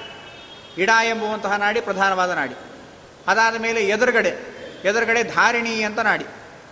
[0.78, 2.54] ಇಡಾ ಎಂಬುವಂತಹ ನಾಡಿ ಪ್ರಧಾನವಾದ ನಾಡಿ.
[3.26, 4.28] ಅದಾದ ಮೇಲೆ ಎದುರುಗಡೆ
[4.84, 6.26] ಎದುರುಗಡೆ ಧಾರಿಣಿ ಅಂತ ನಾಡಿ.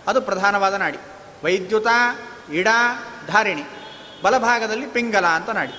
[0.07, 0.97] ಅದು ಪ್ರಧಾನವಾದ ನಾಡಿ.
[1.43, 1.87] ವೈದ್ಯುತ,
[2.53, 2.67] ಇಡ,
[3.27, 3.63] ಧಾರಿಣಿ.
[4.23, 5.73] ಬಲಭಾಗದಲ್ಲಿ ಪಿಂಗಲ ಅಂತ ನಾಡಿ.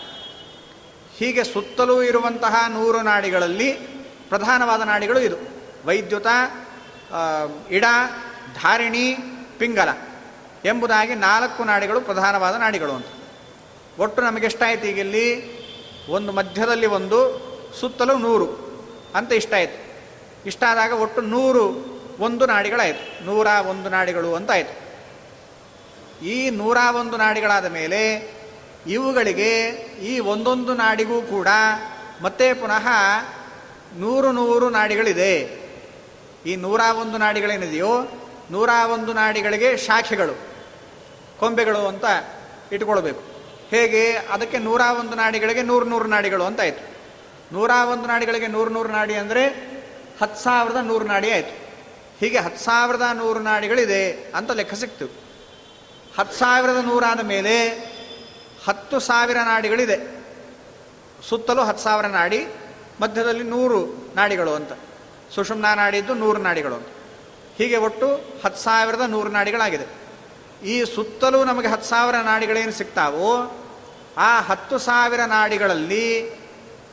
[1.17, 3.73] ಹೀಗೆ ಸುತ್ತಲೂ ಇರುವಂತಹ ನೂರು ನಾಡಿಗಳಲ್ಲಿ
[4.29, 5.37] ಪ್ರಧಾನವಾದ ನಾಡಿಗಳು ಇದು.
[5.87, 6.27] ವೈದ್ಯುತ
[7.71, 7.85] ಇಡ,
[8.63, 9.17] ಧಾರಿಣಿ,
[9.59, 9.89] ಪಿಂಗಲ
[10.65, 13.07] ಎಂಬುದಾಗಿ ನಾಲ್ಕು ನಾಡಿಗಳು ಪ್ರಧಾನವಾದ ನಾಡಿಗಳು ಅಂತ.
[13.99, 15.59] ಒಟ್ಟು ನಮಗೆಷ್ಟಾಯಿತು ಈಗ ಇಲ್ಲಿ?
[16.09, 18.49] ಒಂದು ಮಧ್ಯದಲ್ಲಿ ಒಂದು ಸುತ್ತಲೂ ನೂರು
[19.15, 19.79] ಅಂತ ಇಷ್ಟ ಆಯಿತು.
[20.47, 21.65] ಇಷ್ಟ ಆದಾಗ ಒಟ್ಟು ನೂರು
[22.21, 23.25] ಒಂದು ನಾಡಿಗಳಾಯಿತು.
[23.25, 24.89] ನೂರ ಒಂದು ನಾಡಿಗಳು ಅಂತ ಆಯಿತು.
[26.25, 28.33] ಈ ನೂರ ಒಂದು ನಾಡಿಗಳಾದ ಮೇಲೆ
[28.87, 29.69] ಇವುಗಳಿಗೆ
[30.03, 31.49] ಈ ಒಂದೊಂದು ನಾಡಿಗೂ ಕೂಡ
[32.23, 32.87] ಮತ್ತೆ ಪುನಃ
[33.97, 35.69] ನೂರು ನೂರು ನಾಡಿಗಳಿದೆ.
[36.47, 37.93] ಈ ನೂರ ಒಂದು ನಾಡಿಗಳೇನಿದೆಯೋ
[38.51, 40.35] ನೂರ ಒಂದು ನಾಡಿಗಳಿಗೆ ಶಾಖೆಗಳು,
[41.39, 42.05] ಕೊಂಬೆಗಳು ಅಂತ
[42.73, 43.23] ಇಟ್ಕೊಳ್ಬೇಕು
[43.69, 44.13] ಹೇಗೆ?
[44.13, 46.98] ಅದಕ್ಕೆ ನೂರ ಒಂದು ನಾಡಿಗಳಿಗೆ ನೂರು ನೂರು ನಾಡಿಗಳು ಅಂತ ಆಯಿತು.
[47.53, 49.47] ನೂರ ಒಂದು ನಾಡಿಗಳಿಗೆ ನೂರು ನೂರು ನಾಡಿ ಅಂದರೆ
[50.23, 51.69] ಹತ್ತು ಸಾವಿರದ ನೂರು ನಾಡಿ ಆಯಿತು.
[52.21, 55.07] ಹೀಗೆ ಹತ್ತು ಸಾವಿರದ ನೂರು ನಾಡಿಗಳಿದೆ ಅಂತ ಲೆಕ್ಕ ಸಿಕ್ತು.
[56.19, 57.69] ಹತ್ತು ಸಾವಿರದ ನೂರಾದ ಮೇಲೆ
[58.67, 60.25] ಹತ್ತು ಸಾವಿರ ನಾಡಿಗಳಿದೆ.
[61.29, 62.47] ಸುತ್ತಲೂ ಹತ್ತು ಸಾವಿರ ನಾಡಿ,
[63.01, 64.73] ಮಧ್ಯದಲ್ಲಿ ನೂರು ನಾಡಿಗಳು ಅಂತ.
[65.35, 66.87] ಸುಷುಮ್ನಾ ನಾಡಿದ್ದು ನೂರು ನಾಡಿಗಳು ಅಂತ.
[67.59, 68.09] ಹೀಗೆ ಒಟ್ಟು
[68.45, 69.87] ಹತ್ತು ಸಾವಿರದ ನೂರು ನಾಡಿಗಳಾಗಿದೆ.
[70.67, 73.61] ಈ ಸುತ್ತಲೂ ನಮಗೆ ಹತ್ತು ಸಾವಿರ ನಾಡಿಗಳೇನು ಸಿಗ್ತಾವೋ
[74.17, 76.31] ಆ ಹತ್ತು ಸಾವಿರ ನಾಡಿಗಳಲ್ಲಿ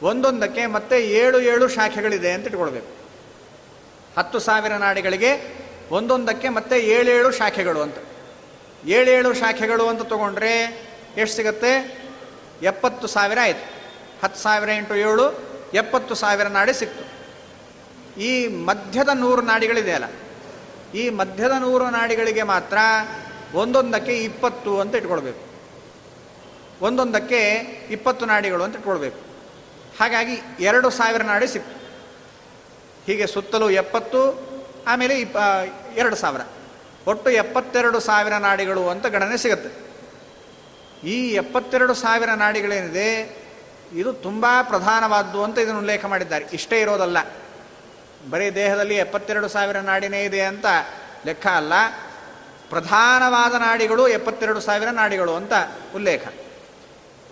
[0.01, 2.87] ಒಂದೊಂದಕ್ಕೆ ಮತ್ತೆ ಏಳು ಏಳು ಶಾಖೆಗಳಿದೆ ಅಂತ ಇಟ್ಕೊಳ್ಬೇಕು.
[4.17, 5.55] ಹತ್ತು ಸಾವಿರ ನಾಡಿಗಳಿಗೆ
[5.91, 7.95] ಒಂದೊಂದಕ್ಕೆ ಮತ್ತೆ ಏಳೇಳು ಶಾಖೆಗಳು ಅಂತ.
[8.85, 10.85] ಏಳೇಳು ಶಾಖೆಗಳು ಅಂತ ತಗೊಂಡ್ರೆ
[11.17, 12.05] ಎಷ್ಟು ಸಿಗುತ್ತೆ?
[12.61, 13.75] ಎಪ್ಪತ್ತು ಸಾವಿರ ಆಯಿತು.
[14.23, 15.39] ಹತ್ತು ಸಾವಿರ ಇಂಟು ಏಳು,
[15.73, 17.15] ಎಪ್ಪತ್ತು ಸಾವಿರ ನಾಡಿ ಸಿಕ್ತು.
[18.21, 20.05] ಈ ಮಧ್ಯದ ನೂರು ನಾಡಿಗಳಿದೆಯಲ್ಲ
[20.95, 22.77] ಈ ಮಧ್ಯದ ನೂರು ನಾಡಿಗಳಿಗೆ ಮಾತ್ರ
[23.53, 25.45] ಒಂದೊಂದಕ್ಕೆ ಇಪ್ಪತ್ತು ಅಂತ ಇಟ್ಕೊಳ್ಬೇಕು.
[26.81, 29.24] ಒಂದೊಂದಕ್ಕೆ ಇಪ್ಪತ್ತು ನಾಡಿಗಳು ಅಂತ ಇಟ್ಕೊಳ್ಬೇಕು.
[29.99, 31.85] ಹಾಗಾಗಿ ಎರಡು ಸಾವಿರ ನಾಡಿ ಸಿಕ್ತು.
[33.05, 34.21] ಹೀಗೆ ಸುತ್ತಲೂ ಎಪ್ಪತ್ತು,
[34.87, 35.37] ಆಮೇಲೆ ಇಪ್ಪ
[35.95, 36.41] ಎರಡು ಸಾವಿರ.
[37.07, 39.85] ಒಟ್ಟು ಎಪ್ಪತ್ತೆರಡು ಸಾವಿರ ನಾಡಿಗಳು ಅಂತ ಗಣನೆ ಸಿಗುತ್ತೆ.
[41.07, 43.37] ಈ ಎಪ್ಪತ್ತೆರಡು ಸಾವಿರ ನಾಡಿಗಳೇನಿದೆ,
[43.93, 46.45] ಇದು ತುಂಬ ಪ್ರಧಾನವಾದ್ದು ಅಂತ ಇದನ್ನು ಉಲ್ಲೇಖ ಮಾಡಿದ್ದಾರೆ.
[46.53, 47.17] ಇಷ್ಟೇ ಇರೋದಲ್ಲ.
[48.29, 50.65] ಬರೀ ದೇಹದಲ್ಲಿ ಎಪ್ಪತ್ತೆರಡು ಸಾವಿರ ನಾಡಿನೇ ಇದೆ ಅಂತ
[51.25, 51.73] ಲೆಕ್ಕ ಅಲ್ಲ.
[52.69, 55.53] ಪ್ರಧಾನವಾದ ನಾಡಿಗಳು ಎಪ್ಪತ್ತೆರಡು ಸಾವಿರ ನಾಡಿಗಳು ಅಂತ
[55.95, 56.27] ಉಲ್ಲೇಖ.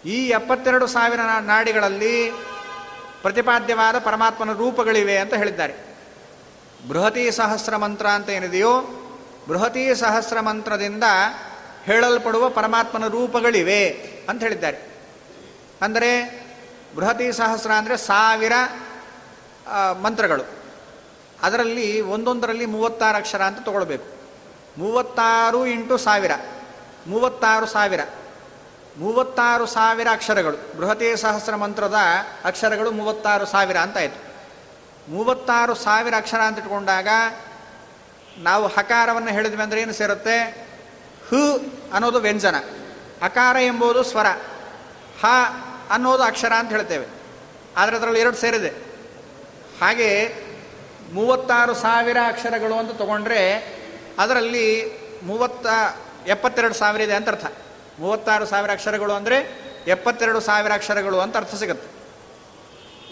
[0.06, 2.32] ಈ ಎಪ್ಪತ್ತೆರಡು ಸಾವಿರ ನಾಡಿಗಳಲ್ಲಿ
[3.24, 5.74] ಪ್ರತಿಪಾದ್ಯವಾದ ಪರಮಾತ್ಮನ ರೂಪಗಳಿವೆ ಅಂತ ಹೇಳಿದ್ದಾರೆ.
[6.88, 8.82] ಬೃಹತಿ ಸಹಸ್ರ ಮಂತ್ರ ಅಂತ ಏನಿದೆಯೋ,
[9.48, 11.04] ಬೃಹತಿ ಸಹಸ್ರ ಮಂತ್ರದಿಂದ
[11.84, 13.90] ಹೇಳಲ್ಪಡುವ ಪರಮಾತ್ಮನ ರೂಪಗಳಿವೆ
[14.30, 14.78] ಅಂತ ಹೇಳಿದ್ದಾರೆ.
[15.82, 16.10] ಅಂದರೆ
[16.96, 18.52] ಬೃಹತಿ ಸಹಸ್ರ ಅಂದರೆ ಸಾವಿರ
[20.02, 20.44] ಮಂತ್ರಗಳು.
[21.42, 24.06] ಅದರಲ್ಲಿ ಒಂದೊಂದರಲ್ಲಿ ಮೂವತ್ತಾರು ಅಕ್ಷರ ಅಂತ ತಗೊಳ್ಬೇಕು.
[24.78, 26.32] ಮೂವತ್ತಾರು ಇಂಟು ಸಾವಿರ.
[27.08, 28.00] ಮೂವತ್ತಾರು ಸಾವಿರ.
[28.98, 30.78] ಮೂವತ್ತಾರು ಸಾವಿರ ಅಕ್ಷರಗಳು.
[30.78, 31.96] ಬೃಹತಿ ಸಹಸ್ರ ಮಂತ್ರದ
[32.46, 34.34] ಅಕ್ಷರಗಳು ಮೂವತ್ತಾರು ಸಾವಿರ ಅಂತ ಆಯಿತು.
[35.12, 37.08] ಮೂವತ್ತಾರು ಸಾವಿರ ಅಕ್ಷರ ಅಂತ ಇಟ್ಕೊಂಡಾಗ
[38.38, 40.68] ನಾವು ಹಕಾರವನ್ನು ಹೇಳಿದ್ವಿ ಅಂದರೆ ಏನು ಸೇರುತ್ತೆ?
[41.30, 41.34] ಹ
[41.94, 42.56] ಅನ್ನೋದು ವ್ಯಂಜನ.
[43.24, 44.26] ಹಕಾರ ಎಂಬುದು ಸ್ವರ.
[45.22, 45.26] ಹ
[45.90, 47.08] ಅನ್ನೋದು ಅಕ್ಷರ ಅಂತ ಹೇಳ್ತೇವೆ.
[47.78, 48.70] ಆದರೆ ಅದರಲ್ಲಿ ಎರಡು ಸೇರಿದೆ.
[49.82, 50.36] ಹಾಗೆ
[51.14, 53.58] ಮೂವತ್ತಾರು ಸಾವಿರ ಅಕ್ಷರಗಳು ಅಂತ ತಗೊಂಡ್ರೆ
[54.20, 54.92] ಅದರಲ್ಲಿ
[55.24, 55.68] ಮೂವತ್ತ,
[56.28, 57.46] ಎಪ್ಪತ್ತೆರಡು ಸಾವಿರ ಇದೆ ಅಂತ ಅರ್ಥ.
[58.00, 59.38] ಮೂವತ್ತಾರು ಸಾವಿರ ಅಕ್ಷರಗಳು ಅಂದರೆ
[59.88, 61.90] ಎಪ್ಪತ್ತೆರಡು ಸಾವಿರ ಅಕ್ಷರಗಳು ಅಂತ ಅರ್ಥ ಸಿಗುತ್ತೆ.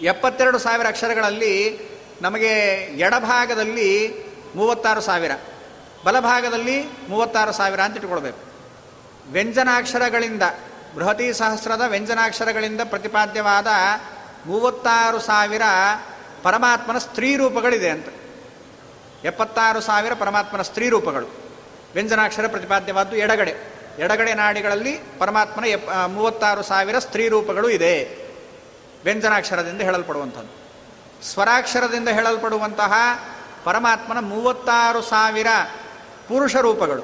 [0.05, 1.53] ಎಪ್ಪತ್ತೆರಡು ಸಾವಿರ ಅಕ್ಷರಗಳಲ್ಲಿ
[2.21, 2.53] ನಮಗೆ
[2.97, 3.89] ಎಡಭಾಗದಲ್ಲಿ
[4.55, 5.31] ಮೂವತ್ತಾರು ಸಾವಿರ,
[6.05, 6.77] ಬಲಭಾಗದಲ್ಲಿ
[7.09, 8.39] ಮೂವತ್ತಾರು ಸಾವಿರ ಅಂತ ಇಟ್ಕೊಳ್ಬೇಕು
[9.31, 10.43] ವ್ಯಂಜನಾಕ್ಷರಗಳಿಂದ,
[10.95, 13.67] ಬೃಹತಿ ಸಹಸ್ರದ ವ್ಯಂಜನಾಕ್ಷರಗಳಿಂದ ಪ್ರತಿಪಾದ್ಯವಾದ
[14.45, 15.61] ಮೂವತ್ತಾರು ಸಾವಿರ
[16.43, 18.07] ಪರಮಾತ್ಮನ ಸ್ತ್ರೀ ರೂಪಗಳಿದೆ ಅಂತ.
[19.25, 21.27] ಎಪ್ಪತ್ತಾರು ಸಾವಿರ ಪರಮಾತ್ಮನ ಸ್ತ್ರೀ ರೂಪಗಳು.
[21.93, 23.80] ವ್ಯಂಜನಾಕ್ಷರ ಪ್ರತಿಪಾದ್ಯವಾದ್ದು ಎಡಗಡೆ.
[24.01, 28.21] ಎಡಗಡೆ ನಾಡಿಗಳಲ್ಲಿ ಪರಮಾತ್ಮನ ಎಪ್ ಮೂವತ್ತಾರು ಸಾವಿರ ಸ್ತ್ರೀ ರೂಪಗಳು ಇದೆ.
[29.03, 30.61] ವ್ಯಂಜನಾಕ್ಷರದಿಂದ ಹೇಳಲ್ಪಡುವಂಥದ್ದು.
[31.25, 32.93] ಸ್ವರಾಕ್ಷರದಿಂದ ಹೇಳಲ್ಪಡುವಂತಹ
[33.63, 35.47] ಪರಮಾತ್ಮನ ಮೂವತ್ತಾರು ಸಾವಿರ
[36.27, 37.01] ಪುರುಷ ರೂಪಗಳು.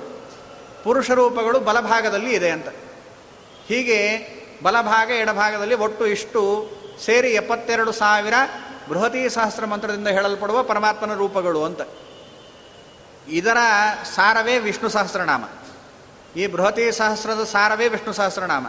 [0.83, 2.67] ಪುರುಷ ರೂಪಗಳು ಬಲಭಾಗದಲ್ಲಿ ಇದೆ ಅಂತ.
[3.67, 4.27] ಹೀಗೆ
[4.63, 6.69] ಬಲಭಾಗ, ಎಡಭಾಗದಲ್ಲಿ ಒಟ್ಟು ಇಷ್ಟು
[7.05, 8.33] ಸೇರಿ ಎಪ್ಪತ್ತೆರಡು ಸಾವಿರ
[8.89, 11.81] ಬೃಹತಿ ಸಹಸ್ರ ಮಂತ್ರದಿಂದ ಹೇಳಲ್ಪಡುವ ಪರಮಾತ್ಮನ ರೂಪಗಳು ಅಂತ.
[13.27, 13.57] ಇದರ
[14.15, 15.43] ಸಾರವೇ ವಿಷ್ಣು ಸಹಸ್ರನಾಮ.
[16.37, 18.67] ಈ ಬೃಹತಿ ಸಹಸ್ರದ ಸಾರವೇ ವಿಷ್ಣು ಸಹಸ್ರನಾಮ.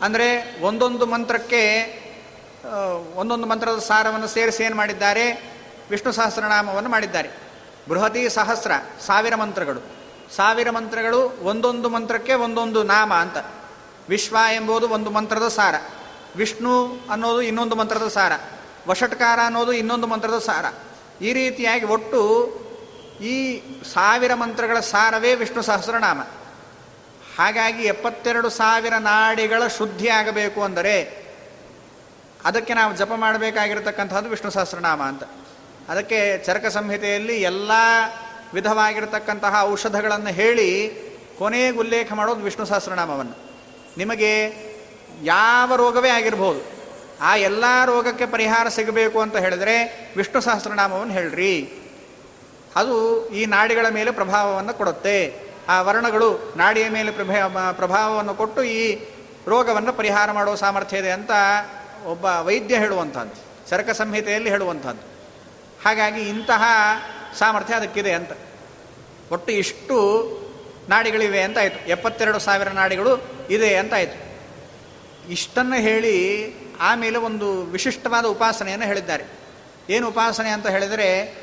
[0.00, 1.60] ಅಂದರೆ ಒಂದೊಂದು ಮಂತ್ರಕ್ಕೆ
[3.14, 5.54] ಒಂದೊಂದು ಮಂತ್ರದ ಸಾರವನ್ನು ಸೇರಿಸಿ ಏನು ಮಾಡಿದ್ದಾರೆ?
[5.90, 7.30] ವಿಷ್ಣು ಸಹಸ್ರನಾಮವನ್ನು ಮಾಡಿದ್ದಾರೆ.
[7.88, 8.72] ಬೃಹತಿ ಸಹಸ್ರ,
[9.06, 9.80] ಸಾವಿರ ಮಂತ್ರಗಳು.
[10.36, 13.36] ಸಾವಿರ ಮಂತ್ರಗಳು ಒಂದೊಂದು ಮಂತ್ರಕ್ಕೆ ಒಂದೊಂದು ನಾಮ ಅಂತ.
[14.08, 15.74] ವಿಶ್ವ ಎಂಬುದು ಒಂದು ಮಂತ್ರದ ಸಾರ.
[16.36, 18.32] ವಿಷ್ಣು ಅನ್ನೋದು ಇನ್ನೊಂದು ಮಂತ್ರದ ಸಾರ.
[18.88, 20.64] ವಷಟ್ಕಾರ ಅನ್ನೋದು ಇನ್ನೊಂದು ಮಂತ್ರದ ಸಾರ.
[21.22, 22.20] ಈ ರೀತಿಯಾಗಿ ಒಟ್ಟು
[23.22, 23.36] ಈ
[23.94, 26.20] ಸಾವಿರ ಮಂತ್ರಗಳ ಸಾರವೇ ವಿಷ್ಣು ಸಹಸ್ರನಾಮ.
[27.38, 30.94] ಹಾಗಾಗಿ ಎಪ್ಪತ್ತೆರಡು ಸಾವಿರ ನಾಡಿಗಳ ಶುದ್ಧಿ ಆಗಬೇಕು ಅಂದರೆ
[32.48, 35.24] ಅದಕ್ಕೆ ನಾವು ಜಪ ಮಾಡಬೇಕಾಗಿರತಕ್ಕಂಥದ್ದು ವಿಷ್ಣು ಸಹಸ್ರನಾಮ ಅಂತ.
[35.92, 37.72] ಅದಕ್ಕೆ ಚರಕ ಸಂಹಿತೆಯಲ್ಲಿ ಎಲ್ಲ
[38.56, 40.68] ವಿಧವಾಗಿರತಕ್ಕಂತಹ ಔಷಧಗಳನ್ನು ಹೇಳಿ
[41.38, 43.36] ಕೊನೆಗೆ ಉಲ್ಲೇಖ ಮಾಡೋದು ವಿಷ್ಣು ಸಹಸ್ರನಾಮವನ್ನು.
[44.00, 44.32] ನಿಮಗೆ
[45.24, 46.60] ಯಾವ ರೋಗವೇ ಆಗಿರ್ಬೋದು,
[47.28, 49.76] ಆ ಎಲ್ಲ ರೋಗಕ್ಕೆ ಪರಿಹಾರ ಸಿಗಬೇಕು ಅಂತ ಹೇಳಿದರೆ
[50.16, 51.54] ವಿಷ್ಣು ಸಹಸ್ರನಾಮವನ್ನು ಹೇಳ್ರಿ.
[52.80, 52.96] ಅದು
[53.38, 55.18] ಈ ನಾಡಿಗಳ ಮೇಲೆ ಪ್ರಭಾವವನ್ನು ಕೊಡುತ್ತೆ.
[55.68, 59.04] ಆ ವರ್ಣಗಳು ನಾಡಿಯ ಮೇಲೆ ಪ್ರಭಾ, ಪ್ರಭಾವವನ್ನು ಕೊಟ್ಟು ಈ
[59.46, 61.30] ರೋಗವನ್ನು ಪರಿಹಾರ ಮಾಡುವ ಸಾಮರ್ಥ್ಯ ಇದೆ ಅಂತ
[62.06, 63.68] ಒಬ್ಬ ವೈದ್ಯ ಹೇಳುವಂಥದ್ದು.
[63.68, 65.00] ಸರಕ ಸಂಹಿತೆಯಲ್ಲಿ ಹೇಳುವಂಥದ್ದು.
[65.84, 66.62] ಹಾಗಾಗಿ ಇಂತಹ
[67.38, 68.30] ಸಾಮರ್ಥ್ಯ ಅದಕ್ಕಿದೆ ಅಂತ.
[69.32, 70.28] ಒಟ್ಟು ಇಷ್ಟು
[70.88, 71.88] ನಾಡಿಗಳಿವೆ ಅಂತ ಆಯಿತು.
[71.88, 74.28] ಎಪ್ಪತ್ತೆರಡು ಸಾವಿರ ನಾಡಿಗಳು ಇದೆ ಅಂತ ಆಯಿತು.
[75.30, 79.24] ಇಷ್ಟನ್ನು ಹೇಳಿ ಆಮೇಲೆ ಒಂದು ವಿಶಿಷ್ಟವಾದ ಉಪಾಸನೆಯನ್ನು ಹೇಳಿದ್ದಾರೆ.
[79.90, 81.38] ಏನು ಉಪಾಸನೆ ಅಂತ ಹೇಳಿದರೆ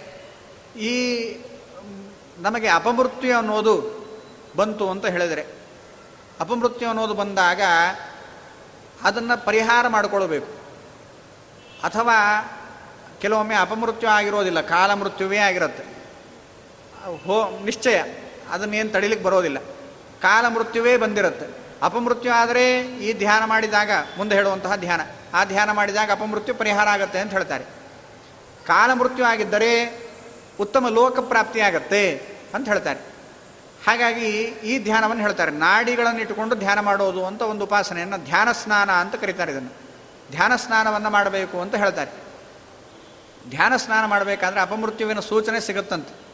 [0.80, 1.24] ಈ
[2.38, 4.05] ನಮಗೆ ಅಪಮೃತ್ಯು ಅನ್ನೋದು
[4.56, 5.46] ಬಂತು ಅಂತ ಹೇಳಿದರೆ
[6.40, 7.62] ಅಪಮೃತ್ಯು ಅನ್ನೋದು ಬಂದಾಗ
[9.04, 10.48] ಅದನ್ನು ಪರಿಹಾರ ಮಾಡಿಕೊಳ್ಬೇಕು.
[11.84, 12.16] ಅಥವಾ
[13.22, 15.84] ಕೆಲವೊಮ್ಮೆ ಅಪಮೃತ್ಯು ಆಗಿರೋದಿಲ್ಲ, ಕಾಲ ಮೃತ್ಯುವೇ ಆಗಿರುತ್ತೆ.
[17.18, 18.04] ಹೋ, ನಿಶ್ಚಯ.
[18.52, 19.60] ಅದನ್ನೇನು ತಡಿಲಿಕ್ಕೆ ಬರೋದಿಲ್ಲ.
[20.22, 21.46] ಕಾಲ ಮೃತ್ಯುವೇ ಬಂದಿರುತ್ತೆ.
[21.82, 25.02] ಅಪಮೃತ್ಯು ಆದರೆ ಈ ಧ್ಯಾನ ಮಾಡಿದಾಗ, ಮುಂದೆ ಹೇಳುವಂತಹ ಧ್ಯಾನ.
[25.34, 27.64] ಆ ಧ್ಯಾನ ಮಾಡಿದಾಗ ಅಪಮೃತ್ಯು ಪರಿಹಾರ ಆಗುತ್ತೆ ಅಂತ ಹೇಳ್ತಾರೆ.
[28.66, 30.02] ಕಾಲ ಮೃತ್ಯು ಆಗಿದ್ದರೆ
[30.60, 33.15] ಉತ್ತಮ ಲೋಕ ಪ್ರಾಪ್ತಿಯಾಗತ್ತೆ ಅಂತ ಹೇಳ್ತಾರೆ.
[33.88, 35.52] ಹಾಗಾಗಿ ಈ ಧ್ಯಾನವನ್ನು ಹೇಳ್ತಾರೆ.
[35.52, 39.70] ನಾಡಿಗಳನ್ನು ಇಟ್ಟುಕೊಂಡು ಧ್ಯಾನ ಮಾಡೋದು ಅಂತ ಒಂದು ಉಪಾಸನೆಯನ್ನು ಧ್ಯಾನ ಸ್ನಾನ ಅಂತ ಕರೀತಾರೆ ಇದನ್ನು.
[40.32, 42.12] ಧ್ಯಾನ ಸ್ನಾನವನ್ನು ಮಾಡಬೇಕು ಅಂತ ಹೇಳ್ತಾರೆ.
[43.50, 46.26] ಧ್ಯಾನ ಸ್ನಾನ ಮಾಡಬೇಕಾದ್ರೆ ಅಪಮೃತ್ಯುವಿನ ಸೂಚನೆ ಸಿಗುತ್ತಂತೆ.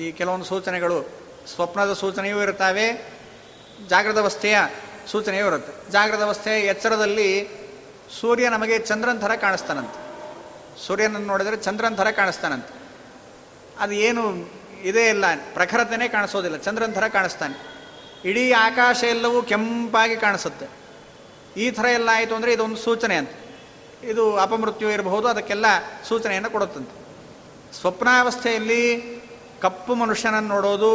[0.00, 1.08] ಈ ಕೆಲವೊಂದು ಸೂಚನೆಗಳು
[1.54, 3.16] ಸ್ವಪ್ನದ ಸೂಚನೆಯೂ ಇರ್ತವೆ
[3.88, 4.58] ಜಾಗೃತ ಅವಸ್ಥೆಯ
[5.06, 5.90] ಸೂಚನೆಯೂ ಇರುತ್ತೆ.
[5.90, 7.48] ಜಾಗೃತ ಅವಸ್ಥೆಯ ಎಚ್ಚರದಲ್ಲಿ
[8.20, 10.06] ಸೂರ್ಯ ನಮಗೆ ಚಂದ್ರನ ಥರ ಕಾಣಿಸ್ತಾನಂತೆ.
[10.86, 12.74] ಸೂರ್ಯನನ್ನು ನೋಡಿದರೆ ಚಂದ್ರನ ಥರ ಕಾಣಿಸ್ತಾನಂತೆ.
[13.78, 14.22] ಅದು ಏನು
[14.86, 15.24] ಇದೇ ಇಲ್ಲ.
[15.54, 16.56] ಪ್ರಖರತೆನೇ ಕಾಣಿಸೋದಿಲ್ಲ.
[16.56, 17.76] ಚಂದ್ರನ ಥರ ಕಾಣಿಸ್ತಾನೆ.
[18.24, 20.66] ಇಡೀ ಆಕಾಶ ಎಲ್ಲವೂ ಕೆಂಪಾಗಿ ಕಾಣಿಸುತ್ತೆ.
[21.60, 23.30] ಈ ಥರ ಎಲ್ಲ ಆಯಿತು ಅಂದರೆ ಇದೊಂದು ಸೂಚನೆ ಅಂತ.
[24.04, 25.66] ಇದು ಅಪಮೃತ್ಯು ಇರಬಹುದು, ಅದಕ್ಕೆಲ್ಲ
[26.08, 27.06] ಸೂಚನೆಯನ್ನು ಕೊಡುತ್ತಂತೆ.
[27.80, 29.16] ಸ್ವಪ್ನಾವಸ್ಥೆಯಲ್ಲಿ
[29.60, 30.92] ಕಪ್ಪು ಮನುಷ್ಯನನ್ನು ನೋಡೋದು,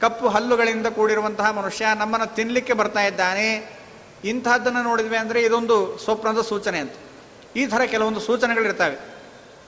[0.00, 3.78] ಕಪ್ಪು ಹಲ್ಲುಗಳಿಂದ ಕೂಡಿರುವಂತಹ ಮನುಷ್ಯ ನಮ್ಮನ್ನು ತಿನ್ನಲಿಕ್ಕೆ ಬರ್ತಾ ಇದ್ದಾನೆ.
[4.24, 6.92] ಇಂಥದ್ದನ್ನು ನೋಡಿದ್ವಿ ಅಂದರೆ ಇದೊಂದು ಸ್ವಪ್ನದ ಸೂಚನೆ ಅಂತ.
[7.56, 9.14] ಈ ಥರ ಕೆಲವೊಂದು ಸೂಚನೆಗಳಿರ್ತವೆ.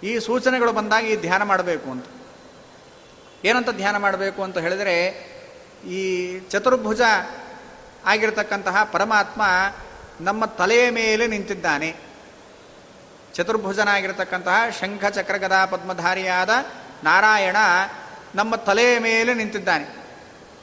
[0.07, 2.05] ಈ ಸೂಚನೆಗಳು ಬಂದಾಗ ಈ ಧ್ಯಾನ ಮಾಡಬೇಕು ಅಂತ.
[3.45, 5.07] ಏನಂತ ಧ್ಯಾನ ಮಾಡಬೇಕು ಅಂತ ಹೇಳಿದರೆ,
[5.89, 7.01] ಈ ಚತುರ್ಭುಜ
[8.05, 9.43] ಆಗಿರತಕ್ಕಂತಹ ಪರಮಾತ್ಮ
[10.21, 11.97] ನಮ್ಮ ತಲೆಯ ಮೇಲೆ ನಿಂತಿದ್ದಾನೆ.
[13.35, 16.51] ಚತುರ್ಭುಜನಾಗಿರತಕ್ಕಂತಹ ಶಂಖ ಚಕ್ರಗದಾ ಪದ್ಮಧಾರಿಯಾದ
[17.05, 17.57] ನಾರಾಯಣ
[18.35, 19.97] ನಮ್ಮ ತಲೆಯ ಮೇಲೆ ನಿಂತಿದ್ದಾನೆ.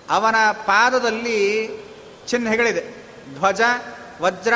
[0.10, 1.70] ಅವನ ಪಾದದಲ್ಲಿ
[2.28, 3.04] ಚಿಹ್ನೆಗಳಿದೆ.
[3.36, 3.62] ಧ್ವಜ,
[4.22, 4.54] ವಜ್ರ,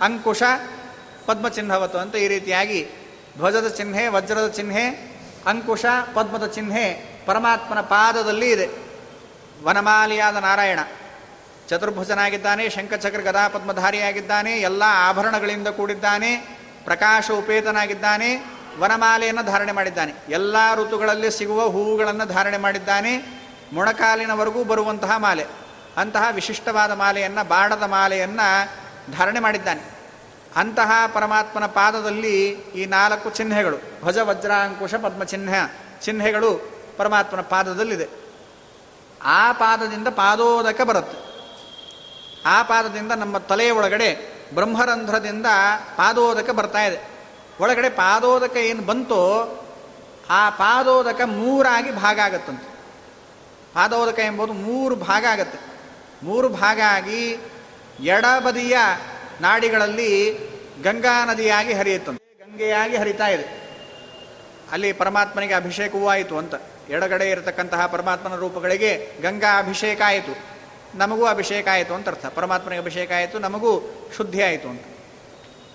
[0.00, 0.42] ಅಂಕುಶ,
[1.26, 2.88] ಪದ್ಮಚಿಹ್ನವತ್ತು ಅಂತ ಈ ರೀತಿಯಾಗಿ
[3.36, 4.88] ಧ್ವಜದ ಚಿಹ್ನೆ, ವಜ್ರದ ಚಿಹ್ನೆ,
[5.46, 5.84] ಅಂಕುಶ,
[6.14, 8.68] ಪದ್ಮದ ಚಿಹ್ನೆ ಪರಮಾತ್ಮನ ಪಾದದಲ್ಲಿ ಇದೆ.
[9.64, 10.78] ವನಮಾಲಿಯಾದ ನಾರಾಯಣ.
[11.68, 16.36] ಚತುರ್ಭುಜನಾಗಿದ್ದಾನೆ ಶಂಖಚಕ್ರ ಗದಾಪದ್ಮಧಾರಿಯಾಗಿದ್ದಾನೆ, ಎಲ್ಲ ಆಭರಣಗಳಿಂದ ಕೂಡಿದ್ದಾನೆ,
[16.84, 18.36] ಪ್ರಕಾಶ ಉಪೇತನಾಗಿದ್ದಾನೆ,
[18.80, 20.12] ವನಮಾಲೆಯನ್ನು ಧಾರಣೆ ಮಾಡಿದ್ದಾನೆ.
[20.28, 23.40] ಎಲ್ಲ ಋತುಗಳಲ್ಲಿ ಸಿಗುವ ಹೂವುಗಳನ್ನು ಧಾರಣೆ ಮಾಡಿದ್ದಾನೆ.
[23.72, 25.46] ಮೊಣಕಾಲಿನವರೆಗೂ ಬರುವಂತಹ ಮಾಲೆ.
[25.96, 28.68] ಅಂತಹ ವಿಶಿಷ್ಟವಾದ ಮಾಲೆಯನ್ನು, ಬಾಣದ ಮಾಲೆಯನ್ನು
[29.12, 30.02] ಧಾರಣೆ ಮಾಡಿದ್ದಾನೆ.
[30.56, 35.48] ಅಂತಹ ಪರಮಾತ್ಮನ ಪಾದದಲ್ಲಿ ಈ ನಾಲ್ಕು ಚಿಹ್ನೆಗಳು ಭಜ ವಜ್ರಾಂಕುಶ ಪದ್ಮಚಿಹ್ನ
[36.00, 38.08] ಚಿಹ್ನೆಗಳು ಪರಮಾತ್ಮನ ಪಾದದಲ್ಲಿದೆ.
[39.22, 41.32] ಆ ಪಾದದಿಂದ ಪಾದೋದಕ ಬರುತ್ತೆ.
[42.46, 45.46] ಆ ಪಾದದಿಂದ ನಮ್ಮ ತಲೆಯ ಒಳಗಡೆ ಬ್ರಹ್ಮರಂಧ್ರದಿಂದ
[45.96, 47.10] ಪಾದೋದಕ ಬರ್ತಾ ಇದೆ.
[47.60, 49.48] ಒಳಗಡೆ ಪಾದೋದಕ ಏನು ಬಂತೋ
[50.30, 52.66] ಆ ಪಾದೋದಕ ಮೂರಾಗಿ ಭಾಗ ಆಗತ್ತಂತೆ.
[53.74, 55.58] ಪಾದೋದಕ ಎಂಬುದು ಮೂರು ಭಾಗ ಆಗತ್ತೆ.
[56.22, 57.38] ಮೂರು ಭಾಗ ಆಗಿ
[58.00, 58.76] ಎಡಬದಿಯ
[59.40, 60.32] ನಾಡಿಗಳಲ್ಲಿ
[60.82, 62.50] ಗಂಗಾ ನದಿಯಾಗಿ ಹರಿಯುತ್ತಂತೆ.
[62.50, 63.61] ಗಂಗೆಯಾಗಿ ಹರಿತಾ ಇದೆ.
[64.72, 66.54] ಅಲ್ಲಿ ಪರಮಾತ್ಮನಿಗೆ ಅಭಿಷೇಕವೂ ಆಯಿತು ಅಂತ.
[66.90, 68.92] ಎಡಗಡೆ ಇರತಕ್ಕಂತಹ ಪರಮಾತ್ಮನ ರೂಪಗಳಿಗೆ
[69.22, 70.32] ಗಂಗಾ ಅಭಿಷೇಕ ಆಯಿತು.
[70.94, 72.26] ನಮಗೂ ಅಭಿಷೇಕ ಆಯಿತು ಅಂತ ಅರ್ಥ.
[72.26, 73.72] ಪರಮಾತ್ಮನಿಗೆ ಅಭಿಷೇಕ ಆಯಿತು, ನಮಗೂ
[74.16, 74.84] ಶುದ್ಧಿ ಆಯಿತು ಅಂತ.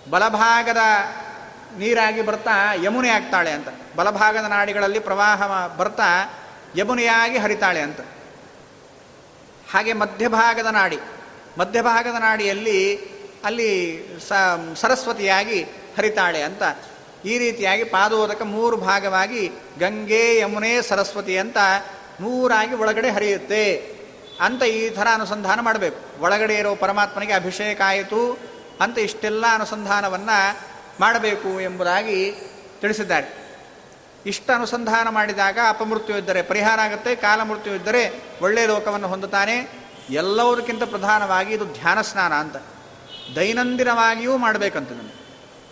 [0.10, 0.82] ಬಲಭಾಗದ
[1.78, 3.70] ನೀರಾಗಿ ಬರ್ತಾ ಯಮುನೆ ಆಗ್ತಾಳೆ ಅಂತ.
[3.95, 5.41] ಬಲಭಾಗದ ನಾಡಿಗಳಲ್ಲಿ ಪ್ರವಾಹ
[5.78, 6.10] ಬರ್ತಾ
[6.76, 8.02] ಯಮುನೆಯಾಗಿ ಹರಿತಾಳೆ ಅಂತ.
[9.72, 11.00] ಹಾಗೆ ಮಧ್ಯಭಾಗದ ನಾಡಿ,
[11.58, 12.82] ಮಧ್ಯಭಾಗದ ನಾಡಿಯಲ್ಲಿ
[13.43, 13.74] ಅಲ್ಲಿ
[14.76, 15.60] ಸರಸ್ವತಿಯಾಗಿ
[15.98, 16.64] ಹರಿತಾಳೆ ಅಂತ.
[17.26, 19.47] ಈ ರೀತಿಯಾಗಿ ಪಾದೋದಕ ಮೂರು ಭಾಗವಾಗಿ
[19.80, 21.57] ಗಂಗೆ, ಯಮುನೆ, ಸರಸ್ವತಿ ಅಂತ
[22.22, 23.97] ಮೂರಾಗಿ ಒಳಗಡೆ ಹರಿಯುತ್ತೆ
[24.41, 26.24] ಅಂತ ಈ ಥರ ಅನುಸಂಧಾನ ಮಾಡಬೇಕು.
[26.24, 28.38] ಒಳಗಡೆ ಇರೋ ಪರಮಾತ್ಮನಿಗೆ ಅಭಿಷೇಕ ಆಯಿತು
[28.82, 30.57] ಅಂತ ಇಷ್ಟೆಲ್ಲ ಅನುಸಂಧಾನವನ್ನು
[30.99, 32.32] ಮಾಡಬೇಕು ಎಂಬುದಾಗಿ
[32.82, 33.47] ತಿಳಿಸಿದ್ದಾರೆ.
[34.26, 39.88] ಇಷ್ಟ ಅನುಸಂಧಾನ ಮಾಡಿದಾಗ ಅಪಮೃತ್ಯು ಇದ್ದರೆ ಪರಿಹಾರ ಆಗುತ್ತೆ, ಕಾಲಮೃತ್ಯು ಇದ್ದರೆ ಒಳ್ಳೆಯ ಲೋಕವನ್ನು ಹೊಂದುತ್ತಾನೆ.
[40.09, 42.55] ಎಲ್ಲದಕ್ಕಿಂತ ಪ್ರಧಾನವಾಗಿ ಇದು ಧ್ಯಾನ ಸ್ನಾನ ಅಂತ.
[43.36, 45.16] ದೈನಂದಿನವಾಗಿಯೂ ಮಾಡಬೇಕಂತ ನಮಗೆ.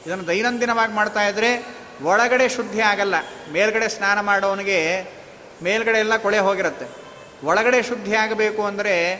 [0.05, 1.65] ಇದನ್ನು ದೈನಂದಿನವಾಗಿ ಮಾಡ್ತಾ ಇದ್ದರೆ
[2.01, 3.15] ಒಳಗಡೆ ಶುದ್ಧಿ ಆಗಲ್ಲ.
[3.51, 4.79] ಮೇಲ್ಗಡೆ ಸ್ನಾನ ಮಾಡೋವನಿಗೆ
[5.63, 6.85] ಮೇಲ್ಗಡೆ ಎಲ್ಲ ಕೊಳೆ ಹೋಗಿರುತ್ತೆ.
[7.43, 9.13] ಒಳಗಡೆ ಶುದ್ಧಿ ಆಗಬೇಕು ಅಂದರೆ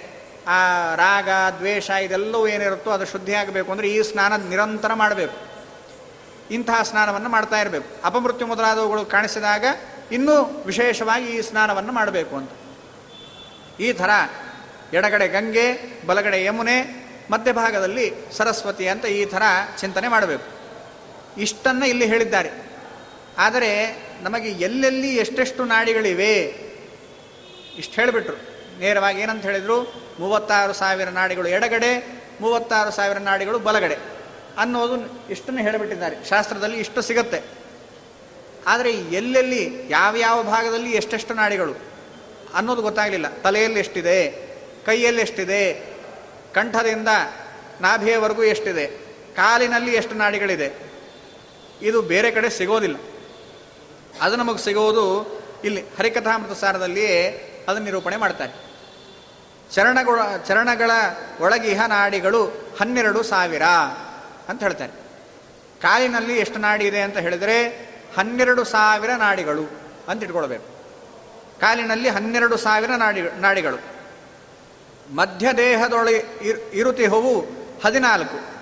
[0.48, 5.36] ಆ ರಾಗ, ದ್ವೇಷ ಇದೆಲ್ಲವೂ ಏನಿರುತ್ತೋ ಅದು ಶುದ್ಧಿ ಆಗಬೇಕು ಅಂದರೆ ಈ ಸ್ನಾನ ನಿರಂತರ ಮಾಡಬೇಕು.
[6.52, 8.06] ಇಂತಹ ಸ್ನಾನವನ್ನು ಮಾಡ್ತಾ ಇರಬೇಕು.
[8.06, 9.66] ಅಪಮೃತ್ಯು ಮೊದಲಾದವುಗಳು ಕಾಣಿಸಿದಾಗ
[10.12, 12.52] ಇನ್ನೂ ವಿಶೇಷವಾಗಿ ಈ ಸ್ನಾನವನ್ನು ಮಾಡಬೇಕು ಅಂತ.
[13.80, 14.10] ಈ ಥರ
[14.94, 15.68] ಎಡಗಡೆ ಗಂಗೆ,
[16.08, 19.44] ಬಲಗಡೆ ಯಮುನೆ, ಮಧ್ಯಭಾಗದಲ್ಲಿ ಸರಸ್ವತಿ ಅಂತ ಈ ಥರ
[19.80, 20.55] ಚಿಂತನೆ ಮಾಡಬೇಕು.
[21.38, 22.50] ಇಷ್ಟನ್ನು ಇಲ್ಲಿ ಹೇಳಿದ್ದಾರೆ.
[23.38, 26.42] ಆದರೆ ನಮಗೆ ಎಲ್ಲೆಲ್ಲಿ ಎಷ್ಟೆಷ್ಟು ನಾಡಿಗಳಿವೆ?
[27.78, 28.36] ಇಷ್ಟು ಹೇಳಿಬಿಟ್ರು.
[28.80, 30.06] ನೇರವಾಗಿ ಏನಂತ ಹೇಳಿದರು?
[30.20, 33.98] ಮೂವತ್ತಾರು ಸಾವಿರ ನಾಡಿಗಳು ಎಡಗಡೆ, ಮೂವತ್ತಾರು ಸಾವಿರ ನಾಡಿಗಳು ಬಲಗಡೆ
[34.58, 36.26] ಅನ್ನೋದು ಇಷ್ಟನ್ನು ಹೇಳಿಬಿಟ್ಟಿದ್ದಾರೆ.
[36.30, 37.42] ಶಾಸ್ತ್ರದಲ್ಲಿ ಇಷ್ಟು ಸಿಗತ್ತೆ.
[38.68, 41.74] ಆದರೆ ಎಲ್ಲೆಲ್ಲಿ ಯಾವ ಯಾವ ಭಾಗದಲ್ಲಿ ಎಷ್ಟೆಷ್ಟು ನಾಡಿಗಳು
[42.54, 43.28] ಅನ್ನೋದು ಗೊತ್ತಾಗಲಿಲ್ಲ.
[43.28, 44.48] ತಲೆಯಲ್ಲಿ ಎಷ್ಟಿದೆ?
[44.86, 45.74] ಕೈಯಲ್ಲಿ ಎಷ್ಟಿದೆ?
[46.54, 47.08] ಕಂಠದಿಂದ
[47.82, 48.86] ನಾಭಿಯವರೆಗೂ ಎಷ್ಟಿದೆ?
[49.36, 50.95] ಕಾಲಿನಲ್ಲಿ ಎಷ್ಟು ನಾಡಿಗಳಿದೆ?
[51.82, 52.98] ಇದು ಬೇರೆ ಕಡೆ ಸಿಗೋದಿಲ್ಲ.
[54.22, 55.32] ಅದು ನಮಗೆ ಸಿಗೋದು
[55.64, 58.66] ಇಲ್ಲಿ ಹರಿಕಥಾಮೃತ ಸಾರದಲ್ಲಿಯೇ ಅದನ್ನು ನಿರೂಪಣೆ ಮಾಡ್ತಾರೆ.
[59.72, 60.92] ಚರಣಗಳ ಚರಣಗಳ
[61.42, 62.46] ಒಳಗಿಹ ನಾಡಿಗಳು
[62.80, 63.64] ಹನ್ನೆರಡು ಸಾವಿರ
[64.50, 64.92] ಅಂತ ಹೇಳ್ತಾರೆ.
[65.82, 67.68] ಕಾಲಿನಲ್ಲಿ ಎಷ್ಟು ನಾಡಿ ಇದೆ ಅಂತ ಹೇಳಿದರೆ
[68.18, 69.70] ಹನ್ನೆರಡು ಸಾವಿರ ನಾಡಿಗಳು
[70.08, 70.66] ಅಂತ ಇಟ್ಕೊಳ್ಬೇಕು.
[71.62, 73.96] ಕಾಲಿನಲ್ಲಿ ಹನ್ನೆರಡು ಸಾವಿರ ನಾಡಿ, ನಾಡಿಗಳು.
[75.16, 76.26] ಮಧ್ಯದೇಹದೊಳಗೆ
[76.74, 77.46] ಇರುತಿಹವು
[77.86, 78.55] ಹದಿನಾಲ್ಕು.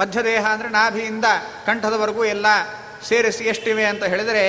[0.00, 1.24] ಮಧ್ಯದೇಹ ಅಂದರೆ ನಾಭಿಯಿಂದ
[1.66, 2.46] ಕಂಠದವರೆಗೂ ಎಲ್ಲ
[3.08, 4.44] ಸೇರಿಸಿ ಎಷ್ಟಿವೆ ಅಂತ ಹೇಳಿದರೆ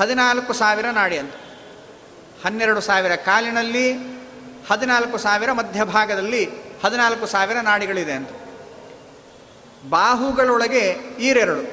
[0.00, 1.34] ಹದಿನಾಲ್ಕು ಸಾವಿರ ನಾಡಿ ಅಂತ.
[2.44, 3.92] ಹನ್ನೆರಡು ಸಾವಿರ ಕಾಲಿನಲ್ಲಿ,
[4.70, 6.48] ಹದಿನಾಲ್ಕು ಸಾವಿರ ಮಧ್ಯಭಾಗದಲ್ಲಿ,
[6.84, 8.28] ಹದಿನಾಲ್ಕು ಸಾವಿರ ನಾಡಿಗಳಿದೆ ಅಂತ.
[9.90, 10.84] ಬಾಹುಗಳೊಳಗೆ
[11.20, 11.64] ಈರೆರಡು,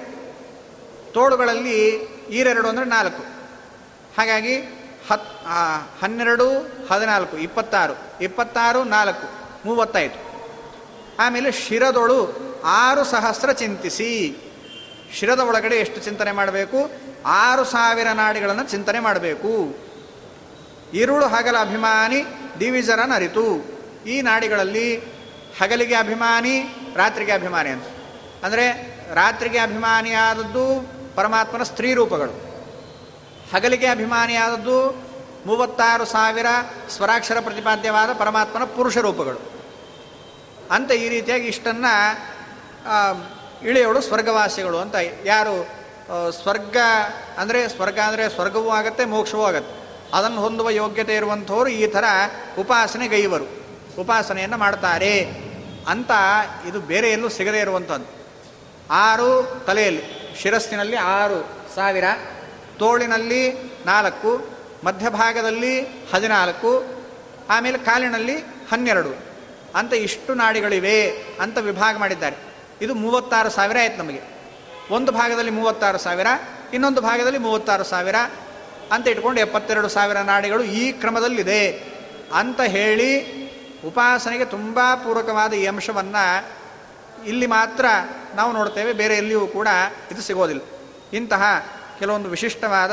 [1.13, 1.79] ತೋಳುಗಳಲ್ಲಿ
[2.29, 3.23] ಈರೆರಡು ಅಂದರೆ ನಾಲ್ಕು.
[4.17, 4.55] ಹಾಗಾಗಿ
[5.09, 5.29] ಹತ್
[6.01, 6.47] ಹನ್ನೆರಡು,
[6.91, 9.27] ಹದಿನಾಲ್ಕು, ಇಪ್ಪತ್ತಾರು ಇಪ್ಪತ್ತಾರು, ನಾಲ್ಕು,
[9.65, 10.30] ಮೂವತ್ತೈದು.
[11.22, 12.19] ಆಮೇಲೆ ಶಿರದೊಳು
[12.65, 14.09] ಆರು ಸಹಸ್ರ ಚಿಂತಿಸಿ.
[15.19, 16.91] ಶಿರದ ಒಳಗಡೆ ಎಷ್ಟು ಚಿಂತನೆ ಮಾಡಬೇಕು?
[17.26, 19.51] ಆರು ಸಾವಿರ ನಾಡಿಗಳನ್ನು ಚಿಂತನೆ ಮಾಡಬೇಕು.
[20.93, 22.19] ಇರುಳು ಹಗಲ ಅಭಿಮಾನಿ
[22.59, 23.45] ದಿವಿಜರನರಿತು
[24.07, 24.88] ಈ ನಾಡಿಗಳಲ್ಲಿ
[25.59, 26.55] ಹಗಲಿಗೆ ಅಭಿಮಾನಿ,
[26.95, 27.84] ರಾತ್ರಿಗೆ ಅಭಿಮಾನಿ ಅಂತ.
[28.43, 28.65] ಅಂದರೆ
[29.13, 30.65] ರಾತ್ರಿಗೆ ಅಭಿಮಾನಿಯಾದದ್ದು
[31.15, 32.34] ಪರಮಾತ್ಮನ ಸ್ತ್ರೀ ರೂಪಗಳು.
[33.53, 34.78] ಹಗಲಿಗೆ ಅಭಿಮಾನಿಯಾದದ್ದು
[35.45, 36.45] ಮೂವತ್ತಾರು ಸಾವಿರ
[36.89, 39.61] ಸ್ವರಾಕ್ಷರ ಪ್ರತಿಪಾದ್ಯವಾದ ಪರಮಾತ್ಮನ ಪುರುಷ ರೂಪಗಳು.
[40.76, 41.93] ಅಂತ ಈ ರೀತಿಯಾಗಿ ಇಷ್ಟನ್ನು
[43.69, 44.95] ಇಳಿಯವಳು ಸ್ವರ್ಗವಾಸಿಗಳು ಅಂತ
[45.32, 45.55] ಯಾರು
[46.41, 46.78] ಸ್ವರ್ಗ
[47.41, 49.74] ಅಂದರೆ ಸ್ವರ್ಗ ಅಂದರೆ ಸ್ವರ್ಗವೂ ಆಗುತ್ತೆ, ಮೋಕ್ಷವೂ ಆಗತ್ತೆ.
[50.17, 52.05] ಅದನ್ನು ಹೊಂದುವ ಯೋಗ್ಯತೆ ಇರುವಂಥವರು ಈ ಥರ
[52.63, 53.47] ಉಪಾಸನೆ ಗೈವರು.
[54.01, 55.13] ಉಪಾಸನೆಯನ್ನು ಮಾಡ್ತಾರೆ
[55.93, 56.11] ಅಂತ
[56.69, 58.09] ಇದು ಬೇರೆ ಎಲ್ಲೂ ಸಿಗದೇ ಇರುವಂಥದ್ದು.
[59.05, 59.30] ಆರು
[59.67, 60.03] ತಲೆಯಲ್ಲಿ,
[60.41, 61.39] ಶಿರಸ್ಸಿನಲ್ಲಿ ಆರು
[61.76, 62.05] ಸಾವಿರ,
[62.82, 63.43] ತೋಳಿನಲ್ಲಿ
[63.86, 64.32] ನಾಲ್ಕು,
[64.88, 65.74] ಮಧ್ಯಭಾಗದಲ್ಲಿ
[66.11, 66.72] ಹದಿನಾಲ್ಕು,
[67.49, 68.38] ಆಮೇಲೆ ಕಾಲಿನಲ್ಲಿ
[68.72, 69.11] ಹನ್ನೆರಡು.
[69.76, 71.11] ಅಂತ ಇಷ್ಟು ನಾಡಿಗಳಿವೆ
[71.41, 72.36] ಅಂತ ವಿಭಾಗ ಮಾಡಿದ್ದಾರೆ.
[72.82, 74.22] ಇದು ಮೂವತ್ತಾರು ಸಾವಿರ ಆಯ್ತು ನಮಗೆ.
[74.91, 76.28] ಒಂದು ಭಾಗದಲ್ಲಿ ಮೂವತ್ತಾರು ಸಾವಿರ,
[76.74, 78.15] ಇನ್ನೊಂದು ಭಾಗದಲ್ಲಿ ಮೂವತ್ತಾರು ಸಾವಿರ
[78.91, 81.84] ಅಂತ ಇಟ್ಕೊಂಡು ಎಪ್ಪತ್ತೆರಡು ಸಾವಿರ ನಾಡಿಗಳು ಈ ಕ್ರಮದಲ್ಲಿದೆ
[82.34, 83.41] ಅಂತ ಹೇಳಿ
[83.86, 86.47] ಉಪಾಸನೆಗೆ ತುಂಬ ಪೂರಕವಾದ ಈ ಅಂಶವನ್ನು
[87.26, 87.86] ಇಲ್ಲಿ ಮಾತ್ರ
[88.36, 88.93] ನಾವು ನೋಡ್ತೇವೆ.
[88.93, 89.67] ಬೇರೆ ಎಲ್ಲಿಯೂ ಕೂಡ
[90.11, 90.61] ಇದು ಸಿಗೋದಿಲ್ಲ.
[91.13, 91.43] ಇಂತಹ
[91.99, 92.91] ಕೆಲವೊಂದು ವಿಶಿಷ್ಟವಾದ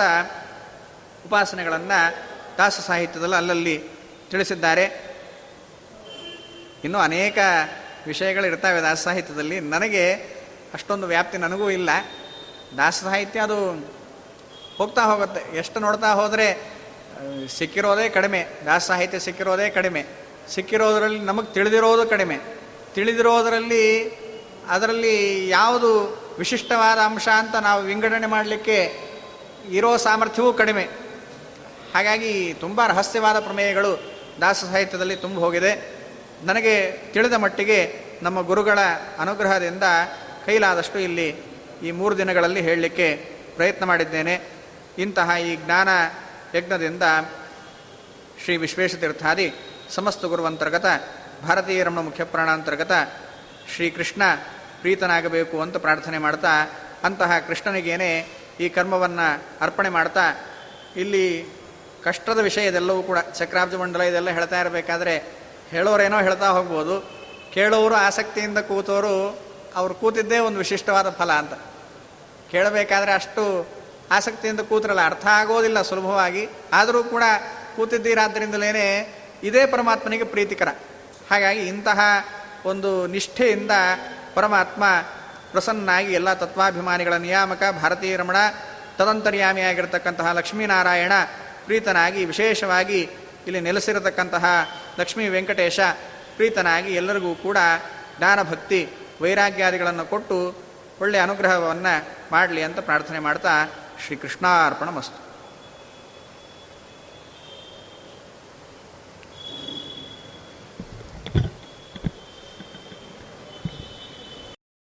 [1.26, 2.14] ಉಪಾಸನೆಗಳನ್ನು
[2.58, 3.84] ದಾಸ ಸಾಹಿತ್ಯದಲ್ಲಿ ಅಲ್ಲಲ್ಲಿ
[4.30, 5.07] ತಿಳಿಸಿದ್ದಾರೆ.
[6.84, 7.38] ಇನ್ನೂ ಅನೇಕ
[8.06, 9.60] ವಿಷಯಗಳು ಇರ್ತಾವೆ ದಾಸ ಸಾಹಿತ್ಯದಲ್ಲಿ.
[9.60, 10.12] ನನಗೆ
[10.74, 11.90] ಅಷ್ಟೊಂದು ವ್ಯಾಪ್ತಿ ನನಗೂ ಇಲ್ಲ.
[12.76, 13.70] ದಾಸ ಸಾಹಿತ್ಯ ಅದು
[14.76, 15.56] ಹೋಗ್ತಾ ಹೋಗುತ್ತೆ.
[15.56, 16.72] ಎಷ್ಟು ನೋಡ್ತಾ ಹೋದರೆ
[17.48, 18.46] ಸಿಕ್ಕಿರೋದೇ ಕಡಿಮೆ.
[18.64, 20.04] ದಾಸ ಸಾಹಿತ್ಯ ಸಿಕ್ಕಿರೋದೇ ಕಡಿಮೆ.
[20.54, 22.38] ಸಿಕ್ಕಿರೋದರಲ್ಲಿ ನಮಗೆ ತಿಳಿದಿರೋದು ಕಡಿಮೆ.
[22.94, 24.10] ತಿಳಿದಿರೋದರಲ್ಲಿ
[24.68, 25.92] ಅದರಲ್ಲಿ ಯಾವುದು
[26.38, 29.08] ವಿಶಿಷ್ಟವಾದ ಅಂಶ ಅಂತ ನಾವು ವಿಂಗಡಣೆ ಮಾಡಲಿಕ್ಕೆ
[29.70, 30.88] ಇರೋ ಸಾಮರ್ಥ್ಯವೂ ಕಡಿಮೆ.
[31.94, 35.97] ಹಾಗಾಗಿ ತುಂಬ ರಹಸ್ಯವಾದ ಪ್ರಮೇಯಗಳು ದಾಸ ಸಾಹಿತ್ಯದಲ್ಲಿ ತುಂಬ ಹೋಗಿದೆ.
[36.44, 38.78] ನನಗೆ ತಿಳಿದ ಮಟ್ಟಿಗೆ ನಮ್ಮ ಗುರುಗಳ
[39.18, 39.82] ಅನುಗ್ರಹದಿಂದ
[40.46, 41.36] ಕೈಲಾದಷ್ಟು ಇಲ್ಲಿ
[41.82, 43.14] ಈ ಮೂರು ದಿನಗಳಲ್ಲಿ ಹೇಳಲಿಕ್ಕೆ
[43.56, 44.40] ಪ್ರಯತ್ನ ಮಾಡಿದ್ದೇನೆ.
[44.98, 45.88] ಇಂತಹ ಈ ಜ್ಞಾನ
[46.54, 47.02] ಯಜ್ಞದಿಂದ
[48.44, 49.52] ಶ್ರೀ ವಿಶ್ವೇಶತೀರ್ಥಾದಿ
[49.90, 50.84] ಸಮಸ್ತ ಗುರುವಂತರ್ಗತ,
[51.42, 52.92] ಭಾರತೀಯ ರಮಣ ಮುಖ್ಯ ಪ್ರಾಣಾಂತರ್ಗತ
[53.74, 54.22] ಶ್ರೀಕೃಷ್ಣ
[54.80, 56.70] ಪ್ರೀತನಾಗಬೇಕು ಅಂತ ಪ್ರಾರ್ಥನೆ ಮಾಡ್ತಾ,
[57.04, 58.26] ಅಂತಹ ಕೃಷ್ಣನಿಗೇನೆ
[58.60, 60.20] ಈ ಕರ್ಮವನ್ನು ಅರ್ಪಣೆ ಮಾಡ್ತಾ,
[60.96, 61.46] ಇಲ್ಲಿ
[62.04, 67.18] ಕಷ್ಟದ ವಿಷಯ ಇದೆಲ್ಲವೂ ಕೂಡ, ಚಕ್ರಾಬ್ಜ ಮಂಡಲ ಇದೆಲ್ಲ ಹೇಳ್ತಾ ಇರಬೇಕಾದ್ರೆ ಹೇಳೋರೇನೋ ಹೇಳ್ತಾ ಹೋಗ್ಬೋದು.
[67.54, 69.38] ಕೇಳೋರು ಆಸಕ್ತಿಯಿಂದ ಕೂತೋರು
[69.76, 71.52] ಅವ್ರು ಕೂತಿದ್ದೇ ಒಂದು ವಿಶಿಷ್ಟವಾದ ಫಲ ಅಂತ.
[72.50, 73.66] ಕೇಳಬೇಕಾದ್ರೆ ಅಷ್ಟು
[74.10, 76.48] ಆಸಕ್ತಿಯಿಂದ ಕೂತ್ರಲ್ಲ, ಅರ್ಥ ಆಗೋದಿಲ್ಲ ಸುಲಭವಾಗಿ.
[76.72, 77.22] ಆದರೂ ಕೂಡ
[77.76, 80.68] ಕೂತಿದ್ದೀರಾದ್ದರಿಂದಲೇ ಇದೇ ಪರಮಾತ್ಮನಿಗೆ ಪ್ರೀತಿಕರ.
[81.30, 82.00] ಹಾಗಾಗಿ ಇಂತಹ
[82.64, 83.70] ಒಂದು ನಿಷ್ಠೆಯಿಂದ
[84.34, 84.84] ಪರಮಾತ್ಮ
[85.52, 88.36] ಪ್ರಸನ್ನಾಗಿ ಎಲ್ಲ ತತ್ವಾಭಿಮಾನಿಗಳ ನಿಯಾಮಕ, ಭಾರತೀಯ ರಮಣ,
[88.96, 91.12] ತದಂತರ್ಯಾಮಿಯಾಗಿರ್ತಕ್ಕಂತಹ ಲಕ್ಷ್ಮೀನಾರಾಯಣ
[91.64, 93.10] ಪ್ರೀತನಾಗಿ ವಿಶೇಷವಾಗಿ
[93.48, 94.44] ಇಲ್ಲಿ ನೆಲೆಸಿರತಕ್ಕಂತಹ
[95.00, 95.80] ಲಕ್ಷ್ಮೀ ವೆಂಕಟೇಶ
[96.36, 97.56] ಪ್ರೀತನಾಗಿ ಎಲ್ಲರಿಗೂ ಕೂಡ
[98.18, 98.88] ಜ್ಞಾನಭಕ್ತಿ,
[99.22, 100.54] ವೈರಾಗ್ಯಾದಿಗಳನ್ನು ಕೊಟ್ಟು
[101.00, 103.64] ಒಳ್ಳೆಯ ಅನುಗ್ರಹವನ್ನು ಮಾಡಲಿ ಅಂತ ಪ್ರಾರ್ಥನೆ ಮಾಡ್ತಾ
[104.06, 105.27] ಶ್ರೀ ಕೃಷ್ಣಾರ್ಪಣ ಮಸ್ತು